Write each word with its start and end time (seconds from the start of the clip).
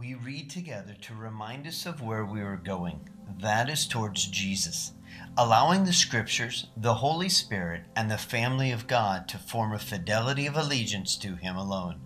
we 0.00 0.14
read 0.14 0.48
together 0.48 0.94
to 1.02 1.14
remind 1.14 1.66
us 1.66 1.84
of 1.84 2.00
where 2.00 2.24
we 2.24 2.40
are 2.40 2.56
going. 2.56 3.06
That 3.42 3.68
is 3.68 3.86
towards 3.86 4.24
Jesus, 4.28 4.92
allowing 5.36 5.84
the 5.84 5.92
Scriptures, 5.92 6.68
the 6.74 6.94
Holy 6.94 7.28
Spirit, 7.28 7.82
and 7.94 8.10
the 8.10 8.16
family 8.16 8.70
of 8.70 8.86
God 8.86 9.28
to 9.28 9.36
form 9.36 9.74
a 9.74 9.78
fidelity 9.78 10.46
of 10.46 10.56
allegiance 10.56 11.16
to 11.18 11.34
Him 11.34 11.54
alone. 11.54 12.00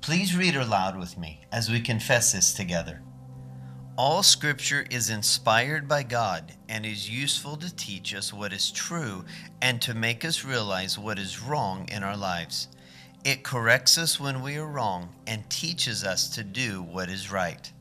Please 0.00 0.36
read 0.36 0.56
aloud 0.56 0.98
with 0.98 1.16
me 1.16 1.42
as 1.52 1.70
we 1.70 1.80
confess 1.80 2.32
this 2.32 2.52
together. 2.52 3.00
All 3.96 4.24
Scripture 4.24 4.84
is 4.90 5.08
inspired 5.08 5.86
by 5.86 6.02
God 6.02 6.52
and 6.68 6.84
is 6.84 7.08
useful 7.08 7.56
to 7.58 7.74
teach 7.76 8.12
us 8.12 8.32
what 8.32 8.52
is 8.52 8.72
true 8.72 9.24
and 9.62 9.80
to 9.82 9.94
make 9.94 10.24
us 10.24 10.44
realize 10.44 10.98
what 10.98 11.16
is 11.16 11.40
wrong 11.40 11.88
in 11.92 12.02
our 12.02 12.16
lives. 12.16 12.66
It 13.26 13.42
corrects 13.42 13.98
us 13.98 14.20
when 14.20 14.40
we 14.40 14.56
are 14.56 14.64
wrong 14.64 15.08
and 15.26 15.50
teaches 15.50 16.04
us 16.04 16.28
to 16.36 16.44
do 16.44 16.84
what 16.84 17.10
is 17.10 17.32
right. 17.32 17.72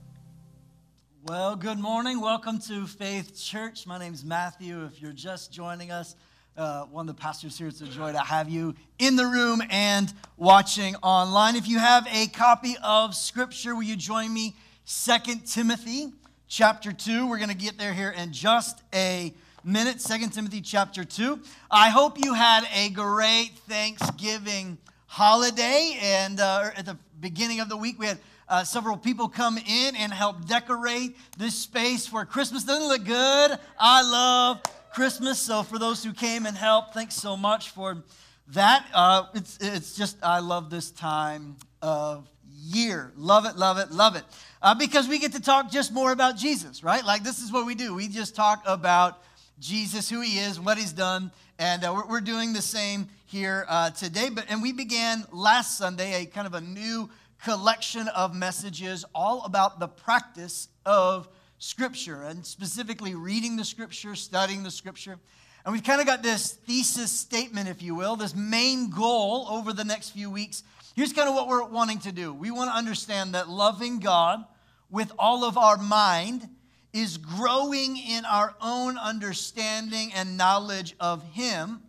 Well, 1.24 1.56
good 1.56 1.78
morning. 1.78 2.20
Welcome 2.20 2.58
to 2.62 2.88
Faith 2.88 3.40
Church. 3.40 3.86
My 3.86 4.00
name 4.00 4.16
is 4.16 4.26
Matthew. 4.26 4.84
If 4.86 5.00
you're 5.00 5.12
just 5.12 5.54
joining 5.54 5.92
us, 5.92 6.16
uh, 6.58 6.86
one 6.86 7.08
of 7.08 7.16
the 7.16 7.22
pastors 7.22 7.60
here, 7.60 7.68
it's 7.68 7.80
a 7.80 7.86
joy 7.86 8.12
to 8.12 8.18
have 8.18 8.50
you 8.50 8.74
in 8.98 9.18
the 9.18 9.28
room 9.28 9.62
and 9.70 10.12
watching 10.36 10.96
online. 11.04 11.56
If 11.56 11.68
you 11.68 11.78
have 11.78 12.08
a 12.12 12.26
copy 12.26 12.76
of 12.84 13.14
Scripture, 13.14 13.76
will 13.76 13.84
you 13.84 13.96
join 13.96 14.34
me? 14.34 14.56
Second 14.86 15.46
Timothy 15.46 16.12
chapter 16.48 16.92
2. 16.92 17.28
We're 17.28 17.38
going 17.38 17.50
to 17.50 17.56
get 17.56 17.78
there 17.78 17.94
here 17.94 18.10
in 18.10 18.34
just 18.34 18.82
a 18.96 19.32
minute. 19.64 20.02
Second 20.02 20.32
Timothy 20.32 20.62
chapter 20.62 21.04
2. 21.04 21.40
I 21.70 21.90
hope 21.90 22.18
you 22.18 22.34
had 22.34 22.68
a 22.74 22.90
great 22.90 23.52
Thanksgiving 23.68 24.80
holiday. 25.16 25.98
And 26.02 26.42
uh, 26.42 26.72
at 26.76 26.86
the 26.86 26.98
beginning 27.22 27.62
of 27.62 27.70
the 27.70 27.78
week, 27.78 27.98
we 27.98 28.06
had 28.06 28.18
uh, 28.50 28.66
several 28.66 28.98
people 28.98 29.30
come 29.30 29.58
in 29.58 29.96
and 29.96 30.12
help 30.12 30.46
decorate 30.46 31.16
this 31.38 31.56
space 31.56 32.06
for 32.06 32.26
Christmas. 32.26 32.66
Doesn't 32.66 32.90
look 32.90 33.06
good? 33.06 33.58
I 33.80 34.02
love 34.02 34.62
Christmas. 34.94 35.40
So 35.40 35.64
for 35.64 35.80
those 35.80 36.04
who 36.04 36.12
came 36.12 36.46
and 36.46 36.58
helped, 36.58 36.94
thanks 36.94 37.16
so 37.16 37.38
much 37.38 37.70
for 37.70 38.04
that. 38.50 38.86
Uh, 38.94 39.28
it's, 39.34 39.58
it's 39.62 39.96
just, 39.96 40.18
I 40.22 40.40
love 40.40 40.70
this 40.70 40.92
time 40.92 41.56
of 41.82 42.30
year. 42.52 43.14
Love 43.16 43.46
it, 43.46 43.56
love 43.56 43.78
it, 43.78 43.92
love 43.92 44.18
it. 44.18 44.26
Uh, 44.62 44.76
because 44.76 45.08
we 45.08 45.18
get 45.18 45.32
to 45.32 45.42
talk 45.42 45.72
just 45.72 45.94
more 45.94 46.12
about 46.12 46.36
Jesus, 46.36 46.84
right? 46.84 47.06
Like 47.06 47.24
this 47.24 47.40
is 47.40 47.54
what 47.54 47.66
we 47.66 47.74
do. 47.74 47.96
We 47.96 48.10
just 48.10 48.36
talk 48.36 48.64
about 48.66 49.24
Jesus, 49.60 50.10
who 50.10 50.20
he 50.20 50.40
is, 50.40 50.60
what 50.60 50.78
he's 50.78 50.92
done. 50.92 51.32
And 51.58 51.86
uh, 51.86 51.94
we're, 51.96 52.06
we're, 52.06 52.22
doing 52.22 52.52
the 52.52 52.62
same 52.62 53.08
here 53.36 53.66
uh, 53.68 53.90
today. 53.90 54.30
But, 54.30 54.46
and 54.50 54.62
we 54.62 54.72
began 54.72 55.26
last 55.32 55.78
Sunday 55.78 56.24
a 56.24 56.26
kind 56.26 56.48
of 56.48 56.54
a 56.54 56.62
new 56.62 57.10
collection 57.44 58.08
of 58.08 58.34
messages 58.34 59.04
all 59.14 59.44
about 59.44 59.80
the 59.80 59.88
practice 59.88 60.70
of 60.86 61.28
Scripture 61.60 62.24
and 62.24 62.46
specifically 62.46 63.14
reading 63.14 63.58
the 63.58 63.66
Scripture, 63.66 64.16
studying 64.16 64.64
the 64.64 64.72
Scripture. 64.72 65.18
And 65.66 65.74
we've 65.74 65.84
kind 65.84 66.00
of 66.00 66.08
got 66.08 66.24
this 66.24 66.54
thesis 66.54 67.12
statement, 67.12 67.68
if 67.68 67.82
you 67.82 67.96
will, 67.96 68.16
this 68.16 68.36
main 68.36 68.90
goal 68.90 69.48
over 69.50 69.74
the 69.74 69.84
next 69.84 70.12
few 70.12 70.30
weeks 70.30 70.64
Here's 70.96 71.12
kind 71.12 71.28
of 71.28 71.36
what 71.36 71.50
we're 71.50 71.66
wanting 71.66 72.00
to 72.00 72.14
do. 72.14 72.34
We 72.34 72.52
want 72.52 72.70
to 72.70 72.76
understand 72.78 73.36
that 73.36 73.50
loving 73.50 74.00
God 74.00 74.46
with 74.90 75.12
all 75.20 75.44
of 75.44 75.58
our 75.58 75.76
mind 75.76 76.48
is 76.94 77.18
growing 77.18 77.98
in 77.98 78.24
our 78.24 78.56
own 78.62 78.98
understanding 78.98 80.14
and 80.16 80.38
knowledge 80.38 80.96
of 80.98 81.22
Him 81.34 81.82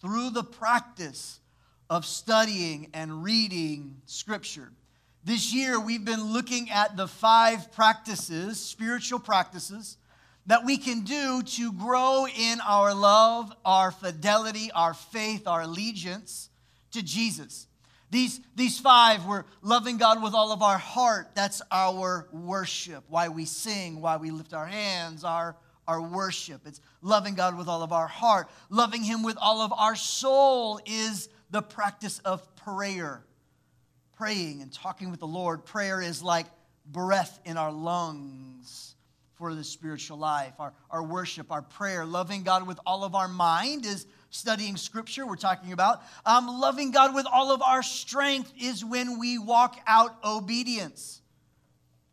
through 0.00 0.30
the 0.30 0.44
practice 0.44 1.40
of 1.88 2.04
studying 2.04 2.88
and 2.94 3.22
reading 3.22 3.96
Scripture. 4.06 4.70
This 5.24 5.52
year, 5.52 5.78
we've 5.78 6.04
been 6.04 6.32
looking 6.32 6.70
at 6.70 6.96
the 6.96 7.06
five 7.06 7.72
practices, 7.72 8.58
spiritual 8.58 9.18
practices, 9.18 9.98
that 10.46 10.64
we 10.64 10.78
can 10.78 11.02
do 11.02 11.42
to 11.42 11.72
grow 11.72 12.26
in 12.26 12.58
our 12.66 12.94
love, 12.94 13.52
our 13.64 13.90
fidelity, 13.90 14.70
our 14.74 14.94
faith, 14.94 15.46
our 15.46 15.62
allegiance 15.62 16.48
to 16.92 17.02
Jesus. 17.02 17.66
These, 18.10 18.40
these 18.56 18.80
five 18.80 19.26
were 19.26 19.44
loving 19.62 19.98
God 19.98 20.22
with 20.22 20.34
all 20.34 20.52
of 20.52 20.62
our 20.62 20.78
heart. 20.78 21.28
That's 21.34 21.62
our 21.70 22.26
worship. 22.32 23.04
Why 23.08 23.28
we 23.28 23.44
sing, 23.44 24.00
why 24.00 24.16
we 24.16 24.30
lift 24.30 24.52
our 24.52 24.66
hands, 24.66 25.22
our, 25.22 25.54
our 25.90 26.00
worship. 26.00 26.60
It's 26.66 26.80
loving 27.02 27.34
God 27.34 27.58
with 27.58 27.66
all 27.66 27.82
of 27.82 27.92
our 27.92 28.06
heart. 28.06 28.48
Loving 28.68 29.02
Him 29.02 29.24
with 29.24 29.36
all 29.40 29.60
of 29.60 29.72
our 29.72 29.96
soul 29.96 30.80
is 30.86 31.28
the 31.50 31.62
practice 31.62 32.20
of 32.20 32.54
prayer. 32.54 33.24
Praying 34.16 34.62
and 34.62 34.72
talking 34.72 35.10
with 35.10 35.18
the 35.18 35.26
Lord. 35.26 35.64
Prayer 35.64 36.00
is 36.00 36.22
like 36.22 36.46
breath 36.86 37.40
in 37.44 37.56
our 37.56 37.72
lungs 37.72 38.94
for 39.34 39.52
the 39.52 39.64
spiritual 39.64 40.16
life. 40.16 40.52
Our, 40.60 40.72
our 40.92 41.02
worship, 41.02 41.50
our 41.50 41.62
prayer. 41.62 42.04
Loving 42.04 42.44
God 42.44 42.68
with 42.68 42.78
all 42.86 43.02
of 43.02 43.16
our 43.16 43.26
mind 43.26 43.84
is 43.84 44.06
studying 44.30 44.76
scripture, 44.76 45.26
we're 45.26 45.34
talking 45.34 45.72
about. 45.72 46.02
Um, 46.24 46.46
loving 46.60 46.92
God 46.92 47.16
with 47.16 47.26
all 47.26 47.50
of 47.50 47.62
our 47.62 47.82
strength 47.82 48.52
is 48.60 48.84
when 48.84 49.18
we 49.18 49.38
walk 49.38 49.80
out 49.88 50.14
obedience. 50.24 51.19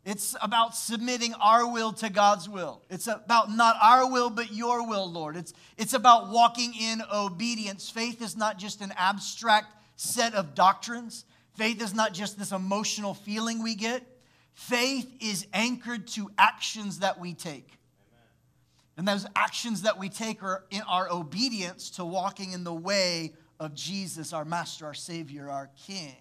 It's 0.08 0.38
about 0.42 0.74
submitting 0.74 1.34
our 1.34 1.70
will 1.70 1.92
to 1.92 2.10
God's 2.10 2.48
will. 2.48 2.82
It's 2.90 3.08
about 3.08 3.52
not 3.52 3.76
our 3.84 4.10
will, 4.10 4.30
but 4.30 4.54
your 4.54 4.88
will, 4.88 5.12
Lord. 5.12 5.36
It's, 5.36 5.54
it's 5.78 5.94
about 5.94 6.30
walking 6.30 6.74
in 6.74 7.02
obedience. 7.14 7.90
Faith 7.90 8.22
is 8.22 8.38
not 8.38 8.58
just 8.58 8.80
an 8.80 8.94
abstract 8.96 9.68
set 9.98 10.34
of 10.34 10.56
doctrines, 10.56 11.26
faith 11.56 11.82
is 11.82 11.94
not 11.94 12.14
just 12.14 12.40
this 12.40 12.54
emotional 12.54 13.14
feeling 13.14 13.62
we 13.62 13.76
get. 13.76 14.02
Faith 14.54 15.12
is 15.20 15.46
anchored 15.54 16.08
to 16.08 16.32
actions 16.38 17.00
that 17.00 17.20
we 17.20 17.34
take. 17.34 17.74
And 18.96 19.06
those 19.06 19.28
actions 19.36 19.82
that 19.82 20.00
we 20.00 20.08
take 20.08 20.42
are 20.42 20.64
in 20.72 20.84
our 20.88 21.12
obedience 21.12 21.90
to 21.92 22.06
walking 22.06 22.54
in 22.54 22.64
the 22.64 22.74
way 22.74 23.34
of 23.60 23.76
Jesus, 23.76 24.32
our 24.32 24.46
Master, 24.46 24.86
our 24.86 24.94
Savior, 24.94 25.50
our 25.50 25.70
King. 25.86 26.16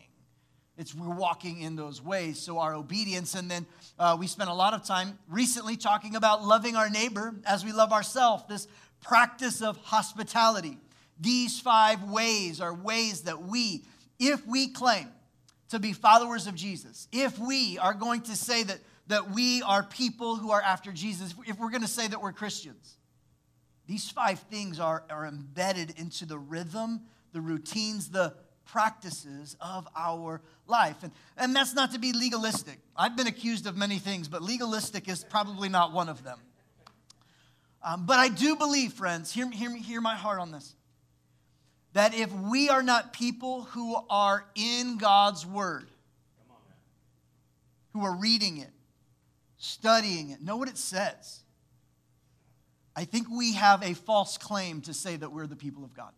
It's 0.76 0.94
we're 0.94 1.14
walking 1.14 1.60
in 1.60 1.76
those 1.76 2.02
ways. 2.02 2.38
So 2.38 2.58
our 2.58 2.74
obedience, 2.74 3.34
and 3.34 3.50
then 3.50 3.66
uh, 3.98 4.16
we 4.18 4.26
spent 4.26 4.50
a 4.50 4.54
lot 4.54 4.74
of 4.74 4.84
time 4.84 5.18
recently 5.28 5.76
talking 5.76 6.16
about 6.16 6.44
loving 6.44 6.76
our 6.76 6.90
neighbor 6.90 7.34
as 7.46 7.64
we 7.64 7.72
love 7.72 7.92
ourselves. 7.92 8.44
This 8.48 8.68
practice 9.02 9.62
of 9.62 9.76
hospitality. 9.78 10.78
These 11.18 11.60
five 11.60 12.02
ways 12.04 12.60
are 12.60 12.74
ways 12.74 13.22
that 13.22 13.42
we, 13.42 13.84
if 14.18 14.46
we 14.46 14.68
claim 14.68 15.08
to 15.70 15.78
be 15.78 15.92
followers 15.92 16.46
of 16.46 16.54
Jesus, 16.54 17.08
if 17.10 17.38
we 17.38 17.78
are 17.78 17.94
going 17.94 18.20
to 18.22 18.36
say 18.36 18.62
that 18.64 18.80
that 19.08 19.30
we 19.30 19.62
are 19.62 19.82
people 19.82 20.36
who 20.36 20.50
are 20.50 20.60
after 20.60 20.92
Jesus, 20.92 21.34
if 21.46 21.58
we're 21.58 21.70
going 21.70 21.82
to 21.82 21.88
say 21.88 22.06
that 22.08 22.20
we're 22.20 22.32
Christians, 22.32 22.96
these 23.86 24.10
five 24.10 24.40
things 24.40 24.80
are, 24.80 25.04
are 25.10 25.26
embedded 25.26 25.94
into 25.96 26.26
the 26.26 26.38
rhythm, 26.38 27.02
the 27.32 27.40
routines, 27.40 28.10
the 28.10 28.34
practices 28.66 29.56
of 29.60 29.88
our 29.96 30.40
life. 30.66 30.96
And, 31.02 31.12
and 31.36 31.54
that's 31.54 31.74
not 31.74 31.92
to 31.92 31.98
be 31.98 32.12
legalistic. 32.12 32.78
I've 32.96 33.16
been 33.16 33.26
accused 33.26 33.66
of 33.66 33.76
many 33.76 33.98
things, 33.98 34.28
but 34.28 34.42
legalistic 34.42 35.08
is 35.08 35.24
probably 35.24 35.68
not 35.68 35.92
one 35.92 36.08
of 36.08 36.22
them. 36.24 36.38
Um, 37.82 38.04
but 38.04 38.18
I 38.18 38.28
do 38.28 38.56
believe, 38.56 38.92
friends, 38.92 39.32
hear, 39.32 39.48
hear, 39.50 39.74
hear 39.76 40.00
my 40.00 40.16
heart 40.16 40.40
on 40.40 40.50
this, 40.50 40.74
that 41.92 42.14
if 42.14 42.32
we 42.32 42.68
are 42.68 42.82
not 42.82 43.12
people 43.12 43.62
who 43.62 43.96
are 44.10 44.44
in 44.54 44.98
God's 44.98 45.46
Word, 45.46 45.88
who 47.92 48.04
are 48.04 48.16
reading 48.16 48.58
it, 48.58 48.70
studying 49.56 50.30
it, 50.30 50.42
know 50.42 50.56
what 50.56 50.68
it 50.68 50.76
says. 50.76 51.40
I 52.94 53.04
think 53.04 53.28
we 53.30 53.54
have 53.54 53.82
a 53.82 53.94
false 53.94 54.36
claim 54.36 54.80
to 54.82 54.94
say 54.94 55.16
that 55.16 55.32
we're 55.32 55.46
the 55.46 55.56
people 55.56 55.84
of 55.84 55.94
God. 55.94 56.12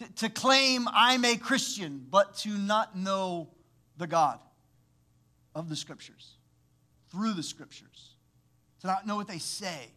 To, 0.00 0.12
to 0.14 0.28
claim 0.30 0.88
I'm 0.90 1.26
a 1.26 1.36
Christian, 1.36 2.06
but 2.10 2.34
to 2.38 2.48
not 2.48 2.96
know 2.96 3.50
the 3.98 4.06
God 4.06 4.40
of 5.54 5.68
the 5.68 5.76
Scriptures, 5.76 6.36
through 7.12 7.34
the 7.34 7.42
Scriptures, 7.42 8.14
to 8.80 8.86
not 8.86 9.06
know 9.06 9.16
what 9.16 9.28
they 9.28 9.38
say, 9.38 9.90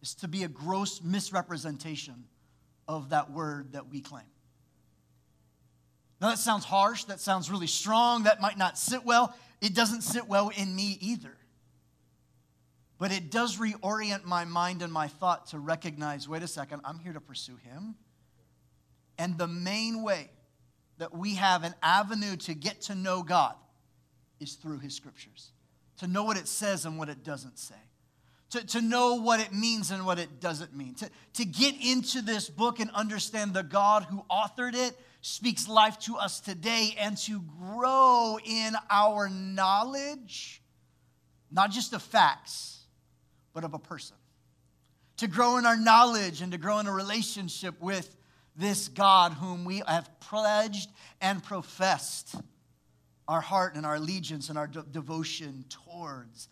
is 0.00 0.14
to 0.16 0.28
be 0.28 0.44
a 0.44 0.48
gross 0.48 1.02
misrepresentation 1.02 2.24
of 2.88 3.10
that 3.10 3.30
word 3.30 3.72
that 3.72 3.90
we 3.90 4.00
claim. 4.00 4.24
Now, 6.22 6.30
that 6.30 6.38
sounds 6.38 6.64
harsh. 6.64 7.04
That 7.04 7.20
sounds 7.20 7.50
really 7.50 7.66
strong. 7.66 8.22
That 8.22 8.40
might 8.40 8.56
not 8.56 8.78
sit 8.78 9.04
well. 9.04 9.36
It 9.60 9.74
doesn't 9.74 10.00
sit 10.00 10.26
well 10.26 10.50
in 10.56 10.74
me 10.74 10.96
either. 11.02 11.36
But 12.96 13.12
it 13.12 13.30
does 13.30 13.58
reorient 13.58 14.24
my 14.24 14.46
mind 14.46 14.80
and 14.80 14.90
my 14.90 15.08
thought 15.08 15.48
to 15.48 15.58
recognize 15.58 16.26
wait 16.26 16.42
a 16.42 16.48
second, 16.48 16.80
I'm 16.82 16.98
here 16.98 17.12
to 17.12 17.20
pursue 17.20 17.56
Him. 17.56 17.96
And 19.18 19.38
the 19.38 19.46
main 19.46 20.02
way 20.02 20.30
that 20.98 21.14
we 21.14 21.34
have 21.34 21.64
an 21.64 21.74
avenue 21.82 22.36
to 22.36 22.54
get 22.54 22.82
to 22.82 22.94
know 22.94 23.22
God 23.22 23.54
is 24.40 24.54
through 24.54 24.78
His 24.78 24.94
scriptures, 24.94 25.50
to 25.98 26.06
know 26.06 26.24
what 26.24 26.36
it 26.36 26.48
says 26.48 26.84
and 26.84 26.98
what 26.98 27.08
it 27.08 27.24
doesn't 27.24 27.58
say. 27.58 27.74
To, 28.50 28.64
to 28.66 28.80
know 28.80 29.16
what 29.16 29.40
it 29.40 29.52
means 29.52 29.90
and 29.90 30.06
what 30.06 30.18
it 30.18 30.40
doesn't 30.40 30.76
mean. 30.76 30.94
To, 30.96 31.10
to 31.34 31.44
get 31.44 31.74
into 31.84 32.22
this 32.22 32.48
book 32.48 32.78
and 32.78 32.90
understand 32.92 33.52
the 33.52 33.64
God 33.64 34.04
who 34.04 34.24
authored 34.30 34.74
it 34.74 34.96
speaks 35.22 35.66
life 35.66 35.98
to 36.00 36.16
us 36.16 36.38
today 36.38 36.94
and 36.98 37.16
to 37.16 37.40
grow 37.58 38.38
in 38.44 38.74
our 38.90 39.28
knowledge, 39.28 40.62
not 41.50 41.70
just 41.70 41.94
of 41.94 42.02
facts, 42.02 42.82
but 43.54 43.64
of 43.64 43.74
a 43.74 43.78
person. 43.78 44.16
To 45.18 45.26
grow 45.26 45.56
in 45.56 45.64
our 45.64 45.76
knowledge 45.76 46.42
and 46.42 46.52
to 46.52 46.58
grow 46.58 46.78
in 46.78 46.86
a 46.86 46.92
relationship 46.92 47.80
with 47.80 48.14
this 48.56 48.88
God 48.88 49.32
whom 49.32 49.64
we 49.64 49.82
have 49.86 50.08
pledged 50.20 50.90
and 51.20 51.42
professed 51.42 52.34
our 53.26 53.40
heart 53.40 53.74
and 53.74 53.86
our 53.86 53.96
allegiance 53.96 54.48
and 54.48 54.58
our 54.58 54.66
de- 54.66 54.82
devotion 54.82 55.64
towards. 55.68 56.48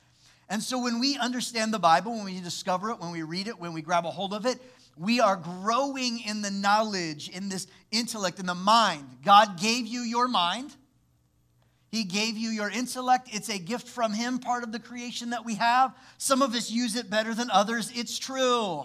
And 0.48 0.62
so 0.62 0.82
when 0.82 1.00
we 1.00 1.16
understand 1.16 1.72
the 1.72 1.78
Bible, 1.78 2.12
when 2.12 2.24
we 2.24 2.40
discover 2.40 2.90
it, 2.90 3.00
when 3.00 3.12
we 3.12 3.22
read 3.22 3.48
it, 3.48 3.58
when 3.58 3.72
we 3.72 3.82
grab 3.82 4.04
a 4.04 4.10
hold 4.10 4.34
of 4.34 4.46
it, 4.46 4.58
we 4.96 5.20
are 5.20 5.36
growing 5.36 6.20
in 6.20 6.42
the 6.42 6.50
knowledge, 6.50 7.28
in 7.30 7.48
this 7.48 7.66
intellect, 7.90 8.38
in 8.38 8.46
the 8.46 8.54
mind. 8.54 9.04
God 9.24 9.58
gave 9.58 9.86
you 9.86 10.00
your 10.00 10.28
mind. 10.28 10.74
He 11.90 12.04
gave 12.04 12.36
you 12.36 12.50
your 12.50 12.70
intellect. 12.70 13.28
It's 13.32 13.48
a 13.48 13.58
gift 13.58 13.86
from 13.86 14.12
Him, 14.12 14.38
part 14.38 14.62
of 14.62 14.72
the 14.72 14.78
creation 14.78 15.30
that 15.30 15.44
we 15.44 15.54
have. 15.56 15.94
Some 16.18 16.42
of 16.42 16.54
us 16.54 16.70
use 16.70 16.96
it 16.96 17.10
better 17.10 17.34
than 17.34 17.50
others. 17.50 17.92
It's 17.94 18.18
true. 18.18 18.84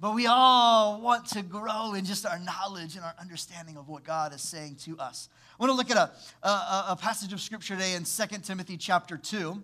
But 0.00 0.14
we 0.14 0.26
all 0.26 1.00
want 1.00 1.26
to 1.30 1.42
grow 1.42 1.94
in 1.94 2.04
just 2.04 2.24
our 2.24 2.38
knowledge 2.38 2.94
and 2.94 3.04
our 3.04 3.16
understanding 3.20 3.76
of 3.76 3.88
what 3.88 4.04
God 4.04 4.32
is 4.32 4.40
saying 4.40 4.76
to 4.84 4.96
us. 4.98 5.28
I 5.58 5.62
want 5.62 5.72
to 5.72 5.76
look 5.76 5.90
at 5.90 5.96
a, 5.96 6.12
a, 6.46 6.84
a 6.90 6.98
passage 7.00 7.32
of 7.32 7.40
scripture 7.40 7.74
today 7.74 7.94
in 7.94 8.04
2 8.04 8.26
Timothy 8.42 8.76
chapter 8.76 9.16
2 9.16 9.60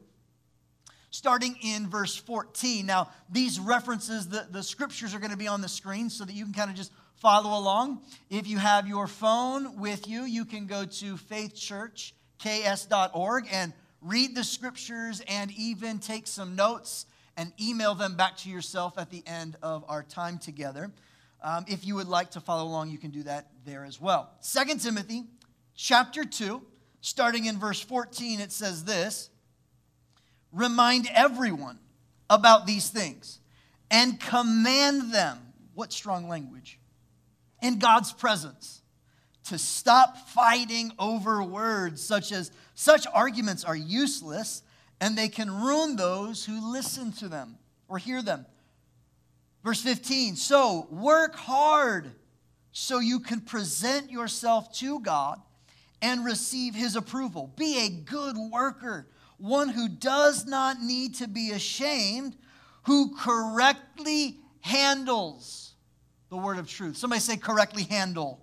starting 1.11 1.55
in 1.63 1.89
verse 1.89 2.17
14. 2.17 2.85
Now, 2.85 3.09
these 3.31 3.61
references, 3.61 4.29
the, 4.29 4.49
the 4.51 4.65
scriptures 4.65 5.15
are 5.15 5.21
going 5.21 5.31
to 5.31 5.37
be 5.37 5.47
on 5.47 5.61
the 5.61 5.69
screen 5.69 6.11
so 6.11 6.25
that 6.25 6.33
you 6.33 6.43
can 6.43 6.53
kind 6.53 6.69
of 6.69 6.77
just 6.77 6.91
follow 7.15 7.57
along. 7.57 8.03
If 8.31 8.49
you 8.49 8.59
have 8.59 8.89
your 8.89 9.07
phone 9.07 9.79
with 9.79 10.09
you, 10.09 10.25
you 10.25 10.45
can 10.45 10.67
go 10.67 10.85
to 10.85 11.15
faithchurchks.org 11.15 13.49
and 13.53 13.73
read 14.03 14.35
the 14.35 14.43
scriptures 14.43 15.23
and 15.29 15.53
even 15.53 16.01
take 16.01 16.27
some 16.27 16.57
notes 16.57 17.07
and 17.37 17.53
email 17.61 17.95
them 17.95 18.17
back 18.17 18.37
to 18.39 18.51
yourself 18.51 18.99
at 18.99 19.11
the 19.11 19.23
end 19.27 19.57
of 19.63 19.85
our 19.89 20.03
time 20.03 20.39
together. 20.39 20.91
Um, 21.43 21.65
if 21.69 21.85
you 21.85 21.95
would 21.97 22.09
like 22.09 22.31
to 22.33 22.41
follow 22.41 22.65
along, 22.65 22.91
you 22.91 22.99
can 22.99 23.11
do 23.11 23.23
that 23.25 23.49
there 23.67 23.85
as 23.85 24.01
well. 24.01 24.31
Second 24.41 24.81
Timothy 24.81 25.25
chapter 25.75 26.25
2, 26.25 26.63
starting 27.01 27.47
in 27.47 27.59
verse 27.59 27.81
14, 27.81 28.41
it 28.41 28.53
says 28.53 28.85
this 28.85 29.31
Remind 30.53 31.09
everyone 31.13 31.79
about 32.31 32.67
these 32.67 32.89
things 32.89 33.41
and 33.91 34.19
command 34.19 35.13
them. 35.13 35.39
What 35.75 35.93
strong 35.93 36.29
language? 36.29 36.79
In 37.61 37.79
God's 37.79 38.13
presence 38.13 38.83
to 39.45 39.59
stop 39.59 40.17
fighting 40.29 40.93
over 40.99 41.43
words 41.43 42.03
such 42.03 42.33
as 42.33 42.51
such 42.75 43.07
arguments 43.13 43.65
are 43.65 43.77
useless 43.77 44.63
and 45.01 45.17
they 45.17 45.29
can 45.29 45.51
ruin 45.51 45.97
those 45.97 46.45
who 46.45 46.73
listen 46.73 47.13
to 47.13 47.29
them 47.29 47.57
or 47.89 47.99
hear 47.99 48.23
them. 48.23 48.47
Verse 49.63 49.83
15 49.83 50.37
So 50.37 50.87
work 50.91 51.35
hard 51.37 52.13
so 52.73 52.99
you 52.99 53.21
can 53.21 53.41
present 53.41 54.11
yourself 54.11 54.73
to 54.75 55.01
God 55.01 55.41
and 56.03 56.25
receive 56.25 56.75
his 56.75 56.97
approval. 56.97 57.53
Be 57.57 57.87
a 57.87 57.89
good 57.89 58.37
worker 58.37 59.09
one 59.39 59.69
who 59.69 59.89
does 59.89 60.47
not 60.47 60.81
need 60.81 61.17
to 61.17 61.29
be 61.29 61.51
ashamed, 61.51 62.37
who 62.85 63.15
correctly 63.17 64.39
handles 64.61 65.75
the 66.31 66.37
word 66.37 66.59
of 66.59 66.69
truth. 66.69 66.97
Somebody 66.97 67.21
say, 67.21 67.37
correctly 67.37 67.85
handle. 67.85 68.41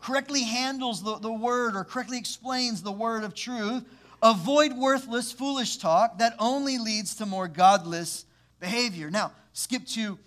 Correctly 0.00 0.42
handles 0.42 1.02
the, 1.02 1.18
the 1.18 1.32
word 1.32 1.76
or 1.76 1.84
correctly 1.84 2.18
explains 2.18 2.82
the 2.82 2.92
word 2.92 3.24
of 3.24 3.34
truth. 3.34 3.84
Avoid 4.24 4.72
worthless, 4.78 5.32
foolish 5.32 5.76
talk 5.76 6.16
that 6.18 6.34
only 6.38 6.78
leads 6.78 7.14
to 7.16 7.26
more 7.26 7.46
godless 7.46 8.24
behavior. 8.58 9.10
Now, 9.10 9.32
skip 9.52 9.84
to 9.88 10.18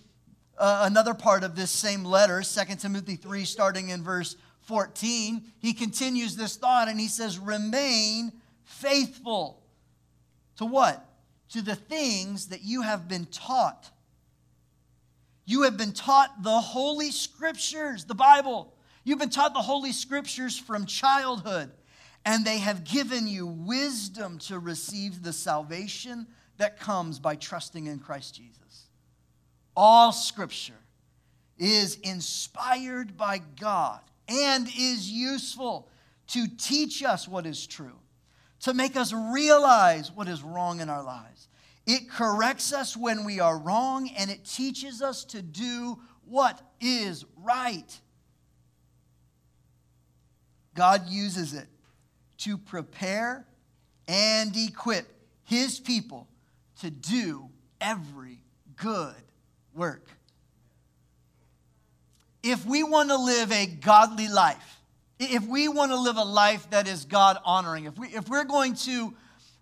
uh, 0.55 0.83
another 0.83 1.15
part 1.15 1.43
of 1.43 1.55
this 1.55 1.71
same 1.71 2.05
letter, 2.05 2.43
2 2.43 2.75
Timothy 2.75 3.15
3, 3.15 3.43
starting 3.43 3.89
in 3.89 4.03
verse 4.03 4.35
14. 4.61 5.41
He 5.57 5.73
continues 5.73 6.35
this 6.35 6.57
thought 6.57 6.89
and 6.89 6.99
he 6.99 7.07
says, 7.07 7.39
Remain 7.39 8.33
faithful 8.65 9.63
to 10.57 10.65
what? 10.65 11.03
To 11.53 11.63
the 11.63 11.75
things 11.75 12.49
that 12.49 12.61
you 12.61 12.83
have 12.83 13.07
been 13.07 13.25
taught. 13.25 13.89
You 15.45 15.63
have 15.63 15.75
been 15.75 15.93
taught 15.93 16.43
the 16.43 16.59
Holy 16.59 17.09
Scriptures, 17.09 18.05
the 18.05 18.13
Bible. 18.13 18.75
You've 19.03 19.17
been 19.17 19.31
taught 19.31 19.55
the 19.55 19.61
Holy 19.61 19.91
Scriptures 19.91 20.55
from 20.55 20.85
childhood, 20.85 21.71
and 22.25 22.45
they 22.45 22.57
have 22.59 22.83
given 22.83 23.27
you 23.27 23.47
wisdom 23.47 24.37
to 24.39 24.59
receive 24.59 25.23
the 25.23 25.33
salvation 25.33 26.27
that 26.57 26.79
comes 26.79 27.19
by 27.19 27.35
trusting 27.35 27.85
in 27.85 27.99
Christ 27.99 28.35
Jesus. 28.35 28.87
All 29.75 30.11
Scripture 30.11 30.73
is 31.57 31.95
inspired 31.97 33.15
by 33.17 33.41
God 33.59 34.01
and 34.27 34.67
is 34.67 35.09
useful 35.09 35.89
to 36.27 36.47
teach 36.57 37.03
us 37.03 37.27
what 37.27 37.45
is 37.45 37.65
true 37.65 37.99
to 38.61 38.73
make 38.73 38.95
us 38.95 39.13
realize 39.13 40.11
what 40.11 40.27
is 40.27 40.43
wrong 40.43 40.79
in 40.79 40.89
our 40.89 41.03
lives. 41.03 41.47
It 41.85 42.09
corrects 42.09 42.73
us 42.73 42.97
when 42.97 43.23
we 43.23 43.39
are 43.39 43.57
wrong, 43.57 44.09
and 44.17 44.29
it 44.29 44.43
teaches 44.43 45.01
us 45.01 45.23
to 45.25 45.41
do 45.41 45.99
what 46.25 46.61
is 46.81 47.23
right. 47.37 47.99
God 50.73 51.07
uses 51.07 51.53
it 51.53 51.67
to 52.39 52.57
prepare 52.57 53.45
and 54.07 54.55
equip 54.55 55.07
his 55.43 55.79
people 55.79 56.27
to 56.81 56.89
do 56.89 57.49
every 57.81 58.39
good 58.75 59.15
work. 59.73 60.07
If 62.43 62.65
we 62.65 62.83
want 62.83 63.09
to 63.09 63.17
live 63.17 63.51
a 63.51 63.65
godly 63.65 64.27
life, 64.27 64.81
if 65.19 65.45
we 65.47 65.67
want 65.67 65.91
to 65.91 65.99
live 65.99 66.17
a 66.17 66.23
life 66.23 66.69
that 66.69 66.87
is 66.87 67.05
God 67.05 67.37
honoring, 67.43 67.85
if, 67.85 67.97
we, 67.97 68.07
if 68.09 68.29
we're 68.29 68.43
going 68.43 68.75
to 68.75 69.13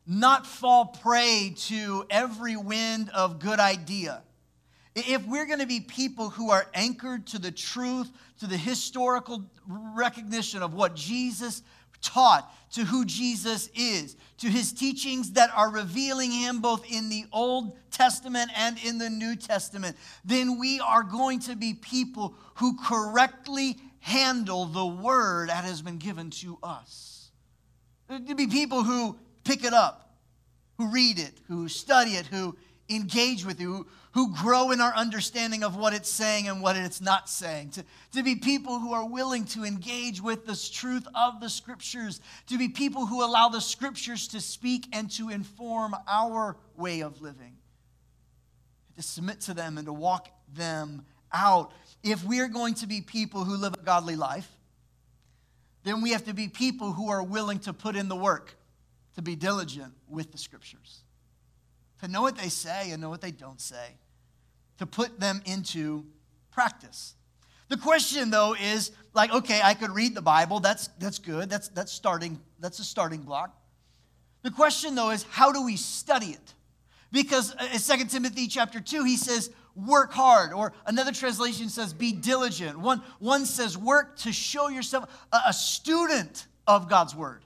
not 0.06 0.46
fall 0.46 0.86
prey 0.86 1.54
to 1.56 2.06
every 2.10 2.58
wind 2.58 3.10
of 3.10 3.40
good 3.40 3.60
idea, 3.60 4.22
if 4.96 5.26
we're 5.26 5.46
going 5.46 5.60
to 5.60 5.66
be 5.66 5.80
people 5.80 6.30
who 6.30 6.52
are 6.52 6.68
anchored 6.74 7.28
to 7.28 7.40
the 7.40 7.52
truth, 7.52 8.10
to 8.40 8.48
the 8.48 8.58
historical 8.58 9.46
recognition 9.68 10.62
of 10.62 10.74
what 10.74 10.96
Jesus 10.96 11.62
taught, 12.02 12.52
to 12.74 12.84
who 12.84 13.06
Jesus 13.06 13.70
is, 13.74 14.18
to 14.38 14.48
his 14.48 14.74
teachings 14.74 15.32
that 15.32 15.50
are 15.56 15.70
revealing 15.70 16.32
him 16.32 16.60
both 16.60 16.86
in 16.92 17.08
the 17.10 17.26
Old 17.32 17.78
Testament 17.90 18.52
and 18.56 18.78
in 18.84 18.98
the 18.98 19.10
New 19.10 19.36
Testament, 19.36 19.96
then 20.26 20.60
we 20.60 20.82
are 20.82 21.04
going 21.04 21.40
to 21.42 21.56
be 21.56 21.74
people 21.74 22.36
who 22.56 22.78
correctly 22.78 23.78
handle 24.00 24.66
the 24.66 24.86
word 24.86 25.50
that 25.50 25.64
has 25.64 25.82
been 25.82 25.98
given 25.98 26.30
to 26.30 26.60
us. 26.62 27.32
To 28.10 28.36
be 28.36 28.48
people 28.48 28.84
who 28.84 29.18
pick 29.44 29.64
it 29.64 29.74
up, 29.74 30.18
who 30.78 30.92
read 30.92 31.18
it, 31.18 31.34
who 31.48 31.70
study 31.70 32.12
it, 32.12 32.26
who 32.26 32.58
engage 32.90 33.46
with 33.46 33.60
you, 33.60 33.74
who 33.74 33.88
grow 34.34 34.72
in 34.72 34.80
our 34.80 34.94
understanding 34.94 35.64
of 35.64 35.76
what 35.76 35.94
it's 35.94 36.10
saying 36.10 36.48
and 36.48 36.62
what 36.62 36.76
it's 36.78 37.02
not 37.02 37.30
saying. 37.30 37.72
To, 37.72 37.84
to 38.14 38.24
be 38.24 38.36
people 38.36 38.80
who 38.80 38.94
are 38.94 39.08
willing 39.08 39.46
to 39.48 39.64
engage 39.64 40.22
with 40.22 40.46
the 40.46 40.56
truth 40.74 41.06
of 41.14 41.42
the 41.42 41.50
scriptures. 41.50 42.22
To 42.48 42.58
be 42.58 42.70
people 42.70 43.06
who 43.06 43.24
allow 43.24 43.50
the 43.50 43.60
scriptures 43.60 44.28
to 44.30 44.40
speak 44.40 44.88
and 44.94 45.12
to 45.12 45.30
inform 45.30 45.96
our 46.08 46.56
way 46.78 47.02
of 47.02 47.22
living. 47.22 47.58
To 48.96 49.04
submit 49.04 49.42
to 49.42 49.54
them 49.54 49.78
and 49.78 49.86
to 49.88 49.94
walk 49.94 50.30
them 50.54 51.06
out 51.34 51.74
if 52.06 52.24
we're 52.24 52.48
going 52.48 52.76
to 52.76 52.88
be 52.88 53.02
people 53.02 53.44
who 53.44 53.58
live 53.58 53.74
a 53.74 53.84
godly 53.84 54.16
life, 54.16 54.48
then 55.84 56.02
we 56.02 56.12
have 56.12 56.24
to 56.26 56.34
be 56.34 56.48
people 56.48 56.94
who 56.94 57.10
are 57.10 57.24
willing 57.24 57.58
to 57.60 57.74
put 57.74 57.96
in 57.96 58.10
the 58.10 58.16
work, 58.16 58.56
to 59.16 59.24
be 59.24 59.36
diligent 59.36 59.92
with 60.08 60.32
the 60.32 60.38
scriptures, 60.38 61.02
to 62.02 62.08
know 62.08 62.22
what 62.22 62.38
they 62.38 62.50
say 62.50 62.92
and 62.92 63.02
know 63.02 63.10
what 63.10 63.22
they 63.22 63.32
don't 63.32 63.60
say, 63.60 63.98
to 64.78 64.86
put 64.86 65.20
them 65.20 65.42
into 65.46 66.06
practice. 66.52 67.16
The 67.68 67.78
question 67.78 68.30
though 68.30 68.54
is 68.54 68.92
like, 69.14 69.32
okay, 69.32 69.60
I 69.64 69.74
could 69.74 69.92
read 69.92 70.16
the 70.16 70.22
Bible, 70.22 70.60
that's, 70.60 70.88
that's 71.00 71.20
good, 71.20 71.50
that's, 71.50 71.70
that's, 71.70 71.92
starting, 71.92 72.40
that's 72.60 72.80
a 72.80 72.84
starting 72.84 73.22
block. 73.22 73.56
The 74.44 74.52
question 74.52 74.96
though 74.96 75.10
is, 75.10 75.24
how 75.30 75.52
do 75.52 75.64
we 75.64 75.76
study 75.78 76.28
it? 76.28 76.54
Because 77.12 77.56
uh, 77.56 77.68
in 77.74 77.80
2 77.80 78.06
Timothy 78.06 78.48
chapter 78.48 78.80
2, 78.80 79.04
he 79.06 79.18
says, 79.18 79.50
work 79.76 80.12
hard. 80.12 80.54
Or 80.54 80.74
another 80.86 81.12
translation 81.12 81.70
says, 81.70 81.94
be 81.94 82.12
diligent. 82.12 82.80
One, 82.80 83.02
one 83.20 83.46
says, 83.46 83.78
work 83.78 84.18
to 84.20 84.32
show 84.32 84.68
yourself 84.68 85.10
a, 85.32 85.40
a 85.48 85.54
student 85.54 86.48
of 86.68 86.90
God's 86.90 87.16
word. 87.16 87.44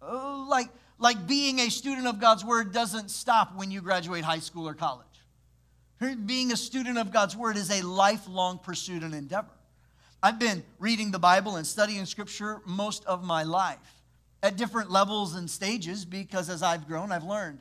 Oh, 0.00 0.46
like, 0.48 0.68
like 0.98 1.26
being 1.26 1.60
a 1.60 1.70
student 1.70 2.06
of 2.06 2.20
God's 2.20 2.44
word 2.44 2.72
doesn't 2.72 3.10
stop 3.10 3.56
when 3.56 3.70
you 3.70 3.80
graduate 3.80 4.24
high 4.24 4.40
school 4.40 4.68
or 4.68 4.74
college. 4.74 5.06
Being 6.02 6.50
a 6.50 6.56
student 6.56 6.98
of 6.98 7.12
God's 7.12 7.36
word 7.36 7.56
is 7.56 7.70
a 7.70 7.86
lifelong 7.86 8.58
pursuit 8.58 9.04
and 9.04 9.14
endeavor. 9.14 9.52
I've 10.20 10.38
been 10.38 10.64
reading 10.80 11.12
the 11.12 11.18
Bible 11.20 11.56
and 11.56 11.66
studying 11.66 12.06
Scripture 12.06 12.60
most 12.66 13.04
of 13.06 13.22
my 13.22 13.44
life 13.44 13.78
at 14.42 14.56
different 14.56 14.90
levels 14.90 15.36
and 15.36 15.48
stages 15.48 16.04
because 16.04 16.50
as 16.50 16.62
I've 16.62 16.88
grown, 16.88 17.12
I've 17.12 17.22
learned. 17.22 17.60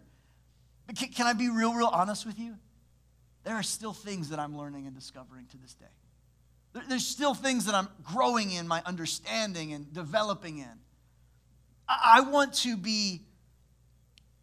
But 0.88 0.96
can, 0.96 1.10
can 1.10 1.28
I 1.28 1.34
be 1.34 1.50
real, 1.50 1.74
real 1.74 1.88
honest 1.88 2.26
with 2.26 2.40
you? 2.40 2.56
There 3.44 3.54
are 3.54 3.64
still 3.64 3.94
things 3.94 4.30
that 4.30 4.40
I'm 4.40 4.58
learning 4.58 4.88
and 4.88 4.96
discovering 4.96 5.46
to 5.48 5.58
this 5.58 5.76
day. 5.76 5.86
There, 6.74 6.84
there's 6.90 7.06
still 7.06 7.36
things 7.36 7.66
that 7.66 7.76
I'm 7.76 7.90
growing 8.04 8.52
in, 8.52 8.68
my 8.68 8.82
understanding 8.88 9.74
and 9.74 9.94
developing 9.94 10.58
in. 10.58 10.80
I, 11.88 12.18
I 12.18 12.22
want 12.22 12.56
to 12.56 12.76
be 12.76 13.22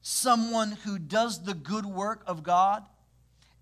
someone 0.03 0.73
who 0.85 1.01
does 1.01 1.43
the 1.43 1.55
good 1.55 1.85
work 1.85 2.23
of 2.29 2.45
God 2.45 2.85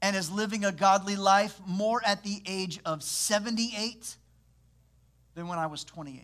and 0.06 0.14
is 0.14 0.30
living 0.30 0.64
a 0.64 0.70
godly 0.70 1.16
life 1.16 1.60
more 1.66 2.00
at 2.06 2.22
the 2.22 2.40
age 2.46 2.78
of 2.84 3.02
78 3.02 4.16
than 5.34 5.48
when 5.48 5.58
I 5.58 5.66
was 5.66 5.82
28. 5.82 6.22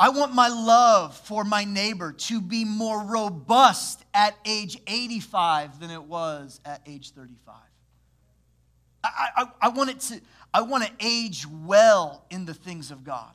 I 0.00 0.08
want 0.08 0.34
my 0.34 0.48
love 0.48 1.16
for 1.16 1.44
my 1.44 1.62
neighbor 1.62 2.10
to 2.10 2.40
be 2.40 2.64
more 2.64 3.04
robust 3.04 4.04
at 4.12 4.36
age 4.44 4.76
85 4.88 5.78
than 5.78 5.92
it 5.92 6.02
was 6.02 6.60
at 6.64 6.82
age 6.86 7.12
35. 7.12 7.54
I, 9.04 9.28
I, 9.36 9.46
I, 9.60 9.68
want 9.68 9.90
it 9.90 10.00
to, 10.00 10.20
I 10.52 10.62
want 10.62 10.82
to 10.82 10.90
age 10.98 11.46
well 11.46 12.24
in 12.30 12.46
the 12.46 12.54
things 12.54 12.90
of 12.90 13.04
God. 13.04 13.30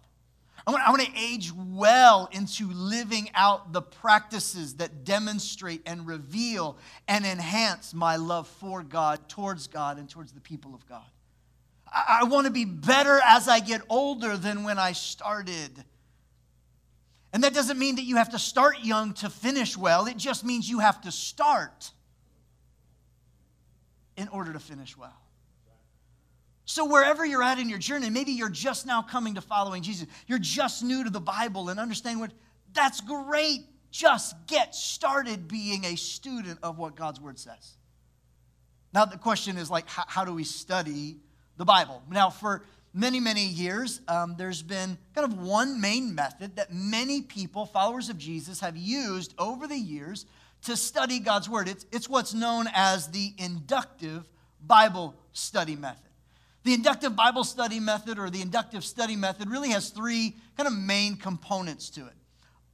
I 0.68 0.72
want, 0.72 0.84
I 0.86 0.90
want 0.90 1.02
to 1.04 1.12
age 1.16 1.54
well 1.56 2.28
into 2.34 2.70
living 2.70 3.30
out 3.34 3.72
the 3.72 3.82
practices 3.82 4.76
that 4.76 5.06
demonstrate 5.06 5.82
and 5.86 6.06
reveal 6.06 6.78
and 7.08 7.26
enhance 7.26 7.94
my 7.94 8.18
love 8.18 8.50
for 8.50 8.84
God, 8.84 9.30
towards 9.30 9.68
God, 9.68 9.98
and 9.98 10.10
towards 10.10 10.34
the 10.34 10.42
people 10.42 10.76
of 10.76 10.86
God. 10.86 11.06
I 11.90 12.26
want 12.26 12.48
to 12.48 12.52
be 12.52 12.66
better 12.66 13.22
as 13.26 13.48
I 13.48 13.62
get 13.62 13.82
older 13.88 14.36
than 14.36 14.66
when 14.66 14.78
I 14.78 14.92
started. 14.92 15.72
And 17.32 17.46
that 17.46 17.54
doesn't 17.54 17.80
mean 17.80 17.96
that 17.96 18.04
you 18.04 18.18
have 18.18 18.32
to 18.32 18.40
start 18.40 18.84
young 18.84 19.14
to 19.16 19.30
finish 19.30 19.78
well, 19.78 20.06
it 20.06 20.18
just 20.18 20.44
means 20.44 20.70
you 20.70 20.80
have 20.80 21.00
to 21.02 21.14
start 21.14 21.92
in 24.18 24.28
order 24.28 24.52
to 24.52 24.60
finish 24.60 24.98
well. 24.98 25.16
So, 26.68 26.86
wherever 26.86 27.26
you're 27.26 27.42
at 27.42 27.58
in 27.58 27.70
your 27.70 27.80
journey, 27.80 28.12
maybe 28.12 28.34
you're 28.34 28.50
just 28.50 28.86
now 28.86 29.02
coming 29.02 29.34
to 29.36 29.42
following 29.42 29.82
Jesus, 29.82 30.06
you're 30.28 30.38
just 30.38 30.84
new 30.84 31.04
to 31.04 31.10
the 31.10 31.20
Bible 31.20 31.70
and 31.70 31.80
understanding 31.80 32.20
what 32.20 32.32
that's 32.74 33.02
great. 33.02 33.62
Just 33.90 34.36
get 34.46 34.76
started 34.76 35.48
being 35.48 35.86
a 35.86 35.96
student 35.96 36.60
of 36.62 36.78
what 36.78 36.96
God's 36.96 37.20
Word 37.20 37.40
says. 37.40 37.78
Now, 38.94 39.06
the 39.06 39.18
question 39.18 39.58
is 39.58 39.72
like, 39.72 39.88
how, 39.90 40.04
how 40.08 40.26
do 40.26 40.34
we 40.34 40.44
study 40.44 41.18
the 41.58 41.66
Bible. 41.66 42.04
Now, 42.10 42.30
for 42.30 42.64
many, 42.94 43.20
many 43.20 43.46
years, 43.46 44.02
um, 44.08 44.36
there's 44.38 44.62
been 44.62 44.98
kind 45.14 45.32
of 45.32 45.40
one 45.40 45.82
main 45.82 46.16
method 46.16 46.56
that 46.56 46.72
many 46.72 47.22
people, 47.22 47.66
followers 47.66 48.10
of 48.10 48.18
Jesus, 48.18 48.60
have 48.62 48.78
used 48.78 49.34
over 49.38 49.68
the 49.68 49.78
years 49.78 50.26
to 50.64 50.78
study 50.78 51.20
God's 51.20 51.50
Word. 51.50 51.68
It's, 51.68 51.86
it's 51.92 52.08
what's 52.08 52.34
known 52.34 52.68
as 52.74 53.10
the 53.10 53.34
inductive 53.38 54.28
Bible 54.66 55.16
study 55.34 55.76
method. 55.76 56.07
The 56.68 56.74
inductive 56.74 57.16
Bible 57.16 57.46
study 57.46 57.80
method 57.80 58.20
or 58.20 58.30
the 58.30 58.42
inductive 58.42 58.84
study 58.84 59.16
method 59.16 59.50
really 59.50 59.70
has 59.70 59.90
three 59.90 60.36
kind 60.58 60.68
of 60.68 60.74
main 60.74 61.16
components 61.16 61.90
to 61.92 62.02
it 62.02 62.14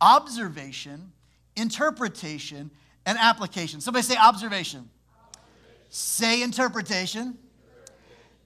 observation, 0.01 1.11
interpretation, 1.55 2.71
and 3.05 3.19
application. 3.19 3.81
Somebody 3.81 4.01
say 4.01 4.17
observation. 4.17 4.89
observation. 5.27 5.89
Say 5.89 6.41
interpretation 6.41 7.37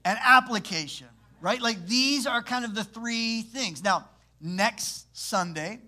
and 0.04 0.18
application, 0.22 1.06
right? 1.40 1.62
Like 1.62 1.86
these 1.86 2.26
are 2.26 2.42
kind 2.42 2.66
of 2.66 2.74
the 2.74 2.84
three 2.84 3.40
things. 3.40 3.82
Now, 3.82 4.06
next 4.42 5.06
Sunday, 5.16 5.80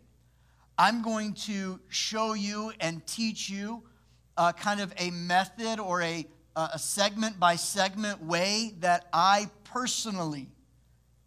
I'm 0.79 1.03
going 1.03 1.35
to 1.35 1.81
show 1.91 2.33
you 2.33 2.73
and 2.81 3.07
teach 3.07 3.51
you 3.51 3.83
uh, 4.39 4.53
kind 4.53 4.81
of 4.81 4.95
a 4.97 5.11
method 5.11 5.81
or 5.81 6.01
a, 6.01 6.25
a 6.73 6.79
segment 6.79 7.41
by 7.41 7.57
segment 7.57 8.23
way 8.23 8.75
that 8.81 9.07
I 9.13 9.49
personally 9.65 10.49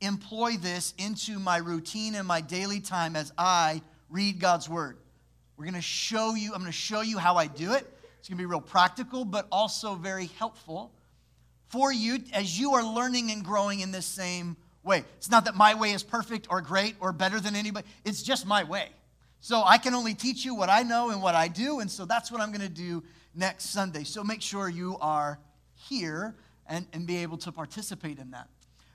employ 0.02 0.58
this 0.58 0.94
into 0.98 1.40
my 1.40 1.58
routine 1.58 2.16
and 2.16 2.28
my 2.28 2.42
daily 2.42 2.80
time 2.80 3.16
as 3.16 3.32
I 3.38 3.82
read 4.10 4.40
God's 4.40 4.70
word. 4.70 4.98
We're 5.58 5.66
going 5.66 5.76
to 5.76 5.82
show 5.82 6.36
you, 6.36 6.54
I'm 6.54 6.60
going 6.60 6.72
to 6.72 6.78
show 6.78 7.02
you 7.02 7.18
how 7.18 7.38
I 7.38 7.48
do 7.48 7.74
it. 7.74 7.88
It's 8.20 8.30
going 8.30 8.38
to 8.38 8.42
be 8.42 8.46
real 8.46 8.62
practical, 8.62 9.26
but 9.26 9.48
also 9.52 9.96
very 9.96 10.28
helpful 10.38 10.92
for 11.68 11.92
you 11.92 12.20
as 12.34 12.60
you 12.60 12.74
are 12.74 12.84
learning 12.84 13.32
and 13.32 13.44
growing 13.44 13.80
in 13.80 13.92
this 13.92 14.06
same 14.06 14.58
way. 14.84 15.04
It's 15.18 15.32
not 15.32 15.46
that 15.46 15.56
my 15.56 15.74
way 15.74 15.92
is 15.92 16.04
perfect 16.04 16.48
or 16.50 16.62
great 16.62 16.96
or 17.00 17.12
better 17.12 17.40
than 17.40 17.56
anybody, 17.56 17.88
it's 18.06 18.22
just 18.22 18.46
my 18.46 18.64
way. 18.64 18.90
So 19.40 19.62
I 19.64 19.78
can 19.78 19.94
only 19.94 20.14
teach 20.14 20.46
you 20.46 20.56
what 20.56 20.70
I 20.70 20.84
know 20.84 21.10
and 21.10 21.22
what 21.22 21.36
I 21.36 21.50
do, 21.50 21.80
and 21.80 21.92
so 21.92 22.06
that's 22.06 22.32
what 22.32 22.40
I'm 22.42 22.50
going 22.50 22.62
to 22.62 22.70
do 22.70 23.04
next 23.36 23.66
Sunday. 23.70 24.04
So 24.04 24.24
make 24.24 24.42
sure 24.42 24.70
you 24.70 24.98
are 25.02 25.40
here 25.90 26.36
and, 26.68 26.88
and 26.94 27.06
be 27.06 27.18
able 27.18 27.38
to 27.40 27.52
participate 27.52 28.20
in 28.20 28.32
that. 28.32 28.48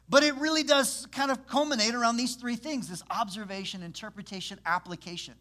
But 0.09 0.23
it 0.23 0.35
really 0.37 0.63
does 0.63 1.07
kind 1.13 1.31
of 1.31 1.47
culminate 1.47 1.95
around 1.95 2.17
these 2.17 2.35
three 2.35 2.57
things 2.57 2.89
this 2.89 3.03
observation, 3.11 3.83
interpretation, 3.83 4.59
application. 4.65 5.35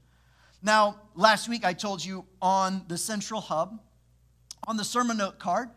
Now, 0.61 0.99
last 1.15 1.47
week 1.47 1.63
I 1.63 1.73
told 1.73 2.03
you 2.03 2.25
on 2.41 2.83
the 2.87 2.97
Central 2.97 3.39
Hub, 3.39 3.79
on 4.67 4.75
the 4.75 4.83
sermon 4.83 5.17
note 5.17 5.39
card, 5.39 5.69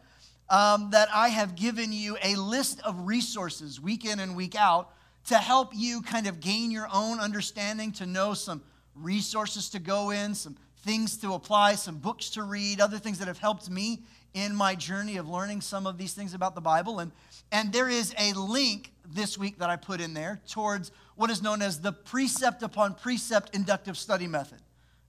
um, 0.48 0.90
that 0.90 1.08
I 1.14 1.28
have 1.28 1.54
given 1.54 1.92
you 1.92 2.16
a 2.22 2.34
list 2.34 2.80
of 2.80 3.06
resources 3.06 3.80
week 3.80 4.04
in 4.04 4.18
and 4.18 4.34
week 4.34 4.56
out 4.56 4.90
to 5.28 5.36
help 5.36 5.70
you 5.74 6.02
kind 6.02 6.26
of 6.26 6.40
gain 6.40 6.72
your 6.72 6.88
own 6.92 7.20
understanding, 7.20 7.92
to 7.92 8.06
know 8.06 8.34
some 8.34 8.62
resources 8.96 9.70
to 9.70 9.78
go 9.78 10.10
in, 10.10 10.34
some 10.34 10.56
things 10.82 11.16
to 11.18 11.34
apply, 11.34 11.74
some 11.74 11.98
books 11.98 12.30
to 12.30 12.42
read, 12.42 12.80
other 12.80 12.98
things 12.98 13.18
that 13.18 13.28
have 13.28 13.38
helped 13.38 13.68
me 13.70 14.00
in 14.34 14.54
my 14.54 14.74
journey 14.74 15.16
of 15.16 15.28
learning 15.28 15.60
some 15.60 15.86
of 15.86 15.98
these 15.98 16.14
things 16.14 16.34
about 16.34 16.54
the 16.54 16.60
Bible. 16.60 17.00
And, 17.00 17.12
and 17.50 17.72
there 17.72 17.88
is 17.88 18.14
a 18.18 18.32
link 18.32 18.92
this 19.04 19.36
week 19.36 19.58
that 19.58 19.68
I 19.70 19.76
put 19.76 20.00
in 20.00 20.14
there 20.14 20.40
towards 20.48 20.92
what 21.16 21.30
is 21.30 21.42
known 21.42 21.62
as 21.62 21.80
the 21.80 21.92
precept 21.92 22.62
upon 22.62 22.94
precept 22.94 23.54
inductive 23.54 23.96
study 23.96 24.26
method. 24.26 24.60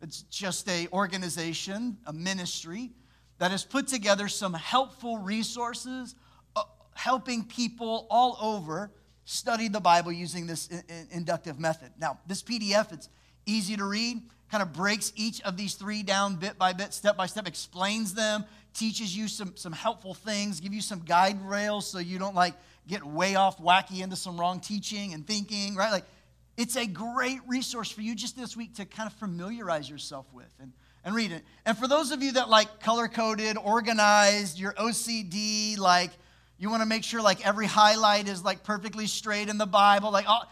It's 0.02 0.24
just 0.24 0.68
a 0.68 0.88
organization, 0.92 1.98
a 2.08 2.14
ministry 2.14 2.92
that 3.38 3.52
has 3.52 3.64
put 3.64 3.88
together 3.88 4.28
some 4.28 4.54
helpful 4.54 5.20
resources, 5.20 6.16
uh, 6.56 6.64
helping 6.96 7.44
people 7.44 8.08
all 8.10 8.38
over 8.42 8.92
study 9.26 9.68
the 9.68 9.80
Bible 9.80 10.12
using 10.12 10.48
this 10.48 10.68
in- 10.68 10.84
in- 10.90 11.08
inductive 11.12 11.60
method. 11.60 11.92
Now, 11.98 12.20
this 12.26 12.42
PDF, 12.42 12.92
it's 12.92 13.10
easy 13.46 13.78
to 13.78 13.86
read, 13.86 14.22
kind 14.52 14.62
of 14.62 14.74
breaks 14.74 15.14
each 15.16 15.42
of 15.42 15.58
these 15.58 15.76
three 15.76 16.04
down 16.04 16.36
bit 16.36 16.58
by 16.58 16.74
bit, 16.74 16.94
step 16.94 17.18
by 17.18 17.26
step, 17.26 17.48
explains 17.48 18.14
them, 18.14 18.44
teaches 18.74 19.16
you 19.16 19.28
some, 19.28 19.56
some 19.56 19.72
helpful 19.72 20.14
things, 20.14 20.60
give 20.60 20.74
you 20.74 20.82
some 20.82 21.00
guide 21.00 21.42
rails 21.48 21.88
so 21.90 22.00
you 22.00 22.20
don't 22.20 22.36
like 22.36 22.54
get 22.88 23.04
way 23.04 23.36
off 23.36 23.58
wacky 23.60 24.02
into 24.02 24.16
some 24.16 24.40
wrong 24.40 24.60
teaching 24.60 25.14
and 25.14 25.26
thinking, 25.26 25.76
right? 25.76 25.92
Like, 25.92 26.06
it's 26.58 26.76
a 26.76 26.86
great 26.86 27.40
resource 27.48 27.90
for 27.90 28.02
you 28.02 28.14
just 28.14 28.38
this 28.38 28.58
week 28.58 28.76
to 28.76 28.86
kind 28.86 29.08
of 29.08 29.14
familiarize 29.14 29.90
yourself 29.90 30.26
with. 30.34 30.54
And 30.60 30.74
and 31.04 31.16
read 31.16 31.32
it. 31.32 31.44
And 31.66 31.78
for 31.78 31.88
those 31.88 32.12
of 32.12 32.22
you 32.22 32.34
that 32.34 32.50
like 32.50 32.80
color 32.80 33.08
coded, 33.08 33.58
organized, 33.58 34.60
your 34.60 34.74
OCD, 34.74 35.78
like 35.78 36.12
you 36.58 36.70
want 36.70 36.82
to 36.82 36.88
make 36.88 37.04
sure 37.04 37.22
like 37.22 37.46
every 37.46 37.66
highlight 37.66 38.28
is 38.28 38.44
like 38.44 38.64
perfectly 38.64 39.08
straight 39.08 39.50
in 39.50 39.58
the 39.58 39.66
Bible, 39.66 40.12
like 40.12 40.30
all, 40.30 40.48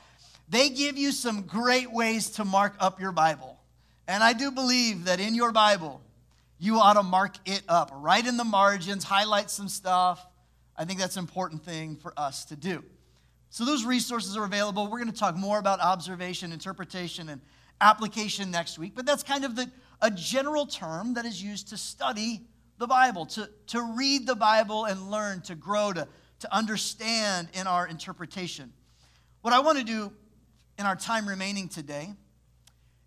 they 0.50 0.70
give 0.70 0.98
you 0.98 1.12
some 1.12 1.44
great 1.44 1.92
ways 1.92 2.32
to 2.32 2.46
mark 2.46 2.74
up 2.80 3.00
your 3.00 3.12
Bible. 3.12 3.59
And 4.10 4.24
I 4.24 4.34
do 4.34 4.50
believe 4.50 5.06
that 5.06 5.20
in 5.20 5.36
your 5.36 5.52
Bible, 5.52 6.02
you 6.58 6.80
ought 6.80 6.94
to 6.94 7.04
mark 7.04 7.36
it 7.46 7.62
up 7.70 7.92
right 7.94 8.26
in 8.26 8.38
the 8.38 8.44
margins, 8.44 9.04
highlight 9.04 9.52
some 9.52 9.70
stuff. 9.70 10.26
I 10.76 10.84
think 10.86 11.00
that's 11.00 11.16
an 11.16 11.22
important 11.22 11.64
thing 11.64 11.96
for 11.96 12.12
us 12.18 12.44
to 12.46 12.56
do. 12.56 12.84
So 13.52 13.66
those 13.66 13.86
resources 13.86 14.36
are 14.36 14.46
available. 14.46 14.86
We're 14.86 14.98
going 14.98 15.12
to 15.12 15.18
talk 15.18 15.36
more 15.36 15.60
about 15.60 15.80
observation, 15.80 16.52
interpretation, 16.52 17.30
and 17.30 17.40
application 17.82 18.50
next 18.50 18.80
week, 18.80 18.94
but 18.96 19.06
that's 19.06 19.22
kind 19.22 19.46
of 19.46 19.56
the 19.56 19.70
a 20.02 20.10
general 20.10 20.66
term 20.66 21.14
that 21.14 21.26
is 21.26 21.44
used 21.44 21.68
to 21.68 21.78
study 21.78 22.42
the 22.80 22.88
Bible, 22.88 23.28
to, 23.28 23.48
to 23.68 23.94
read 23.96 24.26
the 24.26 24.36
Bible 24.36 24.86
and 24.86 25.12
learn, 25.12 25.42
to 25.42 25.54
grow, 25.54 25.94
to, 25.94 26.08
to 26.40 26.56
understand 26.56 27.50
in 27.54 27.68
our 27.68 27.86
interpretation. 27.86 28.74
What 29.42 29.54
I 29.54 29.60
want 29.60 29.78
to 29.78 29.84
do 29.84 30.12
in 30.80 30.88
our 30.88 30.96
time 30.96 31.28
remaining 31.28 31.68
today 31.68 32.16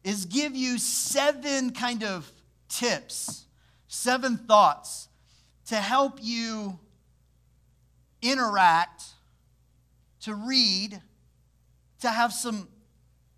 is 0.04 0.26
give 0.26 0.54
you 0.56 0.78
seven 0.78 1.70
kind 1.70 2.02
of 2.02 2.30
tips, 2.68 3.46
seven 3.88 4.36
thoughts 4.36 5.08
to 5.66 5.76
help 5.76 6.18
you 6.20 6.78
interact, 8.20 9.04
to 10.22 10.34
read, 10.34 11.00
to 12.00 12.10
have 12.10 12.32
some 12.32 12.68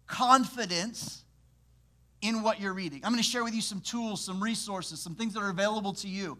confidence 0.06 1.24
in 2.22 2.42
what 2.42 2.60
you're 2.60 2.72
reading. 2.72 3.00
I'm 3.04 3.12
going 3.12 3.22
to 3.22 3.28
share 3.28 3.44
with 3.44 3.54
you 3.54 3.60
some 3.60 3.80
tools, 3.80 4.24
some 4.24 4.42
resources, 4.42 5.00
some 5.00 5.14
things 5.14 5.34
that 5.34 5.40
are 5.40 5.50
available 5.50 5.92
to 5.94 6.08
you 6.08 6.38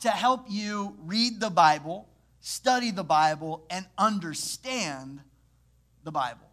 to 0.00 0.10
help 0.10 0.46
you 0.48 0.96
read 1.04 1.40
the 1.40 1.50
Bible, 1.50 2.08
study 2.40 2.90
the 2.90 3.04
Bible, 3.04 3.64
and 3.70 3.86
understand 3.98 5.20
the 6.04 6.12
Bible. 6.12 6.48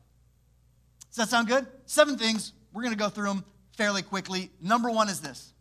Does 1.09 1.17
that 1.17 1.29
sound 1.29 1.47
good? 1.47 1.67
Seven 1.85 2.17
things. 2.17 2.53
We're 2.73 2.81
going 2.81 2.93
to 2.93 2.99
go 2.99 3.09
through 3.09 3.27
them 3.27 3.45
fairly 3.77 4.01
quickly. 4.01 4.51
Number 4.61 4.89
one 4.89 5.09
is 5.09 5.21
this 5.21 5.53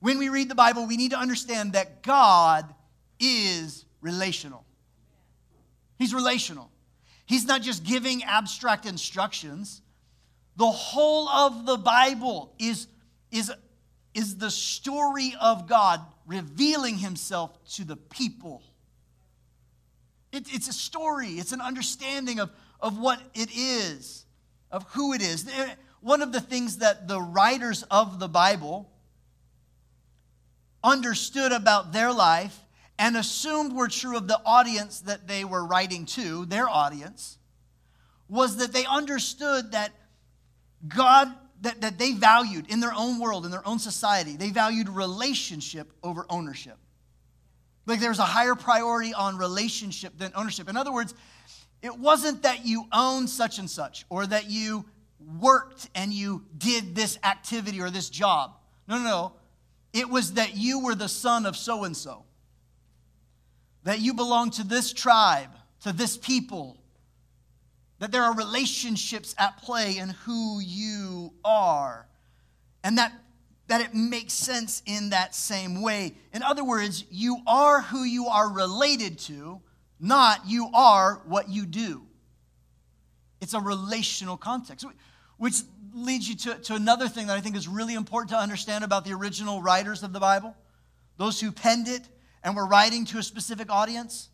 when 0.00 0.18
we 0.18 0.28
read 0.30 0.48
the 0.48 0.54
Bible, 0.54 0.86
we 0.86 0.96
need 0.96 1.10
to 1.10 1.18
understand 1.18 1.74
that 1.74 2.02
God 2.02 2.74
is 3.18 3.84
relational. 4.00 4.64
He's 5.98 6.14
relational. 6.14 6.70
He's 7.26 7.44
not 7.44 7.62
just 7.62 7.84
giving 7.84 8.24
abstract 8.24 8.86
instructions. 8.86 9.82
The 10.56 10.70
whole 10.70 11.28
of 11.28 11.66
the 11.66 11.76
Bible 11.76 12.54
is, 12.58 12.86
is, 13.30 13.52
is 14.14 14.38
the 14.38 14.50
story 14.50 15.34
of 15.40 15.68
God 15.68 16.00
revealing 16.26 16.96
himself 16.96 17.62
to 17.74 17.84
the 17.84 17.96
people. 17.96 18.62
It, 20.32 20.52
it's 20.52 20.68
a 20.68 20.72
story, 20.72 21.28
it's 21.32 21.52
an 21.52 21.60
understanding 21.60 22.40
of, 22.40 22.50
of 22.80 22.98
what 22.98 23.20
it 23.34 23.50
is, 23.54 24.24
of 24.70 24.84
who 24.90 25.12
it 25.12 25.20
is. 25.20 25.46
One 26.00 26.22
of 26.22 26.32
the 26.32 26.40
things 26.40 26.78
that 26.78 27.08
the 27.08 27.20
writers 27.20 27.82
of 27.90 28.18
the 28.18 28.28
Bible 28.28 28.90
understood 30.82 31.52
about 31.52 31.92
their 31.92 32.12
life 32.12 32.58
and 32.98 33.16
assumed 33.16 33.72
were 33.72 33.88
true 33.88 34.16
of 34.16 34.28
the 34.28 34.40
audience 34.44 35.00
that 35.00 35.26
they 35.26 35.44
were 35.44 35.64
writing 35.64 36.06
to, 36.06 36.44
their 36.46 36.68
audience, 36.68 37.38
was 38.28 38.58
that 38.58 38.72
they 38.72 38.84
understood 38.86 39.72
that 39.72 39.92
God, 40.86 41.34
that, 41.62 41.80
that 41.80 41.98
they 41.98 42.12
valued 42.12 42.70
in 42.70 42.80
their 42.80 42.92
own 42.94 43.18
world, 43.18 43.44
in 43.44 43.50
their 43.50 43.66
own 43.66 43.78
society, 43.78 44.36
they 44.36 44.50
valued 44.50 44.88
relationship 44.88 45.92
over 46.02 46.24
ownership. 46.30 46.76
Like 47.86 48.00
there 48.00 48.10
was 48.10 48.18
a 48.18 48.24
higher 48.24 48.54
priority 48.54 49.12
on 49.12 49.36
relationship 49.36 50.16
than 50.16 50.32
ownership. 50.34 50.68
In 50.68 50.76
other 50.76 50.92
words, 50.92 51.14
it 51.82 51.98
wasn't 51.98 52.42
that 52.42 52.64
you 52.64 52.84
own 52.92 53.26
such 53.26 53.58
and 53.58 53.68
such 53.68 54.04
or 54.10 54.26
that 54.26 54.50
you 54.50 54.84
worked 55.40 55.88
and 55.94 56.12
you 56.12 56.44
did 56.56 56.94
this 56.94 57.18
activity 57.22 57.80
or 57.80 57.90
this 57.90 58.08
job. 58.08 58.52
No, 58.88 58.98
no, 58.98 59.04
no. 59.04 59.32
It 59.92 60.08
was 60.08 60.34
that 60.34 60.56
you 60.56 60.80
were 60.80 60.94
the 60.94 61.08
son 61.08 61.46
of 61.46 61.56
so 61.56 61.84
and 61.84 61.96
so, 61.96 62.24
that 63.84 64.00
you 64.00 64.14
belong 64.14 64.50
to 64.50 64.64
this 64.64 64.92
tribe, 64.92 65.50
to 65.82 65.92
this 65.92 66.16
people, 66.16 66.76
that 67.98 68.12
there 68.12 68.22
are 68.22 68.34
relationships 68.34 69.34
at 69.38 69.58
play 69.58 69.98
in 69.98 70.10
who 70.24 70.60
you 70.60 71.32
are, 71.44 72.06
and 72.84 72.98
that, 72.98 73.12
that 73.66 73.80
it 73.80 73.94
makes 73.94 74.32
sense 74.32 74.82
in 74.86 75.10
that 75.10 75.34
same 75.34 75.82
way. 75.82 76.14
In 76.32 76.42
other 76.42 76.64
words, 76.64 77.04
you 77.10 77.38
are 77.46 77.82
who 77.82 78.04
you 78.04 78.26
are 78.26 78.48
related 78.48 79.18
to, 79.20 79.60
not 79.98 80.46
you 80.46 80.70
are 80.72 81.20
what 81.26 81.48
you 81.48 81.66
do. 81.66 82.02
It's 83.40 83.54
a 83.54 83.60
relational 83.60 84.36
context, 84.36 84.86
which 85.40 85.62
leads 85.94 86.28
you 86.28 86.36
to, 86.36 86.54
to 86.56 86.74
another 86.74 87.08
thing 87.08 87.28
that 87.28 87.36
I 87.38 87.40
think 87.40 87.56
is 87.56 87.66
really 87.66 87.94
important 87.94 88.28
to 88.32 88.36
understand 88.36 88.84
about 88.84 89.06
the 89.06 89.14
original 89.14 89.62
writers 89.62 90.02
of 90.02 90.12
the 90.12 90.20
Bible, 90.20 90.54
those 91.16 91.40
who 91.40 91.50
penned 91.50 91.88
it 91.88 92.02
and 92.44 92.54
were 92.54 92.66
writing 92.66 93.06
to 93.06 93.18
a 93.18 93.22
specific 93.22 93.70
audience 93.70 94.28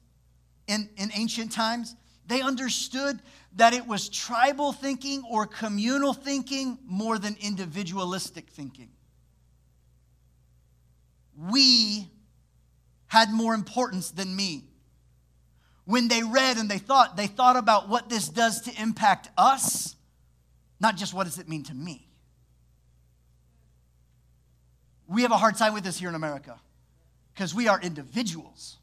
in, 0.66 0.90
in 0.96 1.12
ancient 1.14 1.52
times. 1.52 1.94
They 2.26 2.40
understood 2.40 3.20
that 3.54 3.72
it 3.72 3.86
was 3.86 4.08
tribal 4.08 4.72
thinking 4.72 5.22
or 5.30 5.46
communal 5.46 6.12
thinking 6.12 6.76
more 6.84 7.20
than 7.20 7.36
individualistic 7.40 8.50
thinking. 8.50 8.88
We 11.38 12.10
had 13.06 13.30
more 13.30 13.54
importance 13.54 14.10
than 14.10 14.34
me. 14.34 14.64
When 15.84 16.08
they 16.08 16.24
read 16.24 16.56
and 16.56 16.68
they 16.68 16.78
thought, 16.78 17.16
they 17.16 17.28
thought 17.28 17.54
about 17.54 17.88
what 17.88 18.08
this 18.08 18.28
does 18.28 18.62
to 18.62 18.82
impact 18.82 19.28
us 19.38 19.95
not 20.80 20.96
just 20.96 21.14
what 21.14 21.24
does 21.24 21.38
it 21.38 21.48
mean 21.48 21.62
to 21.64 21.74
me. 21.74 22.08
We 25.08 25.22
have 25.22 25.30
a 25.30 25.36
hard 25.36 25.56
time 25.56 25.74
with 25.74 25.84
this 25.84 25.98
here 25.98 26.08
in 26.08 26.14
America 26.14 26.58
because 27.32 27.54
we 27.54 27.68
are 27.68 27.80
individuals. 27.80 28.78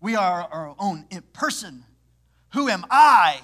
We 0.00 0.14
are 0.14 0.42
our 0.42 0.74
own 0.78 1.06
person. 1.32 1.84
Who 2.54 2.68
am 2.68 2.86
I? 2.90 3.40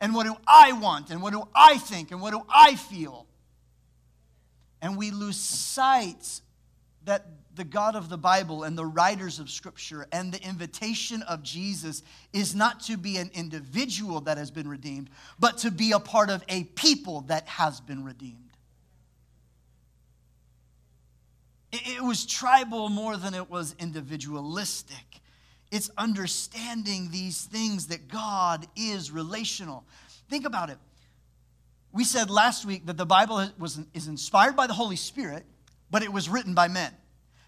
And 0.00 0.14
what 0.14 0.26
do 0.26 0.36
I 0.46 0.72
want? 0.72 1.10
And 1.10 1.22
what 1.22 1.32
do 1.32 1.46
I 1.54 1.78
think? 1.78 2.10
And 2.10 2.20
what 2.20 2.32
do 2.32 2.42
I 2.48 2.76
feel? 2.76 3.26
And 4.80 4.96
we 4.96 5.10
lose 5.10 5.36
sight 5.36 6.40
that 7.04 7.35
the 7.56 7.64
God 7.64 7.96
of 7.96 8.08
the 8.08 8.18
Bible 8.18 8.62
and 8.62 8.76
the 8.76 8.86
writers 8.86 9.38
of 9.38 9.50
Scripture 9.50 10.06
and 10.12 10.32
the 10.32 10.42
invitation 10.42 11.22
of 11.22 11.42
Jesus 11.42 12.02
is 12.32 12.54
not 12.54 12.80
to 12.82 12.96
be 12.96 13.16
an 13.16 13.30
individual 13.34 14.20
that 14.22 14.38
has 14.38 14.50
been 14.50 14.68
redeemed, 14.68 15.10
but 15.38 15.58
to 15.58 15.70
be 15.70 15.92
a 15.92 15.98
part 15.98 16.30
of 16.30 16.44
a 16.48 16.64
people 16.64 17.22
that 17.22 17.48
has 17.48 17.80
been 17.80 18.04
redeemed. 18.04 18.46
It 21.72 22.02
was 22.02 22.24
tribal 22.24 22.88
more 22.88 23.16
than 23.16 23.34
it 23.34 23.50
was 23.50 23.74
individualistic. 23.78 25.20
It's 25.70 25.90
understanding 25.98 27.10
these 27.10 27.42
things 27.42 27.88
that 27.88 28.08
God 28.08 28.66
is 28.76 29.10
relational. 29.10 29.84
Think 30.28 30.46
about 30.46 30.70
it. 30.70 30.78
We 31.92 32.04
said 32.04 32.30
last 32.30 32.64
week 32.64 32.86
that 32.86 32.96
the 32.96 33.06
Bible 33.06 33.48
was, 33.58 33.80
is 33.94 34.06
inspired 34.06 34.54
by 34.54 34.66
the 34.66 34.74
Holy 34.74 34.96
Spirit, 34.96 35.44
but 35.90 36.02
it 36.02 36.12
was 36.12 36.28
written 36.28 36.54
by 36.54 36.68
men. 36.68 36.92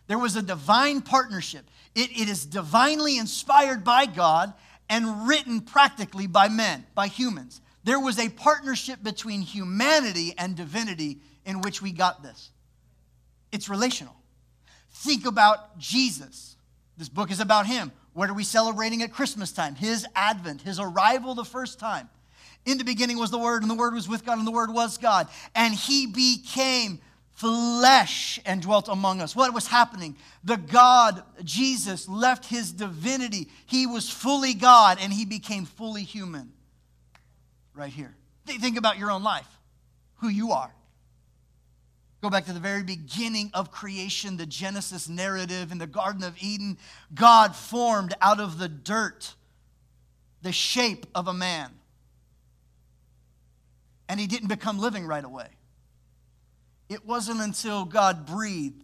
There 0.08 0.18
was 0.18 0.34
a 0.36 0.42
divine 0.42 1.02
partnership. 1.02 1.70
It, 1.94 2.10
it 2.10 2.28
is 2.28 2.44
divinely 2.44 3.18
inspired 3.18 3.84
by 3.84 4.06
God 4.06 4.52
and 4.90 5.28
written 5.28 5.60
practically 5.60 6.26
by 6.26 6.48
men, 6.48 6.84
by 6.94 7.06
humans. 7.06 7.60
There 7.84 8.00
was 8.00 8.18
a 8.18 8.28
partnership 8.28 9.02
between 9.02 9.42
humanity 9.42 10.34
and 10.36 10.56
divinity 10.56 11.18
in 11.44 11.60
which 11.60 11.80
we 11.80 11.92
got 11.92 12.22
this. 12.22 12.50
It's 13.52 13.68
relational. 13.68 14.16
Think 14.90 15.26
about 15.26 15.78
Jesus. 15.78 16.56
This 16.96 17.08
book 17.08 17.30
is 17.30 17.40
about 17.40 17.66
him. 17.66 17.92
What 18.14 18.28
are 18.28 18.34
we 18.34 18.44
celebrating 18.44 19.02
at 19.02 19.12
Christmas 19.12 19.52
time? 19.52 19.74
His 19.74 20.06
advent, 20.14 20.62
his 20.62 20.80
arrival 20.80 21.34
the 21.34 21.44
first 21.44 21.78
time. 21.78 22.08
In 22.66 22.76
the 22.76 22.84
beginning 22.84 23.18
was 23.18 23.30
the 23.30 23.38
Word, 23.38 23.62
and 23.62 23.70
the 23.70 23.76
Word 23.76 23.94
was 23.94 24.08
with 24.08 24.26
God, 24.26 24.38
and 24.38 24.46
the 24.46 24.52
Word 24.52 24.72
was 24.72 24.98
God. 24.98 25.28
And 25.54 25.72
he 25.72 26.06
became 26.06 27.00
flesh 27.38 28.40
and 28.44 28.60
dwelt 28.60 28.88
among 28.88 29.20
us. 29.20 29.36
What 29.36 29.54
was 29.54 29.68
happening? 29.68 30.16
The 30.42 30.56
God, 30.56 31.22
Jesus, 31.44 32.08
left 32.08 32.46
his 32.46 32.72
divinity. 32.72 33.48
He 33.66 33.86
was 33.86 34.10
fully 34.10 34.54
God 34.54 34.98
and 35.00 35.12
he 35.12 35.24
became 35.24 35.64
fully 35.64 36.02
human. 36.02 36.52
Right 37.74 37.92
here. 37.92 38.16
Think 38.44 38.76
about 38.76 38.98
your 38.98 39.12
own 39.12 39.22
life, 39.22 39.46
who 40.16 40.28
you 40.28 40.50
are. 40.50 40.74
Go 42.22 42.28
back 42.28 42.46
to 42.46 42.52
the 42.52 42.58
very 42.58 42.82
beginning 42.82 43.52
of 43.54 43.70
creation, 43.70 44.36
the 44.36 44.46
Genesis 44.46 45.08
narrative 45.08 45.70
in 45.70 45.78
the 45.78 45.86
Garden 45.86 46.24
of 46.24 46.34
Eden. 46.40 46.76
God 47.14 47.54
formed 47.54 48.14
out 48.20 48.40
of 48.40 48.58
the 48.58 48.68
dirt 48.68 49.36
the 50.42 50.50
shape 50.50 51.06
of 51.14 51.28
a 51.28 51.34
man. 51.34 51.70
And 54.08 54.18
he 54.18 54.26
didn't 54.26 54.48
become 54.48 54.80
living 54.80 55.06
right 55.06 55.24
away. 55.24 55.50
It 56.88 57.04
wasn't 57.04 57.40
until 57.40 57.84
God 57.84 58.26
breathed 58.26 58.82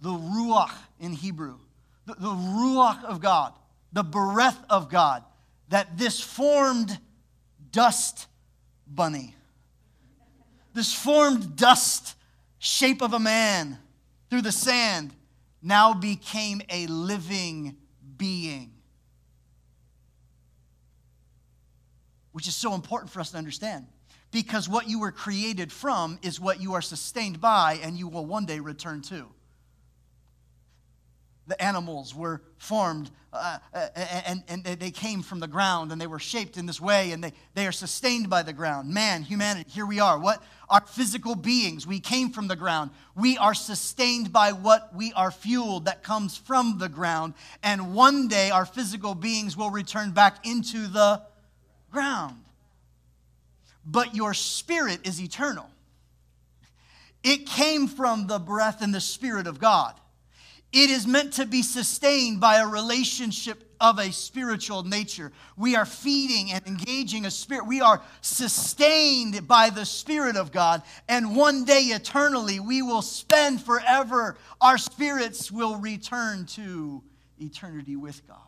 the 0.00 0.10
Ruach 0.10 0.72
in 1.00 1.12
Hebrew, 1.12 1.58
the, 2.06 2.14
the 2.14 2.28
Ruach 2.28 3.02
of 3.04 3.20
God, 3.20 3.54
the 3.92 4.04
breath 4.04 4.62
of 4.68 4.88
God, 4.88 5.24
that 5.68 5.96
this 5.96 6.20
formed 6.20 6.98
dust 7.72 8.26
bunny, 8.86 9.34
this 10.74 10.94
formed 10.94 11.56
dust 11.56 12.16
shape 12.58 13.02
of 13.02 13.14
a 13.14 13.18
man 13.18 13.78
through 14.30 14.42
the 14.42 14.52
sand, 14.52 15.14
now 15.62 15.94
became 15.94 16.60
a 16.68 16.86
living 16.86 17.76
being. 18.16 18.72
Which 22.32 22.46
is 22.46 22.54
so 22.54 22.74
important 22.74 23.10
for 23.10 23.20
us 23.20 23.30
to 23.30 23.38
understand 23.38 23.86
because 24.34 24.68
what 24.68 24.88
you 24.88 24.98
were 24.98 25.12
created 25.12 25.70
from 25.70 26.18
is 26.20 26.40
what 26.40 26.60
you 26.60 26.74
are 26.74 26.82
sustained 26.82 27.40
by 27.40 27.78
and 27.84 27.96
you 27.96 28.08
will 28.08 28.26
one 28.26 28.44
day 28.44 28.58
return 28.58 29.00
to. 29.00 29.28
The 31.46 31.62
animals 31.62 32.16
were 32.16 32.42
formed 32.58 33.12
uh, 33.32 33.58
uh, 33.72 33.86
and, 34.26 34.42
and 34.48 34.64
they 34.64 34.90
came 34.90 35.22
from 35.22 35.38
the 35.38 35.46
ground 35.46 35.92
and 35.92 36.00
they 36.00 36.08
were 36.08 36.18
shaped 36.18 36.56
in 36.56 36.66
this 36.66 36.80
way 36.80 37.12
and 37.12 37.22
they, 37.22 37.32
they 37.54 37.64
are 37.68 37.72
sustained 37.72 38.28
by 38.28 38.42
the 38.42 38.52
ground. 38.52 38.92
Man, 38.92 39.22
humanity, 39.22 39.70
here 39.70 39.86
we 39.86 40.00
are. 40.00 40.18
What 40.18 40.42
are 40.68 40.80
physical 40.84 41.36
beings? 41.36 41.86
We 41.86 42.00
came 42.00 42.30
from 42.30 42.48
the 42.48 42.56
ground. 42.56 42.90
We 43.14 43.38
are 43.38 43.54
sustained 43.54 44.32
by 44.32 44.50
what 44.50 44.92
we 44.96 45.12
are 45.12 45.30
fueled 45.30 45.84
that 45.84 46.02
comes 46.02 46.36
from 46.36 46.78
the 46.78 46.88
ground. 46.88 47.34
And 47.62 47.94
one 47.94 48.26
day 48.26 48.50
our 48.50 48.66
physical 48.66 49.14
beings 49.14 49.56
will 49.56 49.70
return 49.70 50.10
back 50.10 50.44
into 50.44 50.88
the 50.88 51.22
ground 51.92 52.44
but 53.86 54.14
your 54.14 54.34
spirit 54.34 55.06
is 55.06 55.20
eternal. 55.20 55.68
It 57.22 57.46
came 57.46 57.88
from 57.88 58.26
the 58.26 58.38
breath 58.38 58.82
and 58.82 58.94
the 58.94 59.00
spirit 59.00 59.46
of 59.46 59.58
God. 59.58 59.94
It 60.72 60.90
is 60.90 61.06
meant 61.06 61.34
to 61.34 61.46
be 61.46 61.62
sustained 61.62 62.40
by 62.40 62.56
a 62.56 62.66
relationship 62.66 63.64
of 63.80 63.98
a 63.98 64.10
spiritual 64.10 64.82
nature. 64.82 65.30
We 65.56 65.76
are 65.76 65.86
feeding 65.86 66.52
and 66.52 66.66
engaging 66.66 67.26
a 67.26 67.30
spirit. 67.30 67.66
We 67.66 67.80
are 67.80 68.02
sustained 68.22 69.46
by 69.46 69.70
the 69.70 69.84
Spirit 69.84 70.36
of 70.36 70.52
God. 70.52 70.82
And 71.08 71.36
one 71.36 71.64
day 71.64 71.82
eternally, 71.82 72.60
we 72.60 72.82
will 72.82 73.02
spend 73.02 73.62
forever. 73.62 74.36
Our 74.60 74.78
spirits 74.78 75.52
will 75.52 75.76
return 75.76 76.46
to 76.46 77.02
eternity 77.38 77.96
with 77.96 78.26
God. 78.26 78.38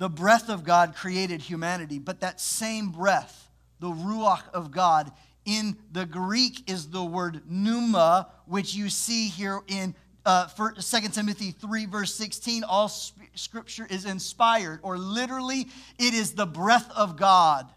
The 0.00 0.08
breath 0.08 0.48
of 0.48 0.64
God 0.64 0.96
created 0.96 1.42
humanity, 1.42 1.98
but 1.98 2.20
that 2.20 2.40
same 2.40 2.88
breath, 2.88 3.50
the 3.80 3.90
Ruach 3.90 4.48
of 4.54 4.70
God, 4.70 5.12
in 5.44 5.76
the 5.92 6.06
Greek 6.06 6.70
is 6.70 6.88
the 6.88 7.04
word 7.04 7.42
pneuma, 7.46 8.30
which 8.46 8.74
you 8.74 8.88
see 8.88 9.28
here 9.28 9.60
in 9.68 9.94
uh, 10.24 10.46
2 10.46 11.08
Timothy 11.08 11.50
3, 11.50 11.84
verse 11.84 12.14
16. 12.14 12.64
All 12.64 12.88
scripture 12.88 13.86
is 13.90 14.06
inspired, 14.06 14.80
or 14.82 14.96
literally, 14.96 15.68
it 15.98 16.14
is 16.14 16.32
the 16.32 16.46
breath 16.46 16.90
of 16.96 17.18
God 17.18 17.70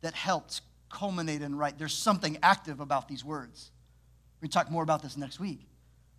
that 0.00 0.14
helped 0.14 0.62
culminate 0.88 1.42
and 1.42 1.58
write. 1.58 1.76
There's 1.76 1.92
something 1.92 2.38
active 2.42 2.80
about 2.80 3.06
these 3.06 3.22
words. 3.22 3.70
We 4.40 4.48
talk 4.48 4.70
more 4.70 4.82
about 4.82 5.02
this 5.02 5.18
next 5.18 5.38
week. 5.38 5.60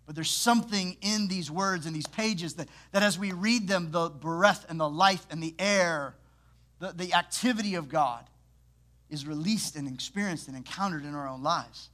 But 0.08 0.14
there's 0.14 0.30
something 0.30 0.96
in 1.02 1.28
these 1.28 1.50
words 1.50 1.84
and 1.84 1.94
these 1.94 2.06
pages 2.06 2.54
that, 2.54 2.70
that 2.92 3.02
as 3.02 3.18
we 3.18 3.32
read 3.32 3.68
them, 3.68 3.90
the 3.90 4.08
breath 4.08 4.64
and 4.70 4.80
the 4.80 4.88
life 4.88 5.26
and 5.30 5.42
the 5.42 5.54
air, 5.58 6.14
the, 6.78 6.92
the 6.92 7.12
activity 7.12 7.74
of 7.74 7.90
God 7.90 8.24
is 9.10 9.26
released 9.26 9.76
and 9.76 9.86
experienced 9.86 10.48
and 10.48 10.56
encountered 10.56 11.04
in 11.04 11.14
our 11.14 11.28
own 11.28 11.42
lives. 11.42 11.90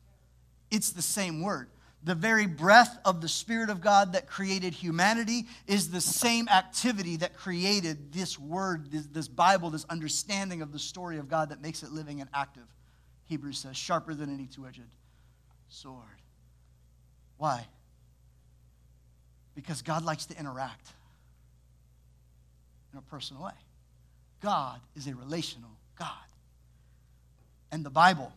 It's 0.71 0.93
the 0.93 1.03
same 1.03 1.43
word. 1.43 1.71
The 2.05 2.15
very 2.15 2.47
breath 2.47 2.97
of 3.05 3.21
the 3.21 3.27
Spirit 3.27 3.69
of 3.69 3.81
God 3.81 4.13
that 4.13 4.29
created 4.29 4.75
humanity 4.75 5.47
is 5.67 5.91
the 5.91 6.01
same 6.01 6.49
activity 6.49 7.17
that 7.17 7.37
created 7.37 8.13
this 8.13 8.39
word, 8.39 8.93
this, 8.93 9.07
this 9.07 9.27
Bible, 9.27 9.71
this 9.71 9.87
understanding 9.87 10.63
of 10.63 10.71
the 10.71 10.79
story 10.79 11.19
of 11.19 11.29
God 11.29 11.49
that 11.49 11.61
makes 11.61 11.83
it 11.83 11.91
living 11.91 12.21
and 12.21 12.31
active. 12.33 12.73
Hebrews 13.25 13.59
says, 13.59 13.77
sharper 13.77 14.15
than 14.15 14.33
any 14.33 14.47
two 14.47 14.69
edged 14.69 14.83
sword. 15.69 16.23
Why? 17.39 17.67
Because 19.55 19.83
God 19.83 20.05
likes 20.05 20.27
to 20.27 20.39
interact 20.39 20.89
in 22.93 22.99
a 22.99 23.03
personal 23.03 23.45
way. 23.45 23.53
God 24.43 24.81
is 24.95 25.07
a 25.07 25.15
relational 25.15 25.71
God. 25.99 26.09
And 27.73 27.85
the 27.85 27.91
Bible 27.91 28.33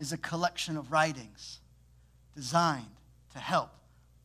is 0.00 0.12
a 0.12 0.18
collection 0.18 0.76
of 0.76 0.92
writings 0.92 1.60
designed 2.34 2.84
to 3.32 3.38
help 3.38 3.70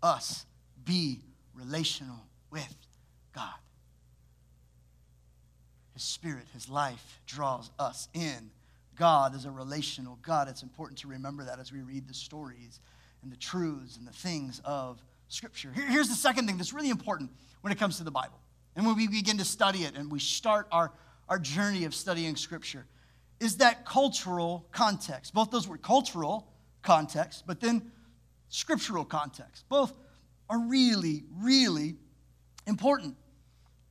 us 0.02 0.46
be 0.84 1.20
relational 1.54 2.20
with 2.52 2.76
God. 3.34 3.54
His 5.94 6.04
Spirit, 6.04 6.46
His 6.54 6.70
life 6.70 7.22
draws 7.28 7.70
us 7.78 8.08
in. 8.14 8.52
God 8.96 9.36
is 9.36 9.46
a 9.46 9.52
relational 9.52 10.18
God. 10.22 10.48
It's 10.48 10.64
important 10.64 11.00
to 11.00 11.08
remember 11.08 11.44
that 11.44 11.60
as 11.60 11.72
we 11.72 11.82
read 11.82 12.08
the 12.08 12.14
stories 12.14 12.80
and 13.22 13.32
the 13.32 13.38
truths 13.38 13.98
and 13.98 14.08
the 14.08 14.14
things 14.14 14.62
of 14.66 15.02
Scripture. 15.30 15.72
Here, 15.74 15.88
here's 15.88 16.10
the 16.10 16.16
second 16.16 16.48
thing 16.48 16.58
that's 16.58 16.74
really 16.74 16.90
important 16.90 17.32
when 17.62 17.72
it 17.72 17.80
comes 17.80 17.98
to 17.98 18.04
the 18.04 18.12
Bible. 18.12 18.40
And 18.76 18.86
when 18.86 18.96
we 18.96 19.08
begin 19.08 19.38
to 19.38 19.46
study 19.46 19.80
it 19.80 19.96
and 19.96 20.12
we 20.12 20.20
start 20.20 20.68
our, 20.72 20.92
our 21.28 21.40
journey 21.40 21.86
of 21.86 21.96
studying 21.96 22.36
Scripture, 22.36 22.86
is 23.40 23.58
that 23.58 23.86
cultural 23.86 24.68
context. 24.72 25.34
Both 25.34 25.52
those 25.52 25.68
were 25.68 25.78
cultural 25.78 26.48
context, 26.82 27.46
but 27.48 27.62
then 27.62 27.92
scriptural 28.50 29.06
context. 29.06 29.66
Both 29.70 29.94
are 30.50 30.60
really, 30.60 31.24
really 31.38 31.96
important. 32.68 33.16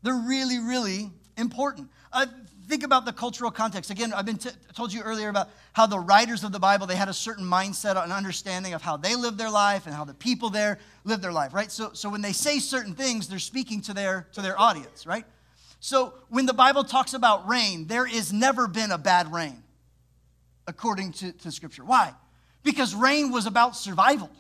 They're 0.03 0.15
really, 0.15 0.59
really 0.59 1.11
important. 1.37 1.89
Uh, 2.13 2.27
think 2.69 2.85
about 2.85 3.07
the 3.07 3.13
cultural 3.13 3.51
context. 3.51 3.91
Again, 3.91 4.13
I've 4.13 4.27
been 4.27 4.37
t- 4.37 4.51
told 4.75 4.93
you 4.93 5.01
earlier 5.01 5.31
about 5.31 5.49
how 5.73 5.87
the 5.87 5.99
writers 5.99 6.45
of 6.45 6.53
the 6.53 6.59
Bible 6.59 6.87
they 6.87 6.97
had 6.97 7.09
a 7.09 7.15
certain 7.15 7.45
mindset 7.45 8.03
and 8.03 8.13
understanding 8.13 8.75
of 8.75 8.83
how 8.83 8.97
they 8.97 9.17
lived 9.17 9.39
their 9.39 9.51
life 9.51 9.87
and 9.87 9.95
how 9.95 10.05
the 10.05 10.15
people 10.15 10.51
there 10.51 10.79
lived 11.05 11.23
their 11.23 11.33
life, 11.33 11.55
right? 11.55 11.73
So, 11.73 11.91
so 11.95 12.11
when 12.11 12.21
they 12.21 12.33
say 12.33 12.59
certain 12.59 12.95
things, 12.95 13.27
they're 13.27 13.39
speaking 13.39 13.81
to 13.83 13.95
their 13.95 14.29
to 14.33 14.43
their 14.43 14.59
audience, 14.61 15.07
right? 15.07 15.25
So 15.81 16.13
when 16.29 16.47
the 16.47 16.53
Bible 16.53 16.85
talks 16.85 17.15
about 17.15 17.49
rain, 17.49 17.87
there 17.87 18.07
is 18.07 18.33
never 18.33 18.69
been 18.69 18.91
a 18.91 18.99
bad 18.99 19.33
rain, 19.33 19.63
according 20.67 21.13
to, 21.13 21.33
to 21.33 21.51
Scripture. 21.51 21.85
Why? 21.85 22.13
Because 22.63 22.95
rain 22.95 23.33
was 23.33 23.47
about 23.47 23.77
survival. 23.77 24.31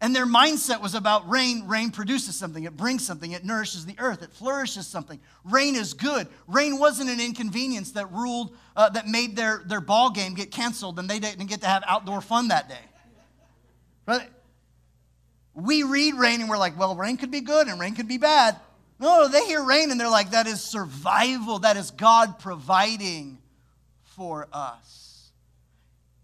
And 0.00 0.14
their 0.14 0.26
mindset 0.26 0.80
was 0.82 0.94
about 0.94 1.28
rain. 1.28 1.66
Rain 1.66 1.90
produces 1.90 2.36
something, 2.36 2.64
it 2.64 2.76
brings 2.76 3.06
something, 3.06 3.32
it 3.32 3.44
nourishes 3.44 3.86
the 3.86 3.96
earth, 3.98 4.22
it 4.22 4.32
flourishes 4.32 4.86
something. 4.86 5.20
Rain 5.44 5.76
is 5.76 5.94
good. 5.94 6.26
Rain 6.46 6.78
wasn't 6.78 7.10
an 7.10 7.20
inconvenience 7.20 7.92
that 7.92 8.12
ruled, 8.12 8.56
uh, 8.76 8.88
that 8.90 9.06
made 9.06 9.36
their, 9.36 9.62
their 9.66 9.80
ball 9.80 10.10
game 10.10 10.34
get 10.34 10.50
canceled 10.50 10.98
and 10.98 11.08
they 11.08 11.18
didn't 11.18 11.46
get 11.46 11.60
to 11.60 11.66
have 11.66 11.82
outdoor 11.86 12.20
fun 12.20 12.48
that 12.48 12.68
day. 12.68 12.74
Right? 14.06 14.28
We 15.54 15.84
read 15.84 16.14
rain 16.16 16.40
and 16.40 16.50
we're 16.50 16.58
like, 16.58 16.78
well, 16.78 16.96
rain 16.96 17.16
could 17.16 17.30
be 17.30 17.40
good 17.40 17.68
and 17.68 17.80
rain 17.80 17.94
could 17.94 18.08
be 18.08 18.18
bad. 18.18 18.58
No, 18.98 19.28
they 19.28 19.44
hear 19.46 19.62
rain 19.62 19.90
and 19.90 20.00
they're 20.00 20.08
like, 20.08 20.30
that 20.30 20.46
is 20.46 20.60
survival. 20.60 21.60
That 21.60 21.76
is 21.76 21.90
God 21.90 22.38
providing 22.38 23.38
for 24.02 24.48
us. 24.52 25.30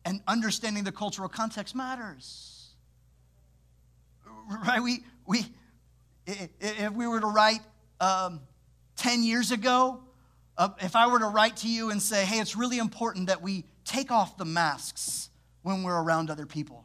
And 0.05 0.21
understanding 0.27 0.85
the 0.85 0.93
cultural 0.93 1.29
context 1.29 1.75
matters. 1.75 2.60
Right? 4.51 4.83
We, 4.83 5.05
we, 5.27 5.47
if 6.27 6.93
we 6.93 7.07
were 7.07 7.21
to 7.21 7.27
write 7.27 7.61
um, 8.01 8.41
10 8.97 9.23
years 9.23 9.53
ago, 9.53 10.01
uh, 10.59 10.71
if 10.81 10.97
I 10.97 11.07
were 11.07 11.21
to 11.21 11.27
write 11.27 11.59
to 11.59 11.69
you 11.69 11.91
and 11.91 12.03
say, 12.03 12.25
hey, 12.25 12.41
it's 12.41 12.57
really 12.57 12.79
important 12.79 13.29
that 13.29 13.41
we 13.41 13.65
take 13.85 14.11
off 14.11 14.37
the 14.37 14.45
masks 14.45 15.31
when 15.63 15.83
we're 15.83 16.03
around 16.03 16.31
other 16.31 16.47
people. 16.47 16.85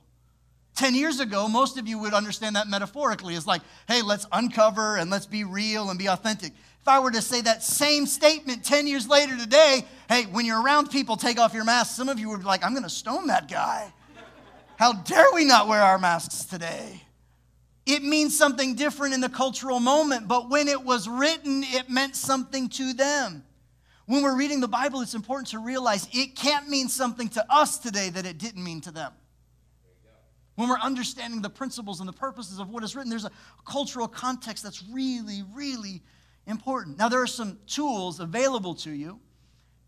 10 0.75 0.93
years 0.93 1.19
ago, 1.19 1.47
most 1.47 1.78
of 1.78 1.88
you 1.88 1.97
would 1.99 2.13
understand 2.13 2.56
that 2.56 2.67
metaphorically 2.67 3.36
as 3.36 3.47
like, 3.47 3.62
hey, 3.88 4.01
let's 4.01 4.28
uncover 4.32 4.97
and 4.97 5.10
let's 5.10 5.25
be 5.25 5.43
real 5.43 5.89
and 5.89 5.97
be 5.97 6.08
authentic. 6.08 6.51
If 6.82 6.88
I 6.88 6.99
were 6.99 7.12
to 7.12 7.21
say 7.21 7.41
that 7.41 7.63
same 7.63 8.06
statement 8.06 8.63
10 8.63 8.86
years 8.86 9.08
later 9.08 9.38
today, 9.38 9.86
hey, 10.10 10.23
when 10.25 10.45
you're 10.45 10.62
around 10.62 10.91
people, 10.91 11.15
take 11.15 11.39
off 11.39 11.54
your 11.54 11.63
mask, 11.63 11.95
some 11.95 12.10
of 12.10 12.19
you 12.19 12.30
would 12.30 12.41
be 12.41 12.45
like, 12.45 12.63
I'm 12.63 12.73
going 12.73 12.84
to 12.84 12.89
stone 12.89 13.28
that 13.28 13.49
guy. 13.49 13.91
How 14.78 14.93
dare 14.93 15.28
we 15.34 15.45
not 15.45 15.67
wear 15.67 15.82
our 15.82 15.97
masks 15.97 16.43
today? 16.43 17.01
It 17.85 18.03
means 18.03 18.37
something 18.37 18.75
different 18.75 19.13
in 19.13 19.21
the 19.21 19.29
cultural 19.29 19.79
moment, 19.79 20.27
but 20.27 20.49
when 20.49 20.67
it 20.67 20.83
was 20.83 21.07
written, 21.07 21.63
it 21.63 21.89
meant 21.89 22.15
something 22.15 22.67
to 22.69 22.93
them. 22.93 23.43
When 24.07 24.23
we're 24.23 24.37
reading 24.37 24.59
the 24.59 24.67
Bible, 24.67 25.01
it's 25.01 25.13
important 25.13 25.49
to 25.49 25.59
realize 25.59 26.07
it 26.11 26.35
can't 26.35 26.67
mean 26.67 26.89
something 26.89 27.27
to 27.29 27.45
us 27.49 27.77
today 27.77 28.09
that 28.09 28.25
it 28.25 28.37
didn't 28.37 28.63
mean 28.63 28.81
to 28.81 28.91
them. 28.91 29.11
When 30.55 30.69
we're 30.69 30.79
understanding 30.79 31.41
the 31.41 31.49
principles 31.49 31.99
and 31.99 32.07
the 32.07 32.13
purposes 32.13 32.59
of 32.59 32.69
what 32.69 32.83
is 32.83 32.95
written, 32.95 33.09
there's 33.09 33.25
a 33.25 33.31
cultural 33.67 34.07
context 34.07 34.63
that's 34.63 34.83
really, 34.91 35.43
really 35.53 36.01
important. 36.47 36.97
Now, 36.97 37.09
there 37.09 37.21
are 37.21 37.27
some 37.27 37.59
tools 37.67 38.19
available 38.19 38.73
to 38.75 38.91
you 38.91 39.19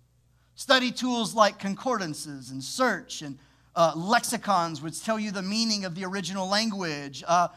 Study 0.55 0.91
tools 0.91 1.35
like 1.35 1.59
concordances 1.59 2.49
and 2.49 2.63
search 2.63 3.21
and 3.21 3.37
uh, 3.75 3.91
lexicons, 3.95 4.81
which 4.81 5.03
tell 5.03 5.19
you 5.19 5.29
the 5.29 5.41
meaning 5.41 5.85
of 5.85 5.93
the 5.93 6.05
original 6.05 6.47
language, 6.47 7.23
uh, 7.27 7.49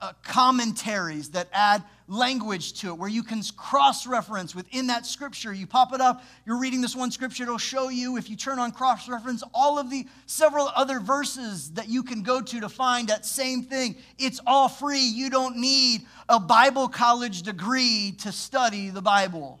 uh, 0.00 0.12
commentaries 0.22 1.30
that 1.30 1.48
add 1.52 1.82
language 2.06 2.74
to 2.80 2.88
it, 2.88 2.98
where 2.98 3.08
you 3.08 3.22
can 3.22 3.42
cross 3.56 4.06
reference 4.06 4.54
within 4.54 4.88
that 4.88 5.06
scripture. 5.06 5.52
You 5.52 5.66
pop 5.66 5.94
it 5.94 6.00
up, 6.00 6.22
you're 6.44 6.58
reading 6.58 6.82
this 6.82 6.94
one 6.94 7.10
scripture, 7.10 7.44
it'll 7.44 7.56
show 7.56 7.88
you, 7.88 8.16
if 8.18 8.28
you 8.28 8.36
turn 8.36 8.58
on 8.58 8.72
cross 8.72 9.08
reference, 9.08 9.42
all 9.54 9.78
of 9.78 9.88
the 9.88 10.06
several 10.26 10.70
other 10.76 11.00
verses 11.00 11.70
that 11.72 11.88
you 11.88 12.02
can 12.02 12.22
go 12.22 12.42
to 12.42 12.60
to 12.60 12.68
find 12.68 13.08
that 13.08 13.24
same 13.24 13.62
thing. 13.62 13.96
It's 14.18 14.40
all 14.46 14.68
free. 14.68 15.00
You 15.00 15.30
don't 15.30 15.56
need 15.56 16.02
a 16.28 16.38
Bible 16.38 16.88
college 16.88 17.42
degree 17.42 18.14
to 18.18 18.32
study 18.32 18.90
the 18.90 19.02
Bible. 19.02 19.60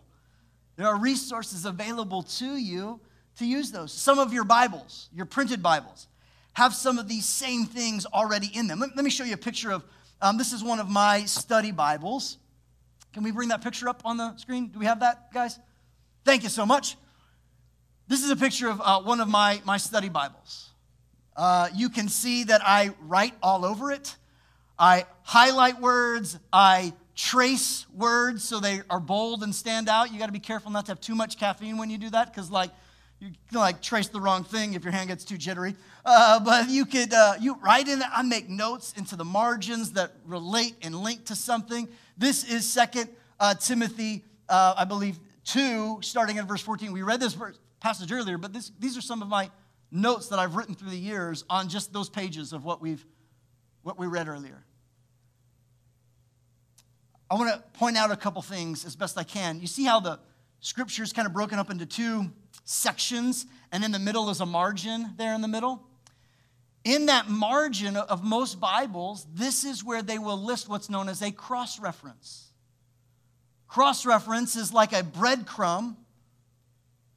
There 0.76 0.86
are 0.86 0.98
resources 0.98 1.64
available 1.64 2.22
to 2.22 2.56
you 2.56 3.00
to 3.38 3.46
use 3.46 3.70
those. 3.70 3.92
Some 3.92 4.18
of 4.18 4.32
your 4.32 4.44
Bibles, 4.44 5.08
your 5.14 5.26
printed 5.26 5.62
Bibles, 5.62 6.08
have 6.52 6.74
some 6.74 6.98
of 6.98 7.08
these 7.08 7.26
same 7.26 7.64
things 7.64 8.06
already 8.06 8.50
in 8.54 8.66
them. 8.66 8.80
Let, 8.80 8.94
let 8.96 9.04
me 9.04 9.10
show 9.10 9.24
you 9.24 9.34
a 9.34 9.38
picture 9.38 9.72
of 9.72 9.82
um, 10.24 10.38
this 10.38 10.54
is 10.54 10.64
one 10.64 10.80
of 10.80 10.88
my 10.88 11.26
study 11.26 11.70
Bibles. 11.70 12.38
Can 13.12 13.22
we 13.24 13.30
bring 13.30 13.50
that 13.50 13.62
picture 13.62 13.90
up 13.90 14.00
on 14.06 14.16
the 14.16 14.34
screen? 14.36 14.68
Do 14.68 14.78
we 14.78 14.86
have 14.86 15.00
that, 15.00 15.30
guys? 15.34 15.58
Thank 16.24 16.44
you 16.44 16.48
so 16.48 16.64
much. 16.64 16.96
This 18.08 18.24
is 18.24 18.30
a 18.30 18.36
picture 18.36 18.70
of 18.70 18.80
uh, 18.82 19.02
one 19.02 19.20
of 19.20 19.28
my, 19.28 19.60
my 19.66 19.76
study 19.76 20.08
Bibles. 20.08 20.70
Uh, 21.36 21.68
you 21.74 21.90
can 21.90 22.08
see 22.08 22.44
that 22.44 22.62
I 22.64 22.94
write 23.02 23.34
all 23.42 23.66
over 23.66 23.92
it. 23.92 24.16
I 24.78 25.04
highlight 25.24 25.82
words, 25.82 26.38
I 26.50 26.94
trace 27.14 27.84
words 27.94 28.42
so 28.42 28.60
they 28.60 28.80
are 28.88 29.00
bold 29.00 29.42
and 29.42 29.54
stand 29.54 29.90
out. 29.90 30.10
You 30.10 30.18
got 30.18 30.26
to 30.26 30.32
be 30.32 30.38
careful 30.38 30.70
not 30.70 30.86
to 30.86 30.92
have 30.92 31.02
too 31.02 31.14
much 31.14 31.38
caffeine 31.38 31.76
when 31.76 31.90
you 31.90 31.98
do 31.98 32.08
that 32.08 32.32
because, 32.32 32.50
like, 32.50 32.70
you 33.24 33.32
can 33.48 33.58
like 33.58 33.80
trace 33.80 34.08
the 34.08 34.20
wrong 34.20 34.44
thing 34.44 34.74
if 34.74 34.84
your 34.84 34.92
hand 34.92 35.08
gets 35.08 35.24
too 35.24 35.38
jittery. 35.38 35.74
Uh, 36.04 36.38
but 36.40 36.68
you 36.68 36.84
could 36.84 37.12
uh, 37.12 37.34
you 37.40 37.56
write 37.62 37.88
in. 37.88 38.02
I 38.14 38.22
make 38.22 38.50
notes 38.50 38.92
into 38.96 39.16
the 39.16 39.24
margins 39.24 39.92
that 39.92 40.12
relate 40.26 40.76
and 40.82 40.94
link 40.94 41.24
to 41.26 41.34
something. 41.34 41.88
This 42.18 42.44
is 42.44 42.68
Second 42.68 43.08
uh, 43.40 43.54
Timothy, 43.54 44.24
uh, 44.48 44.74
I 44.76 44.84
believe, 44.84 45.18
two, 45.44 45.98
starting 46.02 46.36
in 46.36 46.46
verse 46.46 46.60
fourteen. 46.60 46.92
We 46.92 47.02
read 47.02 47.20
this 47.20 47.36
passage 47.80 48.12
earlier, 48.12 48.36
but 48.36 48.52
this, 48.52 48.70
these 48.78 48.98
are 48.98 49.02
some 49.02 49.22
of 49.22 49.28
my 49.28 49.50
notes 49.90 50.28
that 50.28 50.38
I've 50.38 50.54
written 50.56 50.74
through 50.74 50.90
the 50.90 50.96
years 50.96 51.44
on 51.48 51.68
just 51.68 51.92
those 51.92 52.10
pages 52.10 52.52
of 52.52 52.64
what 52.64 52.82
we've 52.82 53.04
what 53.82 53.98
we 53.98 54.06
read 54.06 54.28
earlier. 54.28 54.64
I 57.30 57.36
want 57.36 57.50
to 57.50 57.78
point 57.78 57.96
out 57.96 58.10
a 58.10 58.16
couple 58.16 58.42
things 58.42 58.84
as 58.84 58.96
best 58.96 59.16
I 59.16 59.24
can. 59.24 59.60
You 59.60 59.66
see 59.66 59.84
how 59.84 60.00
the 60.00 60.20
scripture 60.60 61.02
is 61.02 61.12
kind 61.12 61.26
of 61.26 61.32
broken 61.32 61.58
up 61.58 61.70
into 61.70 61.86
two 61.86 62.30
sections, 62.64 63.46
and 63.70 63.84
in 63.84 63.92
the 63.92 63.98
middle 63.98 64.30
is 64.30 64.40
a 64.40 64.46
margin 64.46 65.14
there 65.16 65.34
in 65.34 65.40
the 65.40 65.48
middle? 65.48 65.82
In 66.84 67.06
that 67.06 67.28
margin 67.28 67.96
of 67.96 68.22
most 68.22 68.60
Bibles, 68.60 69.26
this 69.32 69.64
is 69.64 69.82
where 69.82 70.02
they 70.02 70.18
will 70.18 70.36
list 70.36 70.68
what's 70.68 70.90
known 70.90 71.08
as 71.08 71.22
a 71.22 71.30
cross 71.30 71.78
reference. 71.78 72.52
Cross 73.68 74.04
reference 74.04 74.54
is 74.54 74.72
like 74.72 74.92
a 74.92 75.02
breadcrumb 75.02 75.96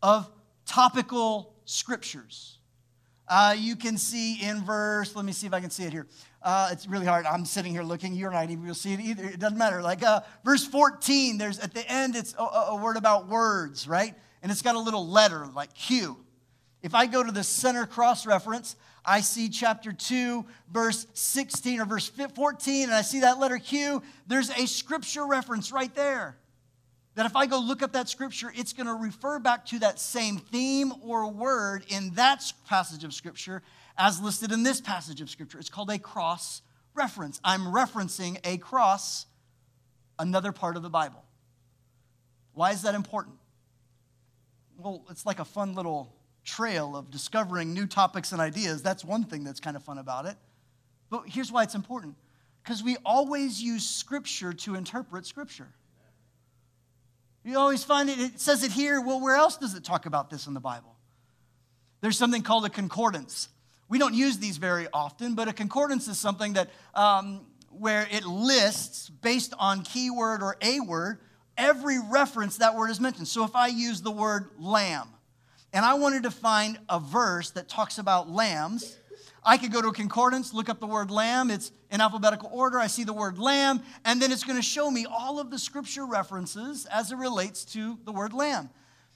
of 0.02 0.30
topical 0.66 1.54
scriptures. 1.66 2.60
Uh, 3.28 3.54
you 3.58 3.76
can 3.76 3.98
see 3.98 4.42
in 4.42 4.64
verse, 4.64 5.16
let 5.16 5.26
me 5.26 5.34
see 5.34 5.48
if 5.48 5.54
I 5.54 5.60
can 5.60 5.70
see 5.70 5.84
it 5.84 5.92
here. 5.92 6.08
Uh, 6.42 6.70
it's 6.72 6.88
really 6.88 7.06
hard. 7.06 7.26
I'm 7.26 7.44
sitting 7.44 7.74
here 7.74 7.84
looking. 7.84 8.14
You're 8.14 8.32
not 8.32 8.46
even 8.46 8.60
going 8.60 8.74
to 8.74 8.80
see 8.80 8.94
it 8.94 9.02
either. 9.02 9.26
It 9.26 9.40
doesn't 9.40 9.58
matter. 9.58 9.82
Like 9.82 10.02
uh, 10.02 10.22
verse 10.46 10.66
14, 10.66 11.38
there's 11.38 11.60
at 11.60 11.74
the 11.74 11.86
end, 11.92 12.16
it's 12.16 12.34
a, 12.40 12.44
a 12.44 12.76
word 12.78 12.96
about 12.96 13.28
words, 13.28 13.86
right? 13.86 14.16
And 14.42 14.52
it's 14.52 14.62
got 14.62 14.76
a 14.76 14.80
little 14.80 15.08
letter 15.08 15.48
like 15.56 15.74
Q. 15.74 16.18
If 16.82 16.94
I 16.94 17.08
go 17.08 17.24
to 17.24 17.32
the 17.32 17.44
center 17.44 17.86
cross 17.86 18.26
reference, 18.26 18.76
I 19.04 19.22
see 19.22 19.50
chapter 19.50 19.92
2, 19.92 20.46
verse 20.72 21.08
16 21.14 21.80
or 21.80 21.86
verse 21.86 22.10
14, 22.10 22.84
and 22.84 22.94
I 22.94 23.02
see 23.02 23.22
that 23.22 23.40
letter 23.40 23.58
Q. 23.58 24.02
There's 24.28 24.50
a 24.52 24.68
scripture 24.68 25.26
reference 25.26 25.72
right 25.72 25.94
there. 25.96 26.38
That 27.16 27.26
if 27.26 27.36
I 27.36 27.48
go 27.48 27.60
look 27.60 27.82
up 27.82 27.94
that 27.94 28.10
scripture, 28.10 28.54
it's 28.56 28.74
going 28.74 28.86
to 28.86 28.94
refer 28.94 29.40
back 29.40 29.66
to 29.68 29.80
that 29.80 30.00
same 30.00 30.38
theme 30.38 30.94
or 31.02 31.32
word 31.32 31.84
in 31.90 32.14
that 32.14 32.44
passage 32.68 33.04
of 33.04 33.14
scripture 33.14 33.64
as 33.98 34.22
listed 34.22 34.52
in 34.52 34.64
this 34.64 34.80
passage 34.80 35.22
of 35.22 35.30
Scripture. 35.30 35.60
It's 35.60 35.70
called 35.70 35.90
a 35.90 35.98
cross 35.98 36.62
reference. 36.94 37.40
I'm 37.44 37.62
referencing 37.62 38.40
a 38.44 38.58
cross, 38.58 39.26
another 40.20 40.52
part 40.52 40.78
of 40.78 40.84
the 40.84 40.90
Bible. 40.90 41.24
Why 42.54 42.72
is 42.72 42.84
that 42.84 42.96
important? 42.96 43.38
Well, 44.78 45.04
it's 45.10 45.26
like 45.26 45.40
a 45.40 45.46
fun 45.46 45.74
little 45.74 46.14
trail 46.44 46.96
of 46.96 47.10
discovering 47.12 47.74
new 47.74 47.88
topics 47.88 48.32
and 48.32 48.40
ideas. 48.40 48.82
That's 48.82 49.04
one 49.04 49.24
thing 49.24 49.44
that's 49.44 49.60
kind 49.60 49.76
of 49.76 49.84
fun 49.84 49.98
about 49.98 50.26
it. 50.26 50.38
But 51.10 51.24
here's 51.26 51.52
why 51.52 51.64
it's 51.64 51.76
important 51.76 52.16
because 52.64 52.84
we 52.84 52.98
always 53.06 53.62
use 53.62 53.88
Scripture 53.88 54.54
to 54.54 54.76
interpret 54.76 55.26
Scripture. 55.26 55.70
You 57.44 57.58
always 57.58 57.84
find 57.84 58.10
it, 58.10 58.20
it 58.20 58.40
says 58.40 58.64
it 58.64 58.72
here. 58.72 59.00
Well, 59.02 59.22
where 59.22 59.36
else 59.36 59.58
does 59.58 59.74
it 59.74 59.84
talk 59.84 60.06
about 60.06 60.30
this 60.30 60.48
in 60.48 60.54
the 60.54 60.60
Bible? 60.60 60.96
There's 62.02 62.18
something 62.18 62.42
called 62.42 62.66
a 62.66 62.70
concordance. 62.70 63.50
We 63.90 63.98
don't 63.98 64.14
use 64.14 64.38
these 64.38 64.58
very 64.58 64.88
often, 64.92 65.34
but 65.34 65.48
a 65.48 65.54
concordance 65.54 66.08
is 66.08 66.20
something 66.20 66.54
that 66.54 66.70
um, 66.94 67.46
where 67.72 68.08
it 68.12 68.26
lists 68.26 69.10
based 69.10 69.54
on 69.58 69.84
keyword 69.84 70.44
or 70.44 70.58
a 70.62 70.82
word 70.82 71.20
every 71.58 72.00
reference 72.00 72.58
that 72.58 72.76
word 72.76 72.90
is 72.90 73.00
mentioned. 73.00 73.28
So 73.28 73.44
if 73.44 73.56
I 73.56 73.68
use 73.68 74.02
the 74.02 74.12
word 74.12 74.50
lamb 74.60 75.08
and 75.74 75.86
I 75.86 75.96
wanted 75.96 76.24
to 76.24 76.32
find 76.32 76.80
a 76.90 77.00
verse 77.00 77.52
that 77.52 77.68
talks 77.68 77.98
about 77.98 78.30
lambs, 78.30 78.98
I 79.44 79.58
could 79.58 79.72
go 79.72 79.82
to 79.82 79.90
a 79.90 79.94
concordance, 79.94 80.54
look 80.54 80.70
up 80.70 80.80
the 80.80 80.88
word 80.88 81.10
lamb. 81.10 81.52
It's 81.52 81.72
in 81.90 82.02
alphabetical 82.02 82.50
order. 82.52 82.80
I 82.80 82.88
see 82.88 83.04
the 83.04 83.14
word 83.14 83.38
lamb, 83.38 83.82
and 84.04 84.22
then 84.22 84.32
it's 84.32 84.44
going 84.44 84.58
to 84.58 84.62
show 84.62 84.92
me 84.92 85.06
all 85.10 85.40
of 85.40 85.50
the 85.50 85.58
scripture 85.58 86.06
references 86.06 86.86
as 86.88 87.12
it 87.12 87.16
relates 87.16 87.64
to 87.66 87.98
the 88.04 88.12
word 88.12 88.34
lamb. 88.34 88.70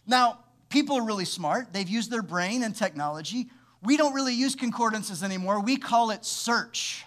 Now, 0.08 0.40
people 0.70 0.96
are 0.98 1.04
really 1.04 1.26
smart. 1.26 1.74
They've 1.74 1.90
used 1.90 2.10
their 2.10 2.24
brain 2.24 2.64
and 2.64 2.76
technology 2.76 3.50
we 3.84 3.98
don't 3.98 4.14
really 4.14 4.34
use 4.34 4.56
concordances 4.56 5.24
anymore. 5.24 5.60
We 5.60 5.78
call 5.78 6.12
it 6.12 6.24
search. 6.24 7.06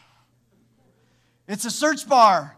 It's 1.46 1.64
a 1.64 1.70
search 1.70 2.08
bar. 2.08 2.56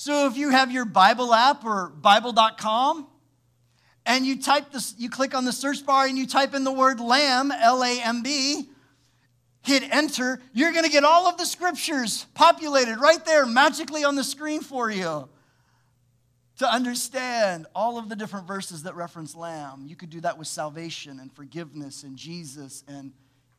So 0.00 0.26
if 0.28 0.38
you 0.38 0.48
have 0.48 0.72
your 0.72 0.86
Bible 0.86 1.34
app 1.34 1.62
or 1.62 1.90
Bible.com, 1.90 3.06
and 4.06 4.24
you 4.24 4.40
type 4.40 4.72
this, 4.72 4.94
you 4.96 5.10
click 5.10 5.34
on 5.34 5.44
the 5.44 5.52
search 5.52 5.84
bar 5.84 6.06
and 6.06 6.16
you 6.16 6.26
type 6.26 6.54
in 6.54 6.64
the 6.64 6.72
word 6.72 7.00
lamb, 7.00 7.52
L 7.52 7.84
A 7.84 8.00
M 8.00 8.22
B, 8.22 8.70
hit 9.60 9.82
enter, 9.92 10.40
you're 10.54 10.72
going 10.72 10.86
to 10.86 10.90
get 10.90 11.04
all 11.04 11.26
of 11.26 11.36
the 11.36 11.44
scriptures 11.44 12.24
populated 12.32 12.96
right 12.96 13.22
there 13.26 13.44
magically 13.44 14.02
on 14.02 14.16
the 14.16 14.24
screen 14.24 14.62
for 14.62 14.90
you 14.90 15.28
to 16.60 16.66
understand 16.66 17.66
all 17.74 17.98
of 17.98 18.08
the 18.08 18.16
different 18.16 18.46
verses 18.46 18.84
that 18.84 18.94
reference 18.94 19.36
lamb. 19.36 19.84
You 19.86 19.96
could 19.96 20.08
do 20.08 20.22
that 20.22 20.38
with 20.38 20.48
salvation 20.48 21.20
and 21.20 21.30
forgiveness 21.30 22.04
and 22.04 22.16
Jesus 22.16 22.84
and 22.88 23.12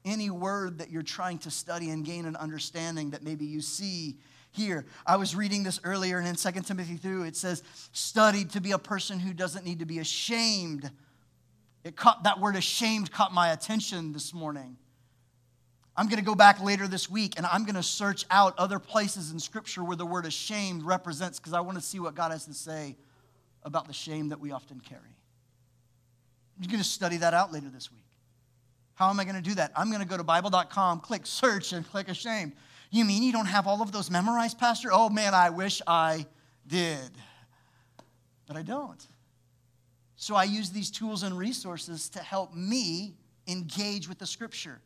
any 0.04 0.32
word 0.32 0.80
that 0.80 0.90
you're 0.90 1.04
trying 1.04 1.38
to 1.38 1.52
study 1.52 1.92
and 1.92 2.04
gain 2.04 2.26
an 2.26 2.36
understanding 2.36 3.12
that 3.12 3.22
maybe 3.22 3.46
you 3.46 3.62
see 3.62 4.18
here. 4.52 4.86
I 5.06 5.18
was 5.18 5.36
reading 5.36 5.64
this 5.64 5.80
earlier, 5.84 6.20
and 6.20 6.28
in 6.28 6.36
2 6.36 6.62
Timothy 6.62 6.98
2, 6.98 7.24
it 7.24 7.36
says, 7.36 7.64
studied 7.92 8.52
to 8.52 8.62
be 8.62 8.72
a 8.72 8.78
person 8.78 9.20
who 9.20 9.34
doesn't 9.34 9.66
need 9.66 9.80
to 9.80 9.86
be 9.86 10.00
ashamed. 10.00 10.90
It 11.84 11.96
caught, 11.96 12.24
that 12.24 12.40
word 12.40 12.56
ashamed 12.56 13.12
caught 13.12 13.34
my 13.34 13.52
attention 13.52 14.14
this 14.14 14.34
morning. 14.34 14.78
I'm 15.96 16.08
going 16.08 16.20
to 16.20 16.26
go 16.26 16.36
back 16.36 16.62
later 16.62 16.88
this 16.88 17.10
week 17.10 17.34
and 17.38 17.46
I'm 17.46 17.64
going 17.66 17.76
to 17.76 17.84
search 17.84 18.26
out 18.32 18.54
other 18.58 18.80
places 18.80 19.32
in 19.32 19.40
Scripture 19.40 19.84
where 19.84 19.98
the 19.98 20.06
word 20.06 20.26
ashamed 20.26 20.84
represents 20.84 21.38
because 21.38 21.54
I 21.54 21.60
want 21.60 21.78
to 21.78 21.84
see 21.84 22.00
what 22.00 22.16
God 22.16 22.32
has 22.32 22.46
to 22.46 22.54
say 22.54 22.96
about 23.64 23.88
the 23.88 23.94
shame 23.94 24.30
that 24.30 24.40
we 24.40 24.52
often 24.52 24.80
carry. 24.80 25.02
I'm 26.58 26.68
going 26.68 26.80
to 26.80 26.88
study 26.88 27.18
that 27.18 27.34
out 27.34 27.52
later 27.52 27.68
this 27.70 27.92
week. 27.92 28.06
How 28.96 29.10
am 29.10 29.20
I 29.20 29.26
going 29.26 29.36
to 29.36 29.42
do 29.42 29.56
that? 29.56 29.72
I'm 29.76 29.90
going 29.90 30.02
to 30.02 30.08
go 30.08 30.16
to 30.16 30.24
Bible.com, 30.24 31.02
click 31.02 31.26
search, 31.26 31.74
and 31.74 31.88
click 31.88 32.08
ashamed. 32.08 32.54
You 32.92 33.06
mean 33.06 33.24
you 33.24 33.32
don't 33.32 33.46
have 33.46 33.68
all 33.68 33.82
of 33.82 33.92
those 33.92 34.12
memorized, 34.12 34.60
Pastor? 34.60 34.90
Oh 34.92 35.10
man, 35.10 35.34
I 35.34 35.50
wish 35.50 35.82
I 35.88 36.26
did. 36.68 37.10
But 38.46 38.58
I 38.58 38.62
don't. 38.62 39.08
So 40.18 40.36
I 40.36 40.44
use 40.44 40.70
these 40.70 40.92
tools 40.92 41.24
and 41.24 41.38
resources 41.38 42.10
to 42.10 42.20
help 42.20 42.54
me 42.54 43.16
engage 43.48 44.08
with 44.10 44.20
the 44.20 44.28
scripture. 44.28 44.82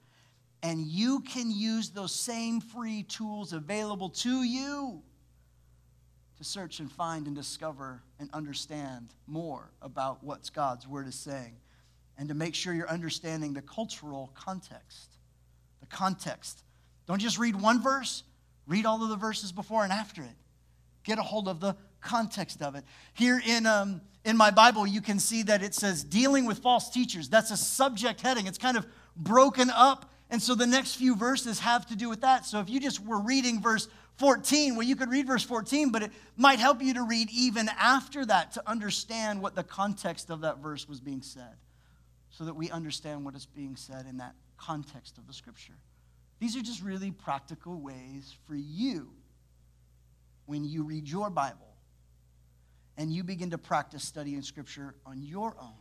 And 0.62 0.86
you 0.86 1.22
can 1.22 1.52
use 1.52 1.90
those 1.90 2.14
same 2.14 2.62
free 2.62 3.04
tools 3.04 3.54
available 3.54 4.10
to 4.10 4.44
you 4.44 5.02
to 6.38 6.44
search 6.44 6.80
and 6.80 6.92
find 6.92 7.28
and 7.28 7.36
discover 7.36 8.04
and 8.20 8.30
understand 8.34 9.14
more 9.26 9.72
about 9.82 10.24
what 10.24 10.50
God's 10.54 10.88
word 10.88 11.08
is 11.08 11.16
saying 11.16 11.56
and 12.18 12.30
to 12.30 12.36
make 12.36 12.56
sure 12.56 12.74
you're 12.74 12.90
understanding 12.90 13.54
the 13.54 13.62
cultural 13.62 14.32
context. 14.36 15.18
The 15.80 15.88
context. 15.88 16.64
Don't 17.08 17.20
just 17.20 17.38
read 17.38 17.60
one 17.60 17.82
verse, 17.82 18.24
read 18.68 18.86
all 18.86 19.04
of 19.04 19.10
the 19.10 19.16
verses 19.16 19.52
before 19.52 19.84
and 19.84 19.94
after 19.94 20.22
it. 20.22 20.36
Get 21.04 21.20
a 21.20 21.24
hold 21.24 21.48
of 21.48 21.60
the 21.60 21.76
context 22.02 22.62
of 22.62 22.76
it. 22.76 22.84
Here 23.14 23.42
in, 23.46 23.66
um, 23.66 24.02
in 24.24 24.38
my 24.38 24.52
Bible, 24.52 24.88
you 24.88 25.02
can 25.02 25.20
see 25.20 25.44
that 25.44 25.62
it 25.62 25.76
says 25.76 26.04
dealing 26.04 26.46
with 26.46 26.60
false 26.60 26.90
teachers. 26.90 27.30
That's 27.30 27.52
a 27.52 27.58
subject 27.58 28.22
heading. 28.22 28.48
It's 28.48 28.58
kind 28.58 28.78
of 28.78 28.88
broken 29.16 29.70
up. 29.70 30.12
And 30.30 30.42
so 30.42 30.56
the 30.56 30.68
next 30.68 30.96
few 30.96 31.16
verses 31.16 31.60
have 31.60 31.86
to 31.88 31.96
do 31.96 32.10
with 32.10 32.22
that. 32.22 32.46
So 32.46 32.60
if 32.60 32.70
you 32.70 32.80
just 32.80 33.06
were 33.06 33.20
reading 33.20 33.62
verse 33.62 33.88
14, 34.18 34.76
well, 34.76 34.88
you 34.88 34.96
could 34.96 35.10
read 35.10 35.28
verse 35.28 35.44
14, 35.44 35.92
but 35.92 36.02
it 36.02 36.12
might 36.38 36.60
help 36.60 36.82
you 36.82 36.94
to 36.96 37.04
read 37.04 37.30
even 37.32 37.70
after 37.78 38.26
that 38.26 38.54
to 38.54 38.64
understand 38.68 39.42
what 39.42 39.56
the 39.56 39.64
context 39.64 40.30
of 40.30 40.42
that 40.42 40.60
verse 40.60 40.88
was 40.88 41.00
being 41.00 41.22
said 41.22 41.56
so 42.30 42.46
that 42.46 42.56
we 42.56 42.70
understand 42.72 43.24
what 43.24 43.36
is 43.36 43.46
being 43.46 43.76
said 43.76 44.06
in 44.10 44.18
that 44.18 44.34
context 44.58 45.18
of 45.18 45.28
the 45.28 45.34
scripture. 45.34 45.74
These 46.40 46.56
are 46.58 46.62
just 46.62 46.84
really 46.84 47.12
practical 47.12 47.80
ways 47.80 48.36
for 48.46 48.56
you 48.56 49.10
when 50.46 50.64
you 50.66 50.84
read 50.84 51.08
your 51.08 51.30
Bible 51.30 51.76
and 52.98 53.12
you 53.12 53.24
begin 53.24 53.52
to 53.52 53.58
practice 53.58 54.04
studying 54.04 54.42
scripture 54.42 54.96
on 55.06 55.22
your 55.22 55.56
own, 55.60 55.74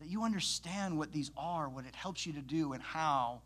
that 0.00 0.08
you 0.08 0.22
understand 0.22 0.98
what 0.98 1.12
these 1.12 1.30
are, 1.36 1.68
what 1.68 1.86
it 1.86 1.94
helps 1.94 2.26
you 2.26 2.32
to 2.34 2.42
do, 2.42 2.72
and 2.72 2.82
how 2.82 3.40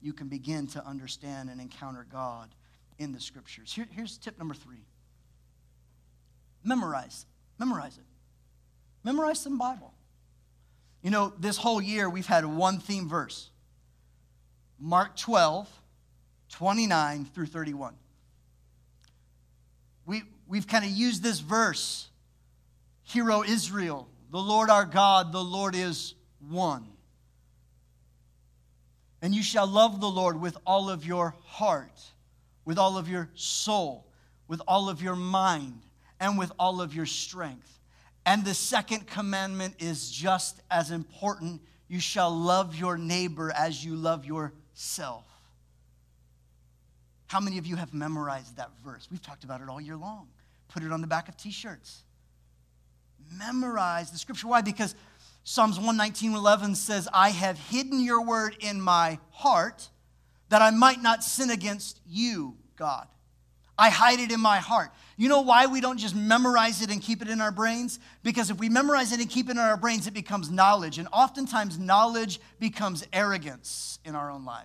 you 0.00 0.12
can 0.12 0.28
begin 0.28 0.66
to 0.68 0.86
understand 0.86 1.50
and 1.50 1.60
encounter 1.60 2.06
God 2.10 2.54
in 2.98 3.12
the 3.12 3.20
scriptures. 3.20 3.72
Here, 3.72 3.86
here's 3.90 4.16
tip 4.16 4.38
number 4.38 4.54
three 4.54 4.84
memorize. 6.64 7.26
Memorize 7.58 7.98
it. 7.98 8.04
Memorize 9.04 9.40
some 9.40 9.58
Bible. 9.58 9.92
You 11.02 11.10
know, 11.10 11.32
this 11.38 11.56
whole 11.56 11.80
year 11.80 12.08
we've 12.08 12.26
had 12.26 12.44
one 12.44 12.78
theme 12.78 13.08
verse 13.08 13.50
Mark 14.80 15.16
12, 15.16 15.68
29 16.48 17.26
through 17.26 17.46
31. 17.46 17.94
We, 20.06 20.22
we've 20.48 20.66
kind 20.66 20.84
of 20.84 20.90
used 20.90 21.22
this 21.22 21.40
verse 21.40 22.08
Hero 23.02 23.42
Israel, 23.42 24.08
the 24.30 24.38
Lord 24.38 24.70
our 24.70 24.84
God, 24.84 25.32
the 25.32 25.42
Lord 25.42 25.74
is 25.74 26.14
one. 26.48 26.86
And 29.20 29.34
you 29.34 29.42
shall 29.42 29.66
love 29.66 30.00
the 30.00 30.08
Lord 30.08 30.40
with 30.40 30.56
all 30.64 30.88
of 30.88 31.04
your 31.04 31.34
heart, 31.44 32.00
with 32.64 32.78
all 32.78 32.96
of 32.96 33.08
your 33.08 33.28
soul, 33.34 34.06
with 34.48 34.62
all 34.66 34.88
of 34.88 35.02
your 35.02 35.16
mind, 35.16 35.82
and 36.20 36.38
with 36.38 36.52
all 36.58 36.80
of 36.80 36.94
your 36.94 37.04
strength. 37.04 37.80
And 38.24 38.44
the 38.44 38.54
second 38.54 39.06
commandment 39.06 39.74
is 39.78 40.10
just 40.10 40.60
as 40.70 40.90
important 40.90 41.60
you 41.88 42.00
shall 42.00 42.30
love 42.30 42.76
your 42.76 42.96
neighbor 42.96 43.52
as 43.52 43.84
you 43.84 43.96
love 43.96 44.24
yourself. 44.24 44.59
How 47.26 47.38
many 47.38 47.58
of 47.58 47.66
you 47.66 47.76
have 47.76 47.92
memorized 47.92 48.56
that 48.56 48.70
verse? 48.82 49.06
We've 49.10 49.20
talked 49.20 49.44
about 49.44 49.60
it 49.60 49.68
all 49.68 49.80
year 49.80 49.96
long. 49.96 50.28
Put 50.68 50.82
it 50.82 50.90
on 50.90 51.00
the 51.00 51.06
back 51.06 51.28
of 51.28 51.36
t 51.36 51.50
shirts. 51.50 52.02
Memorize 53.36 54.10
the 54.10 54.18
scripture. 54.18 54.48
Why? 54.48 54.62
Because 54.62 54.94
Psalms 55.44 55.76
119, 55.76 56.32
11 56.34 56.74
says, 56.74 57.08
I 57.12 57.28
have 57.28 57.58
hidden 57.58 58.00
your 58.00 58.24
word 58.24 58.56
in 58.60 58.80
my 58.80 59.18
heart 59.32 59.90
that 60.48 60.62
I 60.62 60.70
might 60.70 61.02
not 61.02 61.22
sin 61.22 61.50
against 61.50 62.00
you, 62.06 62.56
God. 62.76 63.06
I 63.78 63.90
hide 63.90 64.18
it 64.18 64.32
in 64.32 64.40
my 64.40 64.58
heart. 64.58 64.90
You 65.20 65.28
know 65.28 65.42
why 65.42 65.66
we 65.66 65.82
don't 65.82 65.98
just 65.98 66.16
memorize 66.16 66.80
it 66.80 66.90
and 66.90 67.02
keep 67.02 67.20
it 67.20 67.28
in 67.28 67.42
our 67.42 67.52
brains? 67.52 67.98
Because 68.22 68.48
if 68.48 68.58
we 68.58 68.70
memorize 68.70 69.12
it 69.12 69.20
and 69.20 69.28
keep 69.28 69.48
it 69.48 69.52
in 69.52 69.58
our 69.58 69.76
brains, 69.76 70.06
it 70.06 70.14
becomes 70.14 70.50
knowledge. 70.50 70.96
And 70.96 71.08
oftentimes, 71.12 71.78
knowledge 71.78 72.40
becomes 72.58 73.06
arrogance 73.12 73.98
in 74.02 74.14
our 74.14 74.30
own 74.30 74.46
life. 74.46 74.64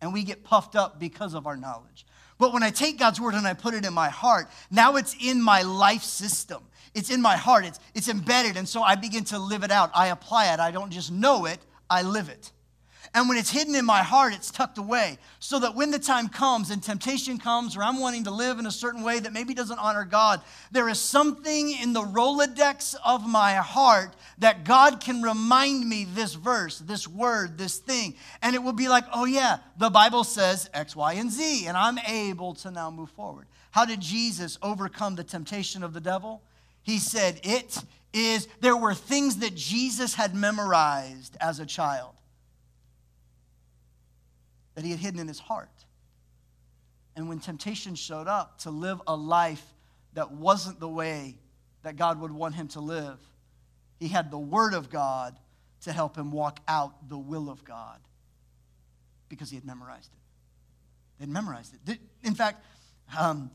And 0.00 0.14
we 0.14 0.24
get 0.24 0.42
puffed 0.42 0.74
up 0.74 0.98
because 0.98 1.34
of 1.34 1.46
our 1.46 1.54
knowledge. 1.58 2.06
But 2.38 2.54
when 2.54 2.62
I 2.62 2.70
take 2.70 2.98
God's 2.98 3.20
word 3.20 3.34
and 3.34 3.46
I 3.46 3.52
put 3.52 3.74
it 3.74 3.84
in 3.84 3.92
my 3.92 4.08
heart, 4.08 4.48
now 4.70 4.96
it's 4.96 5.14
in 5.20 5.42
my 5.42 5.60
life 5.60 6.02
system. 6.02 6.62
It's 6.94 7.10
in 7.10 7.20
my 7.20 7.36
heart. 7.36 7.66
It's, 7.66 7.78
it's 7.94 8.08
embedded. 8.08 8.56
And 8.56 8.66
so 8.66 8.80
I 8.80 8.94
begin 8.94 9.24
to 9.24 9.38
live 9.38 9.64
it 9.64 9.70
out. 9.70 9.90
I 9.92 10.06
apply 10.06 10.50
it. 10.54 10.60
I 10.60 10.70
don't 10.70 10.92
just 10.92 11.12
know 11.12 11.44
it, 11.44 11.58
I 11.90 12.00
live 12.00 12.30
it. 12.30 12.52
And 13.14 13.28
when 13.28 13.38
it's 13.38 13.50
hidden 13.50 13.76
in 13.76 13.84
my 13.84 14.02
heart, 14.02 14.34
it's 14.34 14.50
tucked 14.50 14.76
away. 14.76 15.18
So 15.38 15.60
that 15.60 15.76
when 15.76 15.92
the 15.92 16.00
time 16.00 16.28
comes 16.28 16.70
and 16.70 16.82
temptation 16.82 17.38
comes, 17.38 17.76
or 17.76 17.84
I'm 17.84 18.00
wanting 18.00 18.24
to 18.24 18.32
live 18.32 18.58
in 18.58 18.66
a 18.66 18.72
certain 18.72 19.04
way 19.04 19.20
that 19.20 19.32
maybe 19.32 19.54
doesn't 19.54 19.78
honor 19.78 20.04
God, 20.04 20.40
there 20.72 20.88
is 20.88 20.98
something 20.98 21.70
in 21.80 21.92
the 21.92 22.02
Rolodex 22.02 22.96
of 23.04 23.24
my 23.24 23.54
heart 23.54 24.16
that 24.38 24.64
God 24.64 25.00
can 25.00 25.22
remind 25.22 25.88
me 25.88 26.04
this 26.04 26.34
verse, 26.34 26.80
this 26.80 27.06
word, 27.06 27.56
this 27.56 27.78
thing. 27.78 28.16
And 28.42 28.56
it 28.56 28.62
will 28.64 28.72
be 28.72 28.88
like, 28.88 29.04
oh, 29.14 29.26
yeah, 29.26 29.58
the 29.78 29.90
Bible 29.90 30.24
says 30.24 30.68
X, 30.74 30.96
Y, 30.96 31.12
and 31.12 31.30
Z. 31.30 31.68
And 31.68 31.76
I'm 31.76 31.98
able 31.98 32.54
to 32.54 32.72
now 32.72 32.90
move 32.90 33.10
forward. 33.10 33.46
How 33.70 33.84
did 33.84 34.00
Jesus 34.00 34.58
overcome 34.60 35.14
the 35.14 35.24
temptation 35.24 35.84
of 35.84 35.92
the 35.92 36.00
devil? 36.00 36.42
He 36.82 36.98
said, 36.98 37.40
It 37.44 37.78
is, 38.12 38.48
there 38.60 38.76
were 38.76 38.94
things 38.94 39.36
that 39.36 39.54
Jesus 39.54 40.14
had 40.14 40.34
memorized 40.34 41.36
as 41.40 41.60
a 41.60 41.66
child 41.66 42.14
that 44.74 44.84
he 44.84 44.90
had 44.90 45.00
hidden 45.00 45.20
in 45.20 45.28
his 45.28 45.38
heart. 45.38 45.84
And 47.16 47.28
when 47.28 47.38
temptation 47.38 47.94
showed 47.94 48.26
up 48.26 48.58
to 48.60 48.70
live 48.70 49.00
a 49.06 49.14
life 49.14 49.64
that 50.14 50.32
wasn't 50.32 50.80
the 50.80 50.88
way 50.88 51.36
that 51.82 51.96
God 51.96 52.20
would 52.20 52.32
want 52.32 52.54
him 52.54 52.68
to 52.68 52.80
live, 52.80 53.18
he 54.00 54.08
had 54.08 54.30
the 54.30 54.38
Word 54.38 54.74
of 54.74 54.90
God 54.90 55.38
to 55.82 55.92
help 55.92 56.16
him 56.16 56.32
walk 56.32 56.60
out 56.66 57.08
the 57.08 57.18
will 57.18 57.48
of 57.50 57.64
God 57.64 58.00
because 59.28 59.50
he 59.50 59.56
had 59.56 59.64
memorized 59.64 60.10
it. 60.12 61.20
They'd 61.20 61.28
memorized 61.28 61.74
it. 61.86 61.98
In 62.22 62.34
fact, 62.34 62.64
um, 63.16 63.50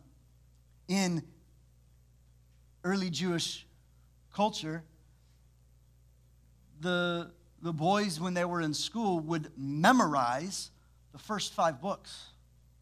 in 0.87 1.23
early 2.83 3.09
Jewish 3.09 3.65
culture, 4.33 4.83
the, 6.79 7.31
the 7.61 7.73
boys, 7.73 8.19
when 8.19 8.33
they 8.33 8.45
were 8.45 8.61
in 8.61 8.73
school, 8.73 9.19
would 9.19 9.51
memorize 9.57 10.71
the 11.11 11.19
first 11.19 11.53
five 11.53 11.81
books 11.81 12.25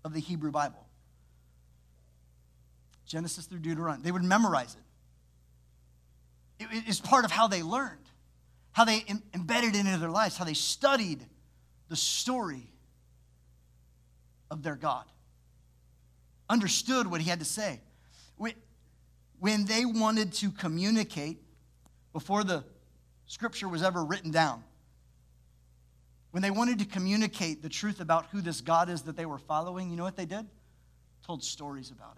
of 0.04 0.14
the 0.14 0.20
Hebrew 0.20 0.52
Bible 0.52 0.86
Genesis 3.06 3.46
through 3.46 3.60
Deuteronomy. 3.60 4.04
They 4.04 4.12
would 4.12 4.24
memorize 4.24 4.76
it. 6.60 6.66
It 6.72 6.88
is 6.88 7.00
part 7.00 7.24
of 7.24 7.32
how 7.32 7.48
they 7.48 7.64
learned, 7.64 8.06
how 8.72 8.84
they 8.84 9.04
embedded 9.34 9.76
it 9.76 9.80
into 9.80 9.98
their 9.98 10.10
lives, 10.10 10.38
how 10.38 10.46
they 10.46 10.54
studied 10.54 11.26
the 11.88 11.96
story 11.96 12.74
of 14.52 14.64
their 14.64 14.76
God, 14.76 15.06
understood 16.50 17.08
what 17.08 17.22
he 17.22 17.30
had 17.30 17.40
to 17.40 17.46
say. 17.46 17.82
When 19.40 19.66
they 19.66 19.86
wanted 19.86 20.34
to 20.34 20.50
communicate, 20.52 21.38
before 22.12 22.44
the 22.44 22.64
scripture 23.28 23.68
was 23.70 23.84
ever 23.84 24.04
written 24.04 24.32
down, 24.32 24.64
when 26.38 26.44
they 26.44 26.52
wanted 26.52 26.78
to 26.78 26.86
communicate 26.86 27.64
the 27.64 27.68
truth 27.68 28.00
about 28.00 28.28
who 28.28 28.42
this 28.42 28.62
God 28.62 28.92
is 28.92 29.02
that 29.02 29.18
they 29.18 29.26
were 29.26 29.40
following, 29.40 29.90
you 29.90 29.96
know 29.96 30.04
what 30.04 30.16
they 30.16 30.28
did? 30.28 30.46
Told 31.26 31.44
stories 31.44 31.90
about 31.90 32.16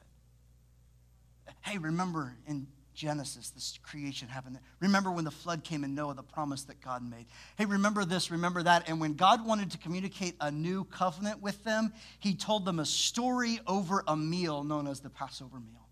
it. 1.47 1.53
Hey, 1.61 1.77
remember 1.77 2.35
in 2.45 2.67
Genesis, 2.93 3.51
this 3.51 3.79
creation 3.81 4.27
happened. 4.27 4.59
Remember 4.81 5.09
when 5.09 5.23
the 5.23 5.31
flood 5.31 5.63
came 5.63 5.85
in 5.85 5.95
Noah, 5.95 6.15
the 6.15 6.21
promise 6.21 6.65
that 6.65 6.81
God 6.81 7.01
made. 7.01 7.27
Hey, 7.57 7.63
remember 7.63 8.03
this, 8.03 8.29
remember 8.29 8.61
that. 8.61 8.89
And 8.89 8.99
when 8.99 9.13
God 9.13 9.47
wanted 9.47 9.71
to 9.71 9.77
communicate 9.77 10.35
a 10.41 10.51
new 10.51 10.83
covenant 10.83 11.41
with 11.41 11.63
them, 11.63 11.93
he 12.19 12.35
told 12.35 12.65
them 12.65 12.79
a 12.79 12.85
story 12.85 13.61
over 13.67 14.03
a 14.05 14.17
meal 14.17 14.65
known 14.65 14.87
as 14.87 14.99
the 14.99 15.09
Passover 15.09 15.61
meal. 15.61 15.87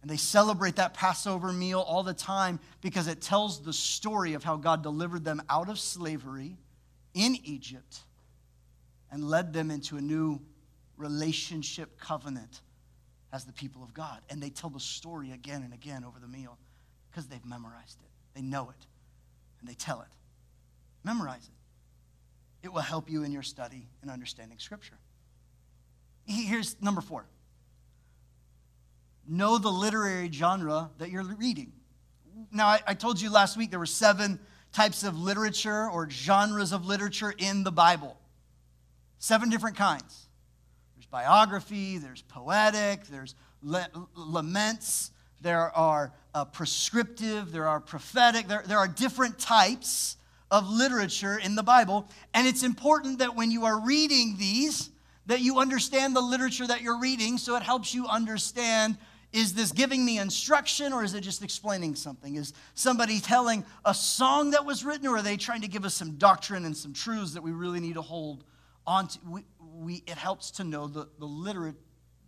And 0.00 0.08
they 0.08 0.16
celebrate 0.16 0.76
that 0.76 0.94
Passover 0.94 1.52
meal 1.52 1.80
all 1.80 2.04
the 2.04 2.14
time 2.14 2.60
because 2.80 3.08
it 3.08 3.20
tells 3.20 3.64
the 3.64 3.72
story 3.72 4.34
of 4.34 4.44
how 4.44 4.54
God 4.54 4.84
delivered 4.84 5.24
them 5.24 5.42
out 5.50 5.68
of 5.68 5.80
slavery 5.80 6.56
in 7.14 7.36
Egypt 7.44 8.00
and 9.10 9.24
led 9.24 9.52
them 9.52 9.70
into 9.70 9.96
a 9.96 10.00
new 10.00 10.40
relationship 10.96 11.98
covenant 11.98 12.60
as 13.32 13.44
the 13.44 13.52
people 13.52 13.82
of 13.82 13.94
God. 13.94 14.20
And 14.28 14.42
they 14.42 14.50
tell 14.50 14.70
the 14.70 14.80
story 14.80 15.32
again 15.32 15.62
and 15.62 15.72
again 15.72 16.04
over 16.04 16.18
the 16.18 16.28
meal 16.28 16.58
because 17.10 17.26
they've 17.26 17.44
memorized 17.44 17.98
it. 18.00 18.08
They 18.34 18.42
know 18.42 18.70
it 18.70 18.86
and 19.60 19.68
they 19.68 19.74
tell 19.74 20.00
it. 20.00 20.08
Memorize 21.04 21.48
it. 21.48 22.66
It 22.66 22.72
will 22.72 22.82
help 22.82 23.10
you 23.10 23.24
in 23.24 23.32
your 23.32 23.42
study 23.42 23.88
and 24.02 24.10
understanding 24.10 24.58
Scripture. 24.58 24.98
Here's 26.26 26.80
number 26.80 27.00
four 27.00 27.26
know 29.26 29.58
the 29.58 29.70
literary 29.70 30.30
genre 30.30 30.90
that 30.98 31.10
you're 31.10 31.22
reading. 31.22 31.72
Now, 32.50 32.66
I, 32.66 32.80
I 32.88 32.94
told 32.94 33.20
you 33.20 33.30
last 33.30 33.56
week 33.56 33.70
there 33.70 33.78
were 33.78 33.86
seven 33.86 34.40
types 34.72 35.02
of 35.02 35.18
literature 35.18 35.88
or 35.88 36.08
genres 36.08 36.72
of 36.72 36.86
literature 36.86 37.34
in 37.36 37.64
the 37.64 37.72
Bible. 37.72 38.16
Seven 39.18 39.50
different 39.50 39.76
kinds. 39.76 40.28
There's 40.96 41.06
biography, 41.06 41.98
there's 41.98 42.22
poetic, 42.22 43.06
there's 43.06 43.34
laments, 43.62 45.10
there 45.40 45.76
are 45.76 46.12
uh, 46.34 46.44
prescriptive, 46.44 47.52
there 47.52 47.66
are 47.66 47.80
prophetic, 47.80 48.48
there, 48.48 48.62
there 48.66 48.78
are 48.78 48.88
different 48.88 49.38
types 49.38 50.16
of 50.50 50.68
literature 50.68 51.38
in 51.38 51.54
the 51.54 51.62
Bible. 51.62 52.08
And 52.34 52.46
it's 52.46 52.62
important 52.62 53.18
that 53.18 53.36
when 53.36 53.50
you 53.50 53.64
are 53.64 53.80
reading 53.80 54.36
these, 54.38 54.90
that 55.26 55.40
you 55.40 55.58
understand 55.58 56.16
the 56.16 56.20
literature 56.20 56.66
that 56.66 56.82
you're 56.82 56.98
reading 56.98 57.38
so 57.38 57.56
it 57.56 57.62
helps 57.62 57.94
you 57.94 58.06
understand 58.08 58.96
is 59.32 59.54
this 59.54 59.70
giving 59.70 60.04
me 60.04 60.18
instruction 60.18 60.92
or 60.92 61.04
is 61.04 61.14
it 61.14 61.20
just 61.20 61.42
explaining 61.44 61.94
something? 61.94 62.34
Is 62.34 62.52
somebody 62.74 63.20
telling 63.20 63.64
a 63.84 63.94
song 63.94 64.50
that 64.50 64.64
was 64.64 64.84
written 64.84 65.06
or 65.06 65.18
are 65.18 65.22
they 65.22 65.36
trying 65.36 65.60
to 65.60 65.68
give 65.68 65.84
us 65.84 65.94
some 65.94 66.16
doctrine 66.16 66.64
and 66.64 66.76
some 66.76 66.92
truths 66.92 67.34
that 67.34 67.42
we 67.42 67.52
really 67.52 67.78
need 67.78 67.94
to 67.94 68.02
hold 68.02 68.44
on 68.86 69.06
to? 69.06 69.18
We, 69.28 69.42
we, 69.72 70.02
it 70.06 70.16
helps 70.16 70.50
to 70.52 70.64
know 70.64 70.88
the, 70.88 71.08
the, 71.20 71.26
literate, 71.26 71.76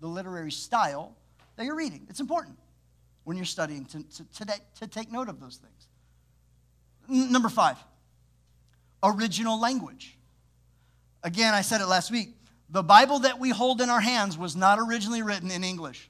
the 0.01 0.07
literary 0.07 0.53
style 0.53 1.17
that 1.57 1.65
you're 1.65 1.75
reading. 1.75 2.07
It's 2.09 2.21
important 2.21 2.57
when 3.25 3.37
you're 3.37 3.47
studying 3.47 3.85
to, 3.87 4.03
to, 4.03 4.25
to, 4.45 4.61
to 4.81 4.87
take 4.87 5.11
note 5.11 5.29
of 5.29 5.41
those 5.41 5.57
things. 5.57 5.89
N- 7.11 7.33
number 7.33 7.49
five, 7.49 7.79
original 9.03 9.61
language. 9.61 10.17
Again, 11.25 11.53
I 11.53 11.63
said 11.63 11.81
it 11.81 11.87
last 11.87 12.13
week. 12.13 12.37
The 12.71 12.83
Bible 12.83 13.21
that 13.21 13.41
we 13.41 13.51
hold 13.51 13.81
in 13.81 13.91
our 13.91 14.01
hands 14.01 14.39
was 14.39 14.55
not 14.55 14.79
originally 14.79 15.23
written 15.23 15.51
in 15.51 15.65
English. 15.65 16.09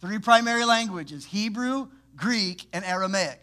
Three 0.00 0.18
primary 0.18 0.64
languages 0.64 1.24
Hebrew, 1.24 1.88
Greek, 2.16 2.66
and 2.72 2.84
Aramaic. 2.84 3.40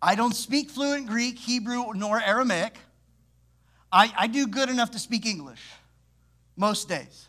I 0.00 0.14
don't 0.14 0.34
speak 0.34 0.70
fluent 0.70 1.06
Greek, 1.06 1.38
Hebrew, 1.38 1.92
nor 1.94 2.20
Aramaic. 2.20 2.78
I, 3.90 4.12
I 4.16 4.26
do 4.26 4.46
good 4.46 4.68
enough 4.68 4.90
to 4.90 4.98
speak 4.98 5.24
English 5.24 5.62
most 6.56 6.88
days. 6.88 7.28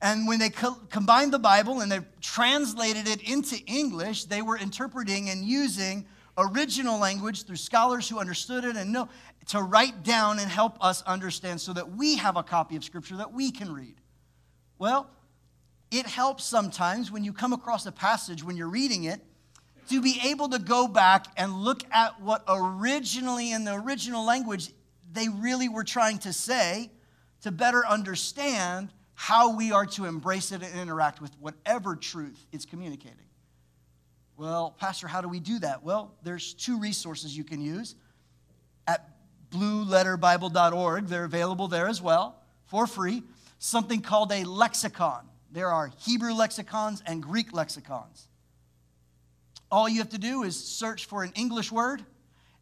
And 0.00 0.26
when 0.26 0.38
they 0.38 0.48
co- 0.48 0.78
combined 0.88 1.32
the 1.32 1.38
Bible 1.38 1.80
and 1.80 1.92
they 1.92 2.00
translated 2.20 3.06
it 3.06 3.22
into 3.28 3.58
English, 3.66 4.24
they 4.24 4.40
were 4.40 4.56
interpreting 4.56 5.28
and 5.28 5.44
using 5.44 6.06
original 6.38 6.98
language 6.98 7.44
through 7.44 7.56
scholars 7.56 8.08
who 8.08 8.18
understood 8.18 8.64
it 8.64 8.76
and 8.76 8.92
know 8.92 9.08
to 9.48 9.60
write 9.60 10.02
down 10.02 10.38
and 10.38 10.50
help 10.50 10.82
us 10.82 11.02
understand 11.02 11.60
so 11.60 11.72
that 11.72 11.90
we 11.96 12.16
have 12.16 12.36
a 12.36 12.42
copy 12.42 12.76
of 12.76 12.84
Scripture 12.84 13.16
that 13.16 13.32
we 13.32 13.50
can 13.50 13.72
read. 13.72 13.96
Well, 14.78 15.10
it 15.90 16.06
helps 16.06 16.44
sometimes 16.44 17.10
when 17.10 17.24
you 17.24 17.32
come 17.32 17.52
across 17.52 17.86
a 17.86 17.92
passage 17.92 18.44
when 18.44 18.56
you're 18.56 18.68
reading 18.68 19.04
it 19.04 19.20
to 19.88 20.00
be 20.00 20.20
able 20.24 20.48
to 20.48 20.58
go 20.58 20.86
back 20.86 21.26
and 21.36 21.52
look 21.52 21.82
at 21.90 22.20
what 22.20 22.44
originally 22.48 23.52
in 23.52 23.64
the 23.64 23.74
original 23.74 24.24
language 24.24 24.70
they 25.12 25.28
really 25.28 25.68
were 25.68 25.84
trying 25.84 26.18
to 26.18 26.32
say 26.32 26.90
to 27.42 27.50
better 27.50 27.84
understand 27.86 28.90
how 29.14 29.56
we 29.56 29.72
are 29.72 29.86
to 29.86 30.04
embrace 30.04 30.52
it 30.52 30.62
and 30.62 30.80
interact 30.80 31.20
with 31.20 31.32
whatever 31.40 31.96
truth 31.96 32.46
it's 32.52 32.64
communicating. 32.64 33.18
Well, 34.36 34.74
Pastor, 34.78 35.08
how 35.08 35.20
do 35.20 35.28
we 35.28 35.40
do 35.40 35.58
that? 35.58 35.82
Well, 35.82 36.14
there's 36.22 36.54
two 36.54 36.78
resources 36.78 37.36
you 37.36 37.44
can 37.44 37.60
use 37.60 37.96
at 38.86 39.06
blueletterbible.org. 39.50 41.06
They're 41.06 41.24
available 41.24 41.68
there 41.68 41.88
as 41.88 42.00
well 42.00 42.40
for 42.64 42.86
free. 42.86 43.22
Something 43.58 44.00
called 44.00 44.32
a 44.32 44.44
lexicon. 44.44 45.28
There 45.52 45.68
are 45.68 45.90
Hebrew 45.98 46.32
lexicons 46.32 47.02
and 47.06 47.22
Greek 47.22 47.52
lexicons. 47.52 48.28
All 49.70 49.88
you 49.88 49.98
have 49.98 50.10
to 50.10 50.18
do 50.18 50.42
is 50.42 50.56
search 50.62 51.06
for 51.06 51.22
an 51.22 51.32
English 51.34 51.72
word, 51.72 52.04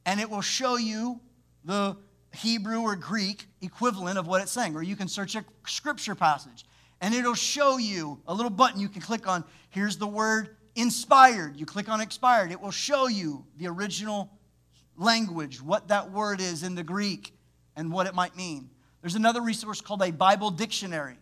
and 0.06 0.20
it 0.20 0.28
will 0.30 0.42
show 0.42 0.76
you 0.76 1.20
the 1.64 1.96
Hebrew 2.34 2.80
or 2.80 2.96
Greek 2.96 3.46
equivalent 3.60 4.18
of 4.18 4.26
what 4.26 4.42
it's 4.42 4.52
saying. 4.52 4.74
Or 4.74 4.82
you 4.82 4.96
can 4.96 5.08
search 5.08 5.34
a 5.34 5.44
scripture 5.66 6.14
passage, 6.14 6.64
and 7.00 7.14
it'll 7.14 7.34
show 7.34 7.78
you 7.78 8.20
a 8.26 8.34
little 8.34 8.50
button 8.50 8.80
you 8.80 8.88
can 8.88 9.02
click 9.02 9.26
on. 9.26 9.44
Here's 9.70 9.96
the 9.96 10.06
word 10.06 10.56
inspired. 10.74 11.56
You 11.56 11.66
click 11.66 11.88
on 11.88 12.00
expired, 12.00 12.52
it 12.52 12.60
will 12.60 12.70
show 12.70 13.08
you 13.08 13.44
the 13.56 13.66
original 13.68 14.30
language, 14.96 15.62
what 15.62 15.88
that 15.88 16.10
word 16.10 16.40
is 16.40 16.62
in 16.62 16.74
the 16.74 16.82
Greek, 16.82 17.32
and 17.76 17.92
what 17.92 18.06
it 18.06 18.14
might 18.14 18.36
mean. 18.36 18.70
There's 19.00 19.14
another 19.14 19.40
resource 19.40 19.80
called 19.80 20.02
a 20.02 20.10
Bible 20.10 20.50
dictionary, 20.50 21.18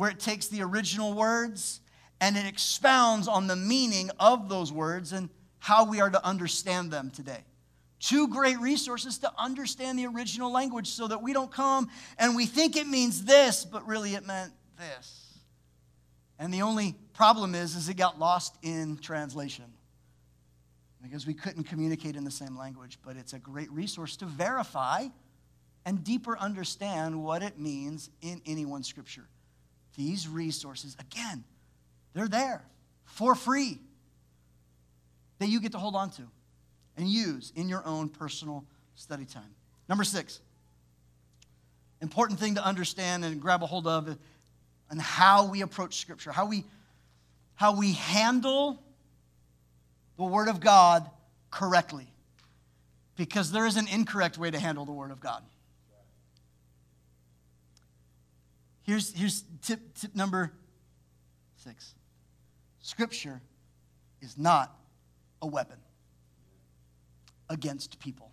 where 0.00 0.08
it 0.08 0.18
takes 0.18 0.48
the 0.48 0.62
original 0.62 1.12
words 1.12 1.82
and 2.22 2.34
it 2.34 2.46
expounds 2.46 3.28
on 3.28 3.46
the 3.46 3.54
meaning 3.54 4.10
of 4.18 4.48
those 4.48 4.72
words 4.72 5.12
and 5.12 5.28
how 5.58 5.84
we 5.84 6.00
are 6.00 6.08
to 6.08 6.26
understand 6.26 6.90
them 6.90 7.10
today. 7.10 7.44
Two 7.98 8.26
great 8.28 8.58
resources 8.60 9.18
to 9.18 9.30
understand 9.36 9.98
the 9.98 10.06
original 10.06 10.50
language 10.50 10.86
so 10.88 11.06
that 11.06 11.20
we 11.22 11.34
don't 11.34 11.52
come 11.52 11.90
and 12.18 12.34
we 12.34 12.46
think 12.46 12.76
it 12.76 12.86
means 12.86 13.26
this, 13.26 13.66
but 13.66 13.86
really 13.86 14.14
it 14.14 14.26
meant 14.26 14.54
this. 14.78 15.38
And 16.38 16.50
the 16.54 16.62
only 16.62 16.94
problem 17.12 17.54
is, 17.54 17.76
is 17.76 17.90
it 17.90 17.98
got 17.98 18.18
lost 18.18 18.56
in 18.62 18.96
translation 18.96 19.66
because 21.02 21.26
we 21.26 21.34
couldn't 21.34 21.64
communicate 21.64 22.16
in 22.16 22.24
the 22.24 22.30
same 22.30 22.56
language. 22.56 22.98
But 23.04 23.18
it's 23.18 23.34
a 23.34 23.38
great 23.38 23.70
resource 23.70 24.16
to 24.16 24.24
verify 24.24 25.08
and 25.84 26.02
deeper 26.02 26.38
understand 26.38 27.22
what 27.22 27.42
it 27.42 27.58
means 27.58 28.08
in 28.22 28.40
any 28.46 28.64
one 28.64 28.82
scripture. 28.82 29.28
These 29.96 30.28
resources, 30.28 30.96
again, 30.98 31.44
they're 32.14 32.28
there 32.28 32.62
for 33.04 33.34
free 33.34 33.78
that 35.38 35.48
you 35.48 35.60
get 35.60 35.72
to 35.72 35.78
hold 35.78 35.94
on 35.94 36.10
to 36.10 36.22
and 36.96 37.08
use 37.08 37.52
in 37.56 37.68
your 37.68 37.84
own 37.86 38.08
personal 38.08 38.64
study 38.94 39.24
time. 39.24 39.54
Number 39.88 40.04
six, 40.04 40.40
important 42.00 42.38
thing 42.38 42.54
to 42.56 42.64
understand 42.64 43.24
and 43.24 43.40
grab 43.40 43.62
a 43.62 43.66
hold 43.66 43.86
of 43.86 44.16
and 44.90 45.00
how 45.00 45.46
we 45.46 45.62
approach 45.62 45.96
Scripture, 45.96 46.32
how 46.32 46.46
we, 46.46 46.64
how 47.54 47.76
we 47.76 47.92
handle 47.92 48.82
the 50.16 50.24
Word 50.24 50.48
of 50.48 50.60
God 50.60 51.08
correctly. 51.50 52.06
Because 53.16 53.52
there 53.52 53.66
is 53.66 53.76
an 53.76 53.88
incorrect 53.88 54.38
way 54.38 54.50
to 54.50 54.58
handle 54.58 54.84
the 54.84 54.92
Word 54.92 55.10
of 55.10 55.20
God. 55.20 55.42
Here's, 58.90 59.12
here's 59.12 59.44
tip, 59.62 59.94
tip 59.94 60.16
number 60.16 60.50
six 61.54 61.94
Scripture 62.80 63.40
is 64.20 64.36
not 64.36 64.76
a 65.40 65.46
weapon 65.46 65.76
against 67.48 68.00
people. 68.00 68.32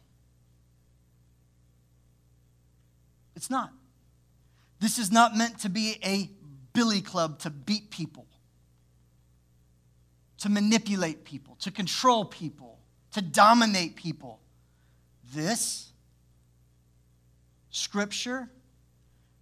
It's 3.36 3.52
not. 3.52 3.72
This 4.80 4.98
is 4.98 5.12
not 5.12 5.38
meant 5.38 5.60
to 5.60 5.70
be 5.70 6.00
a 6.04 6.32
billy 6.74 7.02
club 7.02 7.38
to 7.42 7.52
beat 7.52 7.92
people, 7.92 8.26
to 10.40 10.50
manipulate 10.50 11.24
people, 11.24 11.56
to 11.58 11.70
control 11.70 12.26
people, 12.26 12.80
to 13.12 13.22
dominate 13.22 13.96
people. 13.96 14.40
This 15.36 15.92
scripture 17.70 18.50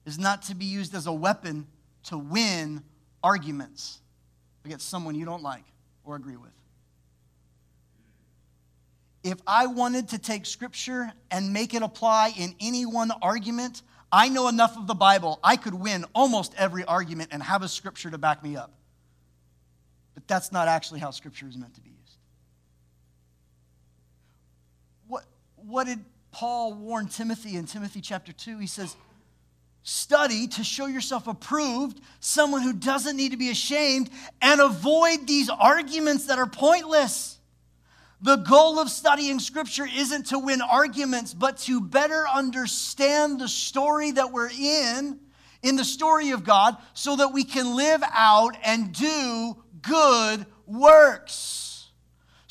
is 0.06 0.20
not 0.20 0.44
to 0.44 0.56
be 0.56 0.66
used 0.66 0.96
as 0.96 1.08
a 1.08 1.14
weapon 1.14 1.68
to 2.04 2.18
win 2.18 2.84
arguments 3.24 4.00
against 4.64 4.88
someone 4.90 5.16
you 5.16 5.26
don't 5.26 5.44
like 5.44 5.66
or 6.04 6.16
agree 6.16 6.38
with. 6.38 6.52
If 9.24 9.40
I 9.48 9.66
wanted 9.66 10.10
to 10.10 10.20
take 10.20 10.46
scripture 10.46 11.12
and 11.32 11.52
make 11.52 11.74
it 11.74 11.82
apply 11.82 12.34
in 12.38 12.54
any 12.60 12.86
one 12.86 13.12
argument, 13.24 13.82
I 14.12 14.30
know 14.30 14.48
enough 14.48 14.78
of 14.78 14.86
the 14.86 14.94
Bible, 14.94 15.40
I 15.44 15.56
could 15.56 15.74
win 15.74 16.06
almost 16.14 16.54
every 16.58 16.84
argument 16.84 17.30
and 17.32 17.42
have 17.42 17.64
a 17.64 17.68
scripture 17.68 18.12
to 18.12 18.20
back 18.20 18.44
me 18.44 18.56
up. 18.56 18.72
But 20.14 20.28
that's 20.28 20.52
not 20.52 20.68
actually 20.68 21.00
how 21.00 21.10
scripture 21.10 21.48
is 21.48 21.58
meant 21.58 21.74
to 21.74 21.82
be 21.82 21.90
used. 21.90 22.18
What, 25.08 25.26
what 25.56 25.88
did 25.88 26.06
Paul 26.32 26.76
warn 26.76 27.08
Timothy 27.08 27.56
in 27.56 27.66
Timothy 27.66 28.02
chapter 28.02 28.32
2? 28.32 28.60
He 28.60 28.68
says, 28.68 28.96
Study 29.88 30.48
to 30.48 30.64
show 30.64 30.88
yourself 30.88 31.28
approved, 31.28 32.02
someone 32.20 32.64
who 32.64 32.74
doesn't 32.74 33.16
need 33.16 33.34
to 33.34 33.38
be 33.38 33.52
ashamed, 33.52 34.10
and 34.42 34.60
avoid 34.60 35.28
these 35.28 35.48
arguments 35.48 36.26
that 36.26 36.40
are 36.40 36.48
pointless. 36.48 37.38
The 38.20 38.38
goal 38.38 38.80
of 38.80 38.90
studying 38.90 39.38
Scripture 39.38 39.86
isn't 39.86 40.26
to 40.28 40.40
win 40.40 40.64
arguments, 40.64 41.36
but 41.36 41.60
to 41.60 41.80
better 41.80 42.26
understand 42.28 43.40
the 43.40 43.48
story 43.48 44.10
that 44.10 44.32
we're 44.32 44.50
in, 44.50 45.20
in 45.62 45.76
the 45.76 45.86
story 45.86 46.32
of 46.32 46.44
God, 46.44 46.78
so 46.96 47.18
that 47.18 47.32
we 47.32 47.44
can 47.44 47.76
live 47.76 48.02
out 48.12 48.58
and 48.64 48.92
do 48.92 49.56
good 49.84 50.48
works 50.66 51.65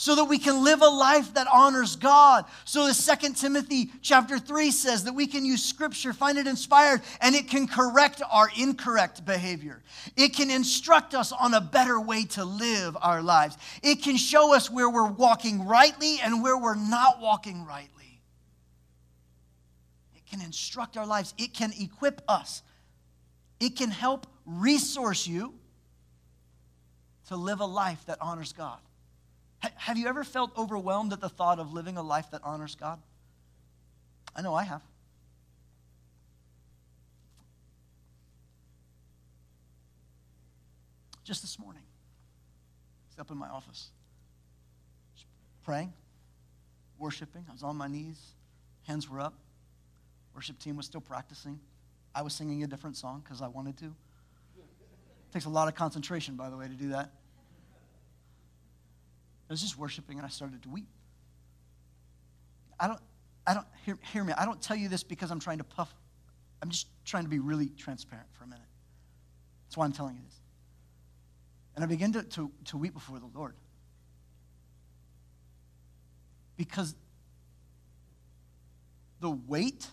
so 0.04 0.14
that 0.14 0.26
we 0.26 0.36
can 0.36 0.62
live 0.62 0.82
a 0.82 0.86
life 0.86 1.32
that 1.32 1.46
honors 1.50 1.96
God. 1.96 2.44
So 2.66 2.86
the 2.86 2.92
Second 2.92 3.38
Timothy 3.38 3.90
chapter 4.02 4.38
3 4.38 4.70
says 4.70 5.04
that 5.04 5.14
we 5.14 5.26
can 5.26 5.46
use 5.46 5.64
scripture, 5.64 6.12
find 6.12 6.36
it 6.36 6.46
inspired, 6.46 7.00
and 7.22 7.34
it 7.34 7.48
can 7.48 7.66
correct 7.66 8.20
our 8.30 8.50
incorrect 8.54 9.24
behavior. 9.24 9.82
It 10.14 10.34
can 10.34 10.50
instruct 10.50 11.14
us 11.14 11.32
on 11.32 11.54
a 11.54 11.60
better 11.62 11.98
way 11.98 12.26
to 12.26 12.44
live 12.44 12.98
our 13.00 13.22
lives. 13.22 13.56
It 13.82 14.02
can 14.02 14.18
show 14.18 14.54
us 14.54 14.70
where 14.70 14.90
we're 14.90 15.10
walking 15.10 15.66
rightly 15.66 16.18
and 16.22 16.42
where 16.42 16.58
we're 16.58 16.74
not 16.74 17.18
walking 17.18 17.64
rightly. 17.64 18.20
It 20.14 20.26
can 20.26 20.42
instruct 20.42 20.98
our 20.98 21.06
lives. 21.06 21.32
It 21.38 21.54
can 21.54 21.72
equip 21.80 22.20
us. 22.28 22.60
It 23.58 23.74
can 23.74 23.90
help 23.90 24.26
resource 24.44 25.26
you 25.26 25.54
to 27.28 27.36
live 27.36 27.60
a 27.60 27.64
life 27.64 28.04
that 28.04 28.18
honors 28.20 28.52
God. 28.52 28.80
Have 29.76 29.98
you 29.98 30.06
ever 30.08 30.24
felt 30.24 30.56
overwhelmed 30.56 31.12
at 31.12 31.20
the 31.20 31.28
thought 31.28 31.58
of 31.58 31.72
living 31.72 31.96
a 31.96 32.02
life 32.02 32.30
that 32.32 32.40
honors 32.44 32.74
God? 32.74 33.00
I 34.34 34.42
know 34.42 34.54
I 34.54 34.64
have. 34.64 34.82
Just 41.22 41.40
this 41.40 41.58
morning, 41.58 41.82
I 41.82 43.06
was 43.10 43.18
up 43.18 43.30
in 43.30 43.38
my 43.38 43.48
office, 43.48 43.90
praying, 45.64 45.92
worshiping. 46.98 47.46
I 47.48 47.52
was 47.52 47.62
on 47.62 47.76
my 47.76 47.88
knees, 47.88 48.20
hands 48.82 49.08
were 49.08 49.20
up. 49.20 49.34
Worship 50.34 50.58
team 50.58 50.76
was 50.76 50.84
still 50.84 51.00
practicing. 51.00 51.60
I 52.14 52.22
was 52.22 52.34
singing 52.34 52.62
a 52.62 52.66
different 52.66 52.96
song 52.96 53.22
because 53.24 53.40
I 53.40 53.48
wanted 53.48 53.78
to. 53.78 53.86
It 53.86 55.32
takes 55.32 55.46
a 55.46 55.50
lot 55.50 55.68
of 55.68 55.74
concentration, 55.74 56.34
by 56.36 56.50
the 56.50 56.56
way, 56.56 56.68
to 56.68 56.74
do 56.74 56.88
that. 56.88 57.10
I 59.48 59.52
was 59.52 59.60
just 59.60 59.78
worshiping 59.78 60.18
and 60.18 60.26
I 60.26 60.30
started 60.30 60.62
to 60.62 60.68
weep. 60.68 60.88
I 62.78 62.86
don't, 62.86 63.00
I 63.46 63.54
don't, 63.54 63.66
hear, 63.84 63.98
hear 64.12 64.24
me, 64.24 64.32
I 64.36 64.44
don't 64.44 64.60
tell 64.60 64.76
you 64.76 64.88
this 64.88 65.02
because 65.02 65.30
I'm 65.30 65.40
trying 65.40 65.58
to 65.58 65.64
puff. 65.64 65.92
I'm 66.62 66.70
just 66.70 66.88
trying 67.04 67.24
to 67.24 67.28
be 67.28 67.38
really 67.38 67.68
transparent 67.68 68.28
for 68.32 68.44
a 68.44 68.46
minute. 68.46 68.64
That's 69.66 69.76
why 69.76 69.84
I'm 69.84 69.92
telling 69.92 70.16
you 70.16 70.22
this. 70.24 70.40
And 71.74 71.84
I 71.84 71.86
began 71.86 72.12
to, 72.12 72.22
to, 72.22 72.50
to 72.66 72.76
weep 72.76 72.94
before 72.94 73.18
the 73.18 73.28
Lord. 73.34 73.54
Because 76.56 76.94
the 79.20 79.30
weight 79.30 79.88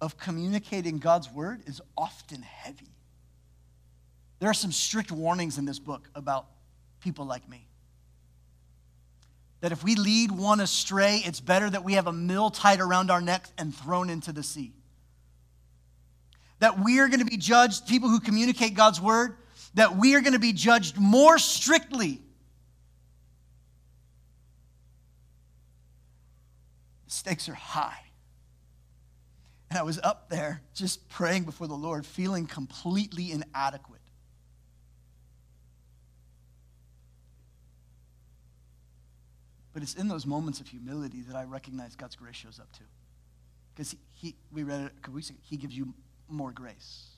of 0.00 0.16
communicating 0.16 0.98
God's 0.98 1.30
word 1.30 1.62
is 1.66 1.80
often 1.96 2.42
heavy. 2.42 2.90
There 4.38 4.48
are 4.48 4.54
some 4.54 4.72
strict 4.72 5.10
warnings 5.10 5.58
in 5.58 5.64
this 5.64 5.78
book 5.78 6.08
about 6.14 6.46
people 7.04 7.26
like 7.26 7.48
me. 7.48 7.68
that 9.60 9.72
if 9.72 9.82
we 9.82 9.94
lead 9.94 10.30
one 10.30 10.60
astray, 10.60 11.22
it's 11.24 11.40
better 11.40 11.70
that 11.70 11.82
we 11.82 11.94
have 11.94 12.06
a 12.06 12.12
mill 12.12 12.50
tied 12.50 12.80
around 12.80 13.10
our 13.10 13.22
neck 13.22 13.46
and 13.56 13.74
thrown 13.74 14.10
into 14.10 14.30
the 14.30 14.42
sea. 14.42 14.74
That 16.58 16.78
we 16.84 16.98
are 16.98 17.08
going 17.08 17.20
to 17.20 17.24
be 17.24 17.38
judged, 17.38 17.88
people 17.88 18.10
who 18.10 18.20
communicate 18.20 18.74
God's 18.74 19.00
word, 19.00 19.36
that 19.72 19.96
we 19.96 20.16
are 20.16 20.20
going 20.20 20.34
to 20.34 20.38
be 20.38 20.52
judged 20.52 20.98
more 20.98 21.38
strictly. 21.38 22.20
The 27.06 27.10
stakes 27.10 27.48
are 27.48 27.54
high. 27.54 28.02
And 29.70 29.78
I 29.78 29.82
was 29.82 29.98
up 29.98 30.28
there 30.28 30.60
just 30.74 31.08
praying 31.08 31.44
before 31.44 31.68
the 31.68 31.74
Lord, 31.74 32.04
feeling 32.04 32.46
completely 32.46 33.32
inadequate. 33.32 34.02
But 39.74 39.82
it's 39.82 39.94
in 39.94 40.08
those 40.08 40.24
moments 40.24 40.60
of 40.60 40.68
humility 40.68 41.20
that 41.22 41.36
I 41.36 41.42
recognize 41.42 41.96
God's 41.96 42.16
grace 42.16 42.36
shows 42.36 42.60
up 42.60 42.72
too. 42.72 42.84
Because 43.74 43.90
he, 43.90 43.98
he, 44.12 44.34
we 44.52 44.62
read 44.62 44.82
it 44.82 44.92
a 44.96 45.00
couple 45.00 45.20
He 45.42 45.56
gives 45.56 45.76
you 45.76 45.92
more 46.28 46.52
grace. 46.52 47.08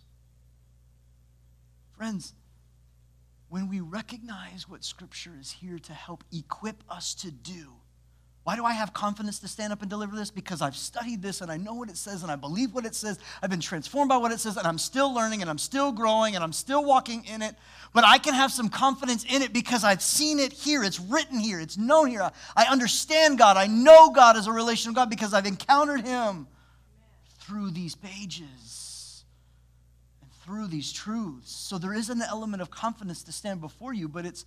Friends, 1.97 2.33
when 3.51 3.69
we 3.69 3.81
recognize 3.81 4.69
what 4.69 4.85
Scripture 4.85 5.33
is 5.39 5.53
here 5.53 5.79
to 5.79 5.93
help 5.93 6.25
equip 6.33 6.83
us 6.91 7.15
to 7.17 7.31
do, 7.31 7.75
why 8.47 8.55
do 8.55 8.65
I 8.65 8.75
have 8.75 8.93
confidence 8.93 9.41
to 9.41 9.49
stand 9.49 9.73
up 9.73 9.81
and 9.81 9.91
deliver 9.91 10.15
this? 10.15 10.31
Because 10.31 10.63
I've 10.63 10.77
studied 10.77 11.21
this 11.21 11.41
and 11.41 11.51
I 11.51 11.57
know 11.57 11.75
what 11.75 11.89
it 11.91 11.97
says 11.97 12.23
and 12.23 12.31
I 12.31 12.37
believe 12.37 12.73
what 12.73 12.87
it 12.87 12.95
says. 12.95 13.19
I've 13.43 13.51
been 13.51 13.59
transformed 13.59 14.09
by 14.09 14.19
what 14.19 14.31
it 14.31 14.39
says 14.39 14.57
and 14.57 14.65
I'm 14.69 14.79
still 14.79 15.13
learning 15.13 15.41
and 15.41 15.51
I'm 15.51 15.59
still 15.59 15.91
growing 15.91 16.37
and 16.37 16.45
I'm 16.45 16.53
still 16.53 16.85
walking 16.85 17.25
in 17.25 17.43
it. 17.43 17.57
But 17.93 18.05
I 18.05 18.19
can 18.19 18.35
have 18.35 18.53
some 18.53 18.69
confidence 18.69 19.25
in 19.25 19.43
it 19.43 19.53
because 19.53 19.83
I've 19.83 20.01
seen 20.01 20.39
it 20.39 20.53
here. 20.53 20.85
It's 20.85 21.01
written 21.01 21.41
here. 21.41 21.59
It's 21.59 21.77
known 21.77 22.07
here. 22.07 22.31
I 22.55 22.67
understand 22.67 23.37
God. 23.37 23.57
I 23.57 23.67
know 23.67 24.11
God 24.11 24.37
as 24.37 24.47
a 24.47 24.53
relational 24.53 24.95
God 24.95 25.11
because 25.11 25.35
I've 25.35 25.47
encountered 25.47 26.07
Him 26.07 26.47
through 27.41 27.73
these 27.73 27.97
pages 27.97 29.25
and 30.23 30.31
through 30.45 30.69
these 30.69 30.93
truths. 30.93 31.51
So 31.51 31.79
there 31.79 31.95
is 31.95 32.11
an 32.11 32.23
element 32.23 32.63
of 32.63 32.71
confidence 32.71 33.25
to 33.25 33.33
stand 33.33 33.61
before 33.61 33.93
you, 33.93 34.09
but 34.09 34.25
it's 34.25 34.45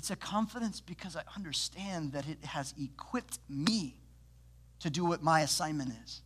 it's 0.00 0.10
a 0.10 0.16
confidence 0.16 0.80
because 0.80 1.14
I 1.14 1.20
understand 1.36 2.12
that 2.12 2.26
it 2.26 2.42
has 2.42 2.72
equipped 2.82 3.38
me 3.50 3.96
to 4.78 4.88
do 4.88 5.04
what 5.04 5.22
my 5.22 5.42
assignment 5.42 5.92
is. 6.02 6.22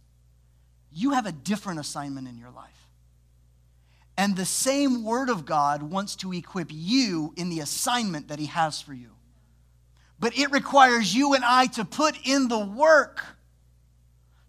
You 0.92 1.10
have 1.10 1.26
a 1.26 1.32
different 1.32 1.80
assignment 1.80 2.28
in 2.28 2.38
your 2.38 2.52
life. 2.52 2.86
And 4.16 4.36
the 4.36 4.44
same 4.44 5.02
Word 5.02 5.28
of 5.28 5.44
God 5.44 5.82
wants 5.82 6.14
to 6.18 6.32
equip 6.32 6.68
you 6.70 7.34
in 7.36 7.50
the 7.50 7.58
assignment 7.58 8.28
that 8.28 8.38
He 8.38 8.46
has 8.46 8.80
for 8.80 8.94
you. 8.94 9.10
But 10.20 10.38
it 10.38 10.52
requires 10.52 11.12
you 11.12 11.34
and 11.34 11.44
I 11.44 11.66
to 11.66 11.84
put 11.84 12.16
in 12.22 12.46
the 12.46 12.64
work, 12.64 13.24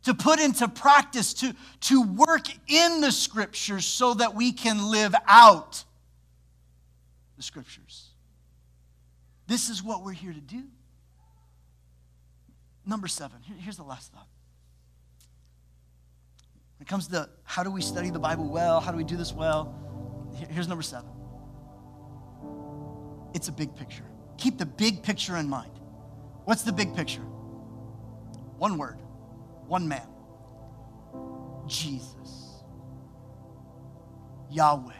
to 0.04 0.14
put 0.14 0.40
into 0.40 0.68
practice, 0.68 1.34
to, 1.34 1.56
to 1.80 2.04
work 2.04 2.46
in 2.68 3.02
the 3.02 3.12
Scriptures 3.12 3.86
so 3.86 4.14
that 4.14 4.36
we 4.36 4.52
can 4.52 4.92
live 4.92 5.16
out 5.28 5.84
the 7.38 7.42
Scriptures. 7.42 8.05
This 9.48 9.70
is 9.70 9.84
what 9.84 10.04
we're 10.04 10.14
here 10.14 10.34
to 10.34 10.42
do. 10.42 10.64
Number 12.86 13.08
seven, 13.08 13.40
here's 13.60 13.78
the 13.78 13.84
last 13.84 14.12
thought. 14.12 14.28
When 16.78 16.86
it 16.86 16.90
comes 16.90 17.08
to 17.08 17.30
how 17.44 17.64
do 17.64 17.72
we 17.72 17.82
study 17.82 18.10
the 18.10 18.20
Bible 18.20 18.50
well, 18.50 18.80
how 18.80 18.92
do 18.92 18.98
we 18.98 19.04
do 19.04 19.18
this 19.18 19.34
well, 19.34 19.74
here's 20.50 20.68
number 20.68 20.84
seven. 20.84 21.10
It's 23.34 23.48
a 23.48 23.52
big 23.52 23.76
picture. 23.76 24.04
Keep 24.38 24.58
the 24.58 24.66
big 24.66 25.02
picture 25.04 25.38
in 25.38 25.50
mind. 25.50 25.72
What's 26.44 26.62
the 26.62 26.74
big 26.74 26.96
picture? 26.96 27.22
One 28.58 28.78
word, 28.78 29.00
one 29.68 29.88
man 29.88 30.08
Jesus, 31.68 32.64
Yahweh. 34.52 34.94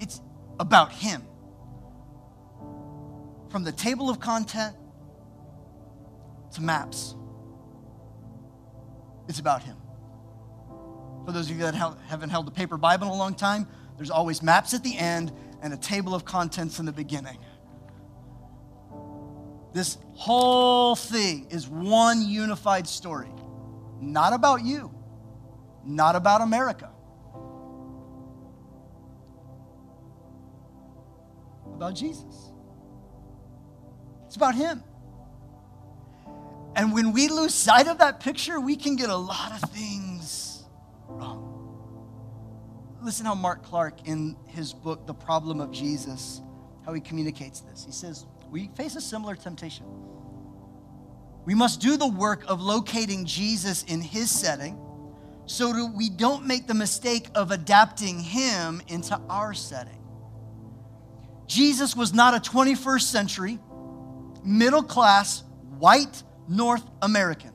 It's 0.00 0.20
about 0.58 0.92
Him 0.92 1.22
from 3.52 3.62
the 3.64 3.70
table 3.70 4.08
of 4.08 4.18
content 4.18 4.74
to 6.54 6.62
maps. 6.62 7.14
It's 9.28 9.38
about 9.38 9.62
Him. 9.62 9.76
For 11.26 11.32
those 11.32 11.50
of 11.50 11.56
you 11.56 11.62
that 11.62 11.74
haven't 11.74 12.30
held 12.30 12.48
a 12.48 12.50
paper 12.50 12.78
Bible 12.78 13.08
in 13.08 13.12
a 13.12 13.16
long 13.16 13.34
time, 13.34 13.68
there's 13.98 14.10
always 14.10 14.42
maps 14.42 14.72
at 14.72 14.82
the 14.82 14.96
end 14.96 15.32
and 15.60 15.72
a 15.74 15.76
table 15.76 16.14
of 16.14 16.24
contents 16.24 16.78
in 16.78 16.86
the 16.86 16.92
beginning. 16.92 17.38
This 19.74 19.98
whole 20.14 20.96
thing 20.96 21.46
is 21.50 21.68
one 21.68 22.26
unified 22.26 22.88
story, 22.88 23.30
not 24.00 24.32
about 24.32 24.64
you, 24.64 24.92
not 25.84 26.16
about 26.16 26.40
America, 26.40 26.90
about 31.74 31.94
Jesus. 31.94 32.51
It's 34.32 34.38
about 34.38 34.54
Him. 34.54 34.82
And 36.74 36.94
when 36.94 37.12
we 37.12 37.28
lose 37.28 37.52
sight 37.52 37.86
of 37.86 37.98
that 37.98 38.20
picture, 38.20 38.58
we 38.58 38.76
can 38.76 38.96
get 38.96 39.10
a 39.10 39.14
lot 39.14 39.52
of 39.52 39.68
things 39.68 40.64
wrong. 41.06 41.50
Listen 43.02 43.26
how 43.26 43.34
Mark 43.34 43.62
Clark, 43.62 44.08
in 44.08 44.38
his 44.48 44.72
book, 44.72 45.06
The 45.06 45.12
Problem 45.12 45.60
of 45.60 45.70
Jesus, 45.70 46.40
how 46.86 46.94
he 46.94 47.00
communicates 47.02 47.60
this. 47.60 47.84
He 47.84 47.92
says, 47.92 48.24
We 48.50 48.68
face 48.68 48.96
a 48.96 49.02
similar 49.02 49.36
temptation. 49.36 49.84
We 51.44 51.54
must 51.54 51.82
do 51.82 51.98
the 51.98 52.08
work 52.08 52.44
of 52.48 52.62
locating 52.62 53.26
Jesus 53.26 53.82
in 53.82 54.00
his 54.00 54.30
setting 54.30 54.80
so 55.44 55.74
that 55.74 55.92
we 55.94 56.08
don't 56.08 56.46
make 56.46 56.66
the 56.66 56.72
mistake 56.72 57.28
of 57.34 57.50
adapting 57.50 58.18
him 58.18 58.80
into 58.88 59.14
our 59.28 59.52
setting. 59.52 60.02
Jesus 61.46 61.94
was 61.94 62.14
not 62.14 62.32
a 62.32 62.50
21st 62.50 63.02
century 63.02 63.58
middle 64.44 64.82
class, 64.82 65.42
white 65.78 66.22
North 66.48 66.84
American. 67.00 67.52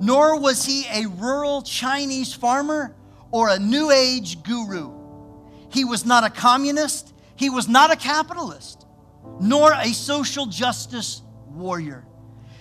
Nor 0.00 0.38
was 0.38 0.64
he 0.64 0.86
a 0.92 1.06
rural 1.06 1.62
Chinese 1.62 2.32
farmer 2.32 2.94
or 3.30 3.48
a 3.48 3.58
New 3.58 3.90
Age 3.90 4.42
guru. 4.42 4.92
He 5.70 5.84
was 5.84 6.04
not 6.04 6.24
a 6.24 6.30
communist. 6.30 7.14
He 7.36 7.50
was 7.50 7.68
not 7.68 7.92
a 7.92 7.96
capitalist, 7.96 8.86
nor 9.40 9.72
a 9.72 9.88
social 9.88 10.46
justice 10.46 11.22
warrior. 11.48 12.06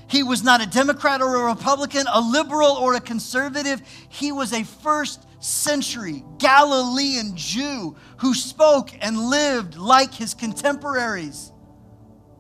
He 0.07 0.23
was 0.23 0.43
not 0.43 0.61
a 0.61 0.67
Democrat 0.67 1.21
or 1.21 1.35
a 1.35 1.45
Republican, 1.45 2.05
a 2.11 2.19
liberal 2.19 2.71
or 2.71 2.95
a 2.95 2.99
conservative. 2.99 3.81
He 4.09 4.31
was 4.31 4.51
a 4.53 4.63
first 4.63 5.25
century 5.39 6.23
Galilean 6.37 7.35
Jew 7.35 7.95
who 8.17 8.33
spoke 8.33 8.91
and 9.01 9.17
lived 9.29 9.77
like 9.77 10.13
his 10.13 10.33
contemporaries 10.33 11.50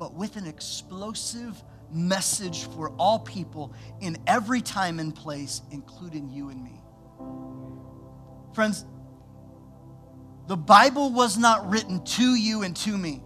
but 0.01 0.15
with 0.15 0.35
an 0.35 0.47
explosive 0.47 1.63
message 1.91 2.63
for 2.69 2.89
all 2.97 3.19
people 3.19 3.71
in 3.99 4.17
every 4.25 4.59
time 4.59 4.99
and 4.99 5.15
place, 5.15 5.61
including 5.69 6.27
you 6.27 6.49
and 6.49 6.63
me. 6.63 6.81
Friends, 8.55 8.83
the 10.47 10.57
Bible 10.57 11.11
was 11.13 11.37
not 11.37 11.69
written 11.69 12.03
to 12.03 12.33
you 12.33 12.63
and 12.63 12.75
to 12.77 12.97
me, 12.97 13.21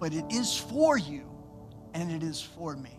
but 0.00 0.14
it 0.14 0.24
is 0.30 0.56
for 0.56 0.96
you 0.96 1.30
and 1.92 2.10
it 2.10 2.22
is 2.22 2.40
for 2.40 2.74
me. 2.76 2.98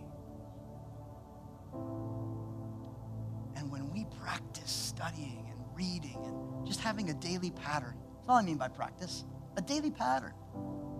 And 3.56 3.72
when 3.72 3.91
we 3.91 4.06
practice 4.24 4.70
studying 4.70 5.47
and 5.49 5.60
reading 5.76 6.20
and 6.26 6.68
just 6.68 6.80
having 6.80 7.10
a 7.10 7.16
daily 7.16 7.49
pattern, 7.49 7.95
that's 8.18 8.30
all 8.30 8.38
I 8.38 8.43
mean 8.43 8.58
by 8.58 8.68
practice 8.68 9.24
a 9.58 9.62
daily 9.62 9.89
pattern 9.89 10.34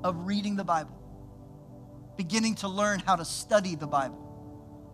of 0.04 0.28
reading 0.28 0.56
the 0.56 0.64
Bible, 0.64 0.97
beginning 2.18 2.56
to 2.56 2.68
learn 2.68 2.99
how 2.99 3.16
to 3.16 3.26
study 3.26 3.76
the 3.76 3.88
Bible. 3.88 4.28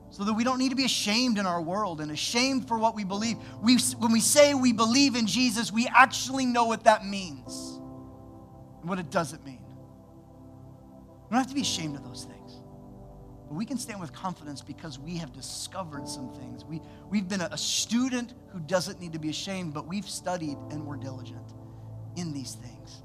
So 0.10 0.24
that 0.24 0.34
we 0.34 0.46
don't 0.46 0.58
need 0.58 0.70
to 0.70 0.76
be 0.76 0.86
ashamed 0.86 1.38
in 1.38 1.46
our 1.46 1.62
world 1.62 2.00
and 2.00 2.12
ashamed 2.12 2.68
for 2.68 2.78
what 2.78 2.96
we 2.96 3.04
believe. 3.04 3.38
We, 3.62 3.78
when 3.98 4.14
we 4.14 4.22
say 4.22 4.54
we 4.54 4.72
believe 4.72 5.16
in 5.16 5.28
Jesus, 5.28 5.72
we 5.72 5.88
actually 5.88 6.46
know 6.46 6.66
what 6.66 6.86
that 6.86 7.06
means 7.06 7.80
and 8.80 8.90
what 8.90 9.00
it 9.00 9.12
doesn't 9.12 9.46
mean. 9.46 9.60
We 11.30 11.32
don't 11.32 11.40
have 11.40 11.48
to 11.48 11.56
be 11.56 11.62
ashamed 11.62 11.98
of 11.98 12.06
those 12.06 12.24
things. 12.24 12.38
But 13.48 13.56
we 13.56 13.66
can 13.66 13.78
stand 13.78 14.00
with 14.00 14.14
confidence 14.14 14.62
because 14.62 14.98
we 14.98 15.18
have 15.18 15.34
discovered 15.34 16.08
some 16.08 16.34
things. 16.34 16.64
We, 16.64 16.82
we've 17.10 17.28
been 17.28 17.42
a, 17.42 17.50
a 17.52 17.58
student 17.58 18.34
who 18.54 18.60
doesn't 18.60 19.02
need 19.02 19.12
to 19.14 19.20
be 19.20 19.30
ashamed, 19.30 19.74
but 19.74 19.88
we've 19.88 20.10
studied 20.10 20.58
and 20.72 20.86
we're 20.86 20.98
diligent 20.98 21.54
in 22.16 22.34
these 22.34 22.54
things. 22.54 23.04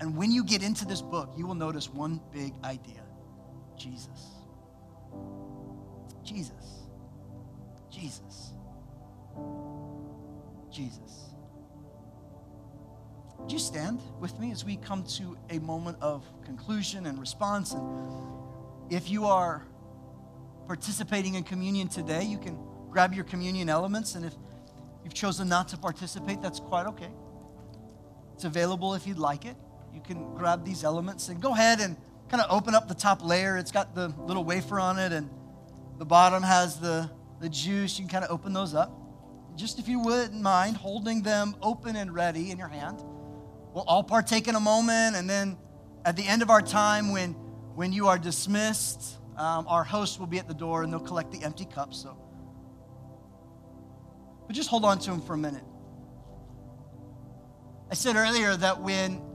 And 0.00 0.16
when 0.16 0.30
you 0.30 0.44
get 0.44 0.62
into 0.62 0.84
this 0.84 1.02
book, 1.02 1.32
you 1.36 1.46
will 1.46 1.54
notice 1.54 1.88
one 1.88 2.20
big 2.32 2.54
idea 2.64 3.02
Jesus. 3.76 4.34
Jesus. 6.24 6.82
Jesus. 7.90 8.52
Jesus. 10.70 11.28
would 13.48 13.54
you 13.54 13.58
stand 13.58 13.98
with 14.20 14.38
me 14.38 14.52
as 14.52 14.62
we 14.62 14.76
come 14.76 15.02
to 15.02 15.34
a 15.48 15.58
moment 15.60 15.96
of 16.02 16.22
conclusion 16.44 17.06
and 17.06 17.18
response? 17.18 17.72
And 17.72 17.82
if 18.90 19.08
you 19.08 19.24
are 19.24 19.66
participating 20.66 21.34
in 21.34 21.44
communion 21.44 21.88
today, 21.88 22.24
you 22.24 22.36
can 22.36 22.58
grab 22.90 23.14
your 23.14 23.24
communion 23.24 23.70
elements. 23.70 24.16
And 24.16 24.24
if 24.26 24.34
you've 25.02 25.14
chosen 25.14 25.48
not 25.48 25.68
to 25.68 25.78
participate, 25.78 26.42
that's 26.42 26.60
quite 26.60 26.86
okay. 26.88 27.10
It's 28.34 28.44
available 28.44 28.92
if 28.92 29.06
you'd 29.06 29.18
like 29.18 29.46
it. 29.46 29.56
Can 30.08 30.34
grab 30.34 30.64
these 30.64 30.84
elements 30.84 31.28
and 31.28 31.38
go 31.38 31.52
ahead 31.52 31.80
and 31.80 31.94
kind 32.30 32.42
of 32.42 32.50
open 32.50 32.74
up 32.74 32.88
the 32.88 32.94
top 32.94 33.22
layer. 33.22 33.58
It's 33.58 33.70
got 33.70 33.94
the 33.94 34.08
little 34.18 34.42
wafer 34.42 34.80
on 34.80 34.98
it, 34.98 35.12
and 35.12 35.28
the 35.98 36.06
bottom 36.06 36.42
has 36.42 36.80
the, 36.80 37.10
the 37.40 37.48
juice. 37.50 37.98
You 37.98 38.06
can 38.06 38.12
kind 38.12 38.24
of 38.24 38.30
open 38.30 38.54
those 38.54 38.72
up. 38.72 38.90
Just 39.54 39.78
if 39.78 39.86
you 39.86 40.00
wouldn't 40.00 40.40
mind 40.40 40.78
holding 40.78 41.20
them 41.20 41.54
open 41.60 41.94
and 41.94 42.14
ready 42.14 42.50
in 42.50 42.56
your 42.56 42.68
hand. 42.68 43.02
We'll 43.74 43.84
all 43.86 44.02
partake 44.02 44.48
in 44.48 44.54
a 44.54 44.60
moment, 44.60 45.14
and 45.14 45.28
then 45.28 45.58
at 46.06 46.16
the 46.16 46.26
end 46.26 46.40
of 46.40 46.48
our 46.48 46.62
time, 46.62 47.12
when, 47.12 47.34
when 47.74 47.92
you 47.92 48.08
are 48.08 48.16
dismissed, 48.16 49.18
um, 49.36 49.66
our 49.68 49.84
host 49.84 50.18
will 50.18 50.26
be 50.26 50.38
at 50.38 50.48
the 50.48 50.54
door 50.54 50.84
and 50.84 50.90
they'll 50.90 51.00
collect 51.00 51.32
the 51.32 51.42
empty 51.44 51.66
cups. 51.66 51.98
So, 51.98 52.16
but 54.46 54.56
just 54.56 54.70
hold 54.70 54.86
on 54.86 54.98
to 55.00 55.10
them 55.10 55.20
for 55.20 55.34
a 55.34 55.38
minute. 55.38 55.64
I 57.90 57.94
said 57.94 58.16
earlier 58.16 58.56
that 58.56 58.80
when 58.80 59.27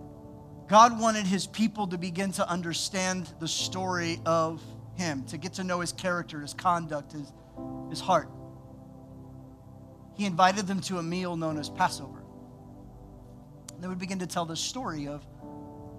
God 0.68 0.99
wanted 0.99 1.26
his 1.26 1.45
people 1.47 1.88
to 1.88 1.97
begin 1.97 2.32
to 2.34 2.49
understand 2.49 3.32
the 3.39 3.47
story 3.47 4.20
of 4.26 4.61
him, 4.95 5.24
to 5.26 5.38
get 5.38 5.53
to 5.53 5.64
know 5.64 5.80
his 5.80 5.91
character, 5.91 6.41
his 6.41 6.53
conduct, 6.53 7.11
his, 7.11 7.32
his 7.89 7.99
heart, 7.99 8.30
he 10.16 10.26
invited 10.26 10.68
them 10.68 10.80
to 10.82 10.99
a 10.99 11.03
meal 11.03 11.36
known 11.36 11.57
as 11.57 11.70
Passover. 11.70 12.24
And 13.74 13.84
They 13.84 13.88
would 13.88 13.99
begin 13.99 14.20
to 14.20 14.28
tell 14.28 14.45
the 14.45 14.55
story 14.55 15.07
of 15.07 15.26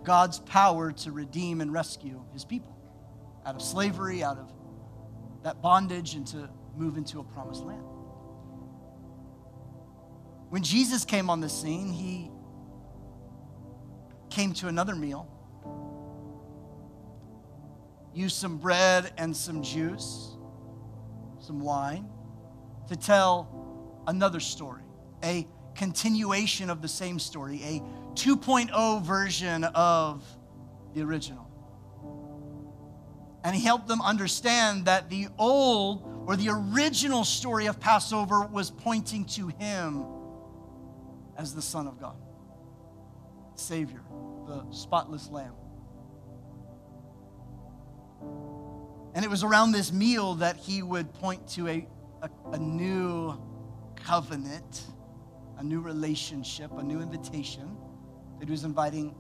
God's 0.05 0.39
power 0.41 0.93
to 0.93 1.13
redeem 1.13 1.61
and 1.61 1.73
rescue 1.73 2.23
his 2.33 2.45
people 2.45 2.77
out 3.45 3.57
of 3.57 3.63
slavery, 3.63 4.23
out 4.23 4.39
of 4.39 4.53
that 5.43 5.61
bondage, 5.61 6.15
and 6.15 6.27
to 6.29 6.49
move 6.77 6.97
into 6.97 7.21
a 7.21 7.25
promised 7.25 7.65
land. 7.65 7.85
When 10.49 10.63
Jesus 10.63 11.05
came 11.05 11.29
on 11.29 11.41
the 11.41 11.49
scene, 11.49 11.93
he 11.93 12.31
came 14.35 14.53
to 14.53 14.67
another 14.67 14.97
meal, 14.97 15.29
used 18.13 18.37
some 18.37 18.59
bread 18.59 19.13
and 19.17 19.37
some 19.37 19.63
juice, 19.63 20.37
some 21.39 21.61
wine, 21.61 22.09
to 22.89 22.97
tell 22.97 24.03
another 24.09 24.41
story, 24.41 24.83
a 25.23 25.47
continuation 25.77 26.69
of 26.69 26.83
the 26.83 26.89
same 26.89 27.21
story, 27.21 27.61
a 27.63 27.81
2.0 28.15 29.03
version 29.03 29.63
of 29.65 30.25
the 30.95 31.03
original. 31.03 31.49
And 33.45 33.55
he 33.55 33.63
helped 33.63 33.87
them 33.87 34.03
understand 34.03 34.87
that 34.87 35.11
the 35.11 35.29
old 35.39 36.25
or 36.27 36.35
the 36.35 36.49
original 36.49 37.23
story 37.25 37.67
of 37.67 37.79
Passover 37.79 38.47
was 38.47 38.71
pointing 38.71 39.27
to 39.27 39.49
him 39.49 40.07
as 41.37 41.55
the 41.55 41.63
Son 41.63 41.87
of 41.87 42.01
God, 42.01 42.17
Savior, 43.55 44.01
the 44.47 44.65
spotless 44.71 45.31
Lamb. 45.31 45.55
And 49.15 49.25
it 49.25 49.31
was 49.31 49.45
around 49.45 49.73
this 49.73 49.93
meal 49.93 50.35
that 50.37 50.57
he 50.57 50.83
would 50.83 51.13
point 51.15 51.47
to 51.51 51.69
a, 51.69 51.87
a, 52.23 52.31
a 52.53 52.59
new 52.59 53.39
covenant 53.97 54.83
a 55.59 55.63
new 55.63 55.81
relationship, 55.81 56.71
a 56.77 56.83
new 56.83 57.01
invitation 57.01 57.77
that 58.39 58.47
he 58.47 58.51
was 58.51 58.65
inviting 58.65 59.15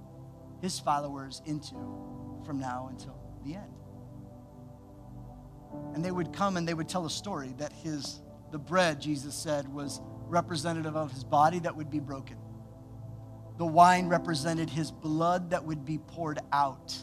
his 0.60 0.78
followers 0.78 1.42
into 1.46 1.74
from 2.44 2.58
now 2.58 2.88
until 2.90 3.16
the 3.44 3.54
end. 3.54 3.72
And 5.94 6.04
they 6.04 6.10
would 6.10 6.32
come 6.32 6.56
and 6.56 6.66
they 6.66 6.74
would 6.74 6.88
tell 6.88 7.06
a 7.06 7.10
story 7.10 7.54
that 7.58 7.72
his 7.72 8.20
the 8.50 8.58
bread 8.58 9.00
Jesus 9.00 9.34
said 9.34 9.68
was 9.72 10.00
representative 10.28 10.96
of 10.96 11.10
his 11.10 11.24
body 11.24 11.58
that 11.60 11.76
would 11.76 11.90
be 11.90 11.98
broken. 11.98 12.36
The 13.56 13.66
wine 13.66 14.08
represented 14.08 14.68
his 14.68 14.90
blood 14.90 15.50
that 15.50 15.64
would 15.64 15.84
be 15.84 15.98
poured 15.98 16.40
out 16.52 16.96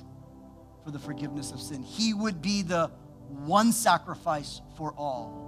for 0.83 0.91
the 0.91 0.99
forgiveness 0.99 1.51
of 1.51 1.61
sin. 1.61 1.83
He 1.83 2.13
would 2.13 2.41
be 2.41 2.61
the 2.61 2.91
one 3.29 3.71
sacrifice 3.71 4.61
for 4.75 4.93
all 4.97 5.41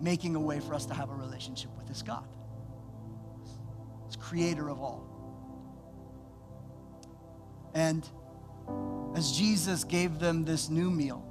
making 0.00 0.34
a 0.34 0.40
way 0.40 0.60
for 0.60 0.74
us 0.74 0.86
to 0.86 0.94
have 0.94 1.10
a 1.10 1.14
relationship 1.14 1.70
with 1.76 1.86
this 1.86 2.02
God, 2.02 2.24
this 4.06 4.16
creator 4.16 4.68
of 4.68 4.80
all. 4.80 5.04
And 7.74 8.08
as 9.14 9.32
Jesus 9.32 9.84
gave 9.84 10.18
them 10.18 10.44
this 10.44 10.68
new 10.68 10.90
meal, 10.90 11.22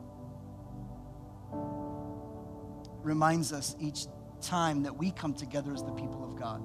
reminds 3.03 3.53
us 3.53 3.75
each 3.79 4.07
time 4.45 4.83
that 4.83 4.95
we 4.95 5.11
come 5.11 5.33
together 5.33 5.73
as 5.73 5.83
the 5.83 5.91
people 5.91 6.23
of 6.23 6.39
God 6.39 6.61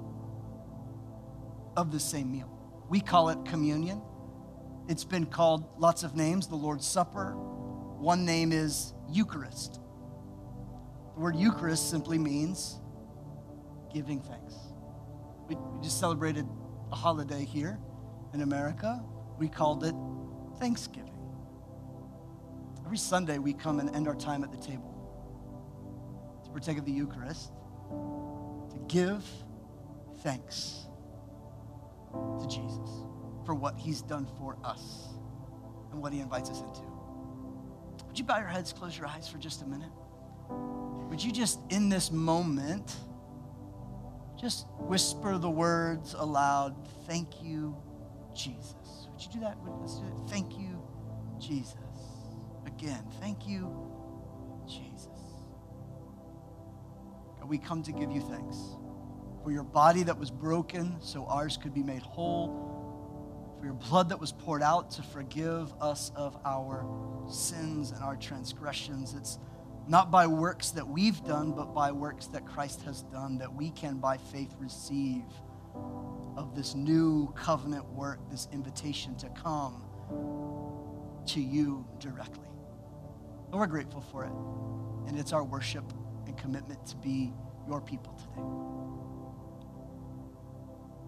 of 1.75 1.91
the 1.91 1.99
same 1.99 2.31
meal. 2.31 2.49
We 2.89 2.99
call 2.99 3.29
it 3.29 3.43
communion. 3.45 4.01
It's 4.87 5.03
been 5.03 5.25
called 5.25 5.65
lots 5.77 6.03
of 6.03 6.15
names 6.15 6.47
the 6.47 6.55
Lord's 6.55 6.85
Supper. 6.85 7.33
One 7.35 8.25
name 8.25 8.51
is 8.51 8.93
Eucharist. 9.09 9.79
The 11.15 11.19
word 11.19 11.35
Eucharist 11.35 11.89
simply 11.89 12.17
means 12.17 12.79
giving 13.93 14.21
thanks. 14.21 14.55
We, 15.47 15.55
we 15.55 15.83
just 15.83 15.99
celebrated 15.99 16.45
a 16.91 16.95
holiday 16.95 17.45
here 17.45 17.79
in 18.33 18.41
America. 18.41 19.03
We 19.37 19.47
called 19.47 19.83
it 19.83 19.95
Thanksgiving. 20.59 21.13
Every 22.85 22.97
Sunday, 22.97 23.37
we 23.37 23.53
come 23.53 23.79
and 23.79 23.93
end 23.95 24.07
our 24.07 24.15
time 24.15 24.43
at 24.43 24.51
the 24.51 24.57
table 24.57 24.91
to 26.43 26.49
partake 26.51 26.77
of 26.77 26.85
the 26.85 26.91
Eucharist, 26.91 27.53
to 28.69 28.77
give 28.87 29.23
thanks 30.21 30.87
to 32.11 32.47
Jesus 32.47 32.89
for 33.45 33.55
what 33.55 33.77
he's 33.77 34.01
done 34.01 34.27
for 34.37 34.57
us 34.63 35.09
and 35.91 36.01
what 36.01 36.13
he 36.13 36.19
invites 36.19 36.49
us 36.49 36.61
into. 36.61 36.81
Would 38.07 38.19
you 38.19 38.25
bow 38.25 38.37
your 38.37 38.47
heads, 38.47 38.73
close 38.73 38.97
your 38.97 39.07
eyes 39.07 39.27
for 39.27 39.37
just 39.37 39.61
a 39.61 39.65
minute? 39.65 39.91
would 41.11 41.21
you 41.21 41.31
just, 41.31 41.59
in 41.69 41.89
this 41.89 42.09
moment, 42.09 42.95
just 44.39 44.65
whisper 44.79 45.37
the 45.37 45.49
words 45.49 46.13
aloud, 46.17 46.73
Thank 47.05 47.43
you, 47.43 47.75
Jesus. 48.33 49.07
Would 49.11 49.21
you 49.21 49.31
do 49.33 49.39
that? 49.41 49.57
Let's 49.81 49.95
do 49.95 50.07
it. 50.07 50.13
Thank 50.29 50.57
you, 50.57 50.81
Jesus. 51.37 51.75
Again, 52.65 53.03
thank 53.19 53.45
you, 53.45 53.69
Jesus. 54.65 55.10
We 57.47 57.57
come 57.57 57.83
to 57.83 57.91
give 57.91 58.11
you 58.11 58.21
thanks 58.21 58.57
for 59.43 59.51
your 59.51 59.63
body 59.63 60.03
that 60.03 60.17
was 60.17 60.31
broken 60.31 60.95
so 61.01 61.25
ours 61.25 61.57
could 61.57 61.73
be 61.73 61.83
made 61.83 62.01
whole, 62.01 63.55
for 63.59 63.65
your 63.65 63.73
blood 63.73 64.09
that 64.09 64.19
was 64.19 64.31
poured 64.31 64.61
out 64.61 64.91
to 64.91 65.03
forgive 65.03 65.73
us 65.81 66.11
of 66.15 66.37
our 66.45 66.85
sins 67.29 67.91
and 67.91 68.01
our 68.03 68.15
transgressions. 68.15 69.13
It's 69.13 69.39
not 69.87 70.11
by 70.11 70.27
works 70.27 70.71
that 70.71 70.87
we've 70.87 71.21
done, 71.25 71.51
but 71.51 71.73
by 71.73 71.91
works 71.91 72.27
that 72.27 72.45
Christ 72.45 72.83
has 72.83 73.01
done, 73.03 73.37
that 73.39 73.53
we 73.53 73.71
can 73.71 73.97
by 73.97 74.17
faith 74.17 74.55
receive 74.59 75.25
of 76.37 76.55
this 76.55 76.75
new 76.75 77.33
covenant 77.35 77.85
work, 77.91 78.19
this 78.29 78.47
invitation 78.53 79.15
to 79.17 79.29
come 79.29 79.83
to 81.27 81.41
you 81.41 81.85
directly. 81.99 82.47
And 83.51 83.59
we're 83.59 83.67
grateful 83.67 84.01
for 84.01 84.23
it. 84.23 84.31
And 85.09 85.19
it's 85.19 85.33
our 85.33 85.43
worship 85.43 85.83
and 86.31 86.39
commitment 86.39 86.85
to 86.87 86.95
be 86.97 87.33
your 87.67 87.81
people 87.81 88.13
today. 88.13 88.47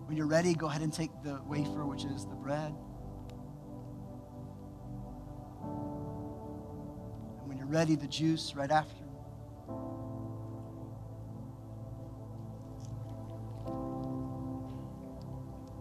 When 0.06 0.18
you're 0.18 0.28
ready, 0.28 0.54
go 0.54 0.68
ahead 0.68 0.82
and 0.82 0.92
take 0.92 1.12
the 1.24 1.40
wafer, 1.46 1.86
which 1.86 2.04
is 2.04 2.26
the 2.26 2.36
bread. 2.36 2.76
And 7.40 7.48
when 7.48 7.58
you're 7.58 7.68
ready, 7.68 7.96
the 7.96 8.08
juice 8.08 8.54
right 8.54 8.70
after. 8.70 9.04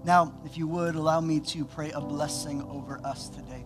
Now, 0.04 0.40
if 0.44 0.56
you 0.56 0.68
would, 0.68 0.94
allow 0.94 1.20
me 1.20 1.40
to 1.40 1.64
pray 1.64 1.90
a 1.90 2.00
blessing 2.00 2.62
over 2.62 3.00
us 3.04 3.28
today. 3.28 3.64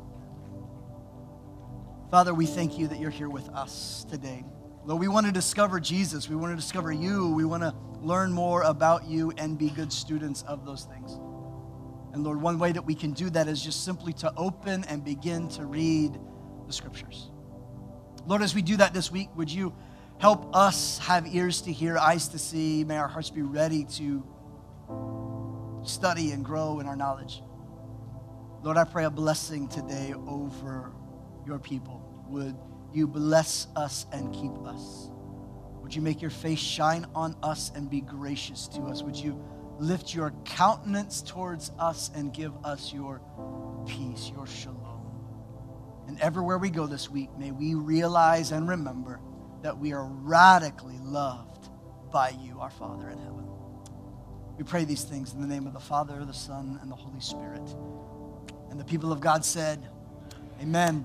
Father, 2.10 2.32
we 2.32 2.46
thank 2.46 2.78
you 2.78 2.88
that 2.88 2.98
you're 2.98 3.10
here 3.10 3.28
with 3.28 3.48
us 3.50 4.06
today. 4.10 4.44
Lord, 4.86 5.00
we 5.00 5.08
want 5.08 5.26
to 5.26 5.32
discover 5.32 5.80
Jesus. 5.80 6.28
We 6.28 6.36
want 6.36 6.52
to 6.52 6.56
discover 6.56 6.92
you. 6.92 7.32
We 7.34 7.44
want 7.44 7.64
to 7.64 7.74
learn 8.00 8.32
more 8.32 8.62
about 8.62 9.04
you 9.04 9.32
and 9.36 9.58
be 9.58 9.68
good 9.68 9.92
students 9.92 10.42
of 10.42 10.64
those 10.64 10.84
things. 10.84 11.18
And 12.12 12.22
Lord, 12.22 12.40
one 12.40 12.60
way 12.60 12.70
that 12.70 12.86
we 12.86 12.94
can 12.94 13.12
do 13.12 13.28
that 13.30 13.48
is 13.48 13.60
just 13.60 13.84
simply 13.84 14.12
to 14.14 14.32
open 14.36 14.84
and 14.84 15.04
begin 15.04 15.48
to 15.50 15.66
read 15.66 16.16
the 16.68 16.72
scriptures. 16.72 17.30
Lord, 18.26 18.42
as 18.42 18.54
we 18.54 18.62
do 18.62 18.76
that 18.76 18.94
this 18.94 19.10
week, 19.10 19.28
would 19.34 19.50
you 19.50 19.74
help 20.18 20.54
us 20.54 20.98
have 20.98 21.26
ears 21.34 21.62
to 21.62 21.72
hear, 21.72 21.98
eyes 21.98 22.28
to 22.28 22.38
see? 22.38 22.84
May 22.84 22.96
our 22.96 23.08
hearts 23.08 23.30
be 23.30 23.42
ready 23.42 23.84
to 23.96 24.24
study 25.82 26.30
and 26.30 26.44
grow 26.44 26.78
in 26.78 26.86
our 26.86 26.96
knowledge. 26.96 27.42
Lord, 28.62 28.76
I 28.76 28.84
pray 28.84 29.04
a 29.04 29.10
blessing 29.10 29.68
today 29.68 30.14
over 30.14 30.92
your 31.44 31.58
people. 31.58 32.24
Would 32.28 32.56
you 32.96 33.06
bless 33.06 33.66
us 33.76 34.06
and 34.12 34.32
keep 34.32 34.56
us? 34.66 35.10
Would 35.82 35.94
you 35.94 36.02
make 36.02 36.20
your 36.20 36.30
face 36.30 36.58
shine 36.58 37.06
on 37.14 37.36
us 37.42 37.70
and 37.74 37.88
be 37.88 38.00
gracious 38.00 38.66
to 38.68 38.82
us? 38.82 39.02
Would 39.02 39.16
you 39.16 39.40
lift 39.78 40.14
your 40.14 40.32
countenance 40.44 41.22
towards 41.22 41.70
us 41.78 42.10
and 42.14 42.32
give 42.32 42.52
us 42.64 42.92
your 42.92 43.20
peace, 43.86 44.32
your 44.34 44.46
shalom? 44.46 44.84
And 46.08 46.18
everywhere 46.20 46.58
we 46.58 46.70
go 46.70 46.86
this 46.86 47.10
week, 47.10 47.30
may 47.38 47.50
we 47.50 47.74
realize 47.74 48.50
and 48.50 48.68
remember 48.68 49.20
that 49.62 49.76
we 49.76 49.92
are 49.92 50.06
radically 50.06 50.98
loved 51.02 51.68
by 52.10 52.30
you, 52.30 52.60
our 52.60 52.70
Father 52.70 53.10
in 53.10 53.18
heaven. 53.18 53.46
We 54.56 54.64
pray 54.64 54.84
these 54.84 55.04
things 55.04 55.34
in 55.34 55.40
the 55.40 55.46
name 55.46 55.66
of 55.66 55.72
the 55.72 55.80
Father, 55.80 56.24
the 56.24 56.32
Son, 56.32 56.78
and 56.80 56.90
the 56.90 56.96
Holy 56.96 57.20
Spirit. 57.20 57.68
And 58.70 58.80
the 58.80 58.84
people 58.84 59.12
of 59.12 59.20
God 59.20 59.44
said, 59.44 59.88
Amen. 60.60 61.04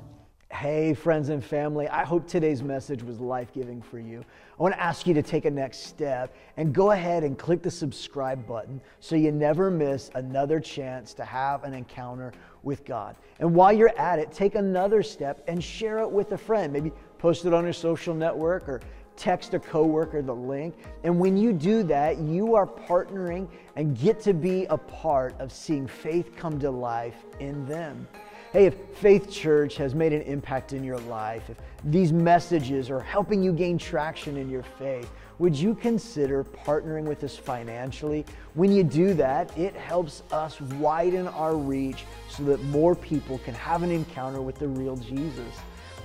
Hey, 0.52 0.94
friends 0.94 1.30
and 1.30 1.44
family, 1.44 1.88
I 1.88 2.04
hope 2.04 2.28
today's 2.28 2.62
message 2.62 3.02
was 3.04 3.22
life 3.22 3.54
giving 3.54 3.82
for 3.82 4.00
you. 4.00 4.24
I 4.60 4.62
want 4.62 4.76
to 4.76 4.82
ask 4.82 5.08
you 5.08 5.14
to 5.14 5.24
take 5.24 5.46
a 5.46 5.50
next 5.50 5.86
step 5.86 6.36
and 6.58 6.74
go 6.74 6.92
ahead 6.92 7.24
and 7.24 7.40
click 7.40 7.64
the 7.64 7.72
subscribe 7.72 8.46
button 8.46 8.82
so 9.00 9.16
you 9.16 9.32
never 9.32 9.72
miss 9.72 10.12
another 10.14 10.60
chance 10.60 11.14
to 11.16 11.24
have 11.24 11.64
an 11.64 11.74
encounter 11.74 12.34
with 12.64 12.84
God. 12.84 13.16
And 13.40 13.56
while 13.56 13.72
you're 13.72 13.98
at 13.98 14.20
it, 14.20 14.34
take 14.34 14.56
another 14.56 15.02
step 15.02 15.42
and 15.48 15.64
share 15.64 16.00
it 16.00 16.12
with 16.12 16.34
a 16.34 16.38
friend. 16.38 16.74
Maybe 16.74 16.92
post 17.18 17.46
it 17.46 17.54
on 17.54 17.64
your 17.64 17.74
social 17.74 18.14
network 18.14 18.68
or 18.68 18.82
text 19.16 19.54
a 19.54 19.60
coworker 19.60 20.22
the 20.22 20.36
link. 20.36 20.76
And 21.04 21.18
when 21.18 21.38
you 21.38 21.54
do 21.54 21.82
that, 21.84 22.18
you 22.18 22.56
are 22.56 22.68
partnering 22.68 23.48
and 23.78 23.98
get 23.98 24.20
to 24.22 24.34
be 24.34 24.66
a 24.66 24.78
part 24.78 25.34
of 25.40 25.52
seeing 25.52 25.88
faith 25.88 26.36
come 26.36 26.60
to 26.60 26.70
life 26.70 27.26
in 27.40 27.66
them. 27.66 28.06
Hey, 28.52 28.66
if 28.66 28.76
Faith 28.96 29.32
Church 29.32 29.78
has 29.78 29.96
made 29.96 30.12
an 30.12 30.24
impact 30.24 30.74
in 30.74 30.84
your 30.84 31.00
life, 31.00 31.50
if 31.50 31.56
these 31.86 32.12
messages 32.12 32.90
are 32.90 33.00
helping 33.00 33.42
you 33.42 33.54
gain 33.54 33.78
traction 33.78 34.36
in 34.36 34.50
your 34.50 34.64
faith, 34.78 35.10
would 35.40 35.56
you 35.56 35.74
consider 35.74 36.44
partnering 36.44 37.06
with 37.06 37.24
us 37.24 37.38
financially? 37.38 38.26
When 38.56 38.74
you 38.74 38.84
do 38.84 39.14
that, 39.14 39.58
it 39.58 39.74
helps 39.74 40.24
us 40.34 40.60
widen 40.60 41.30
our 41.30 41.56
reach 41.56 42.04
so 42.30 42.44
that 42.44 42.62
more 42.66 42.94
people 42.94 43.38
can 43.38 43.54
have 43.54 43.84
an 43.84 43.92
encounter 43.92 44.42
with 44.42 44.60
the 44.60 44.68
real 44.68 44.98
Jesus. 44.98 45.56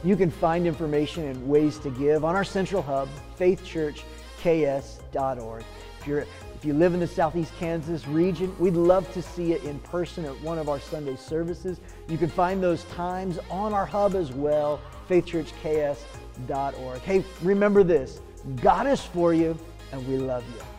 You 0.05 0.15
can 0.15 0.31
find 0.31 0.69
information 0.69 1.25
and 1.25 1.49
ways 1.49 1.81
to 1.81 1.91
give 1.91 2.25
on 2.25 2.37
our 2.37 2.45
central 2.45 2.81
hub, 2.81 3.09
faithchurchks.org. 3.37 5.65
If 5.99 6.07
you're 6.07 6.27
if 6.57 6.65
you 6.65 6.73
live 6.73 6.95
in 6.95 7.01
the 7.01 7.07
Southeast 7.07 7.53
Kansas 7.59 8.09
region, 8.09 8.57
we'd 8.59 8.75
love 8.75 9.13
to 9.13 9.21
see 9.21 9.51
you 9.51 9.57
in 9.57 9.79
person 9.81 10.25
at 10.25 10.41
one 10.41 10.57
of 10.57 10.71
our 10.71 10.81
Sunday 10.81 11.17
services. 11.17 11.81
You 12.09 12.19
can 12.19 12.29
find 12.29 12.63
those 12.63 12.85
times 12.85 13.39
on 13.51 13.73
our 13.73 13.87
hub 13.87 14.15
as 14.15 14.33
well, 14.33 14.81
faithchurchks.org. 15.09 17.01
Hey, 17.01 17.25
remember 17.43 17.83
this 17.83 18.21
God 18.57 18.87
is 18.87 19.01
for 19.01 19.35
you, 19.35 19.59
and 19.93 20.07
we 20.07 20.17
love 20.17 20.45
you. 20.55 20.76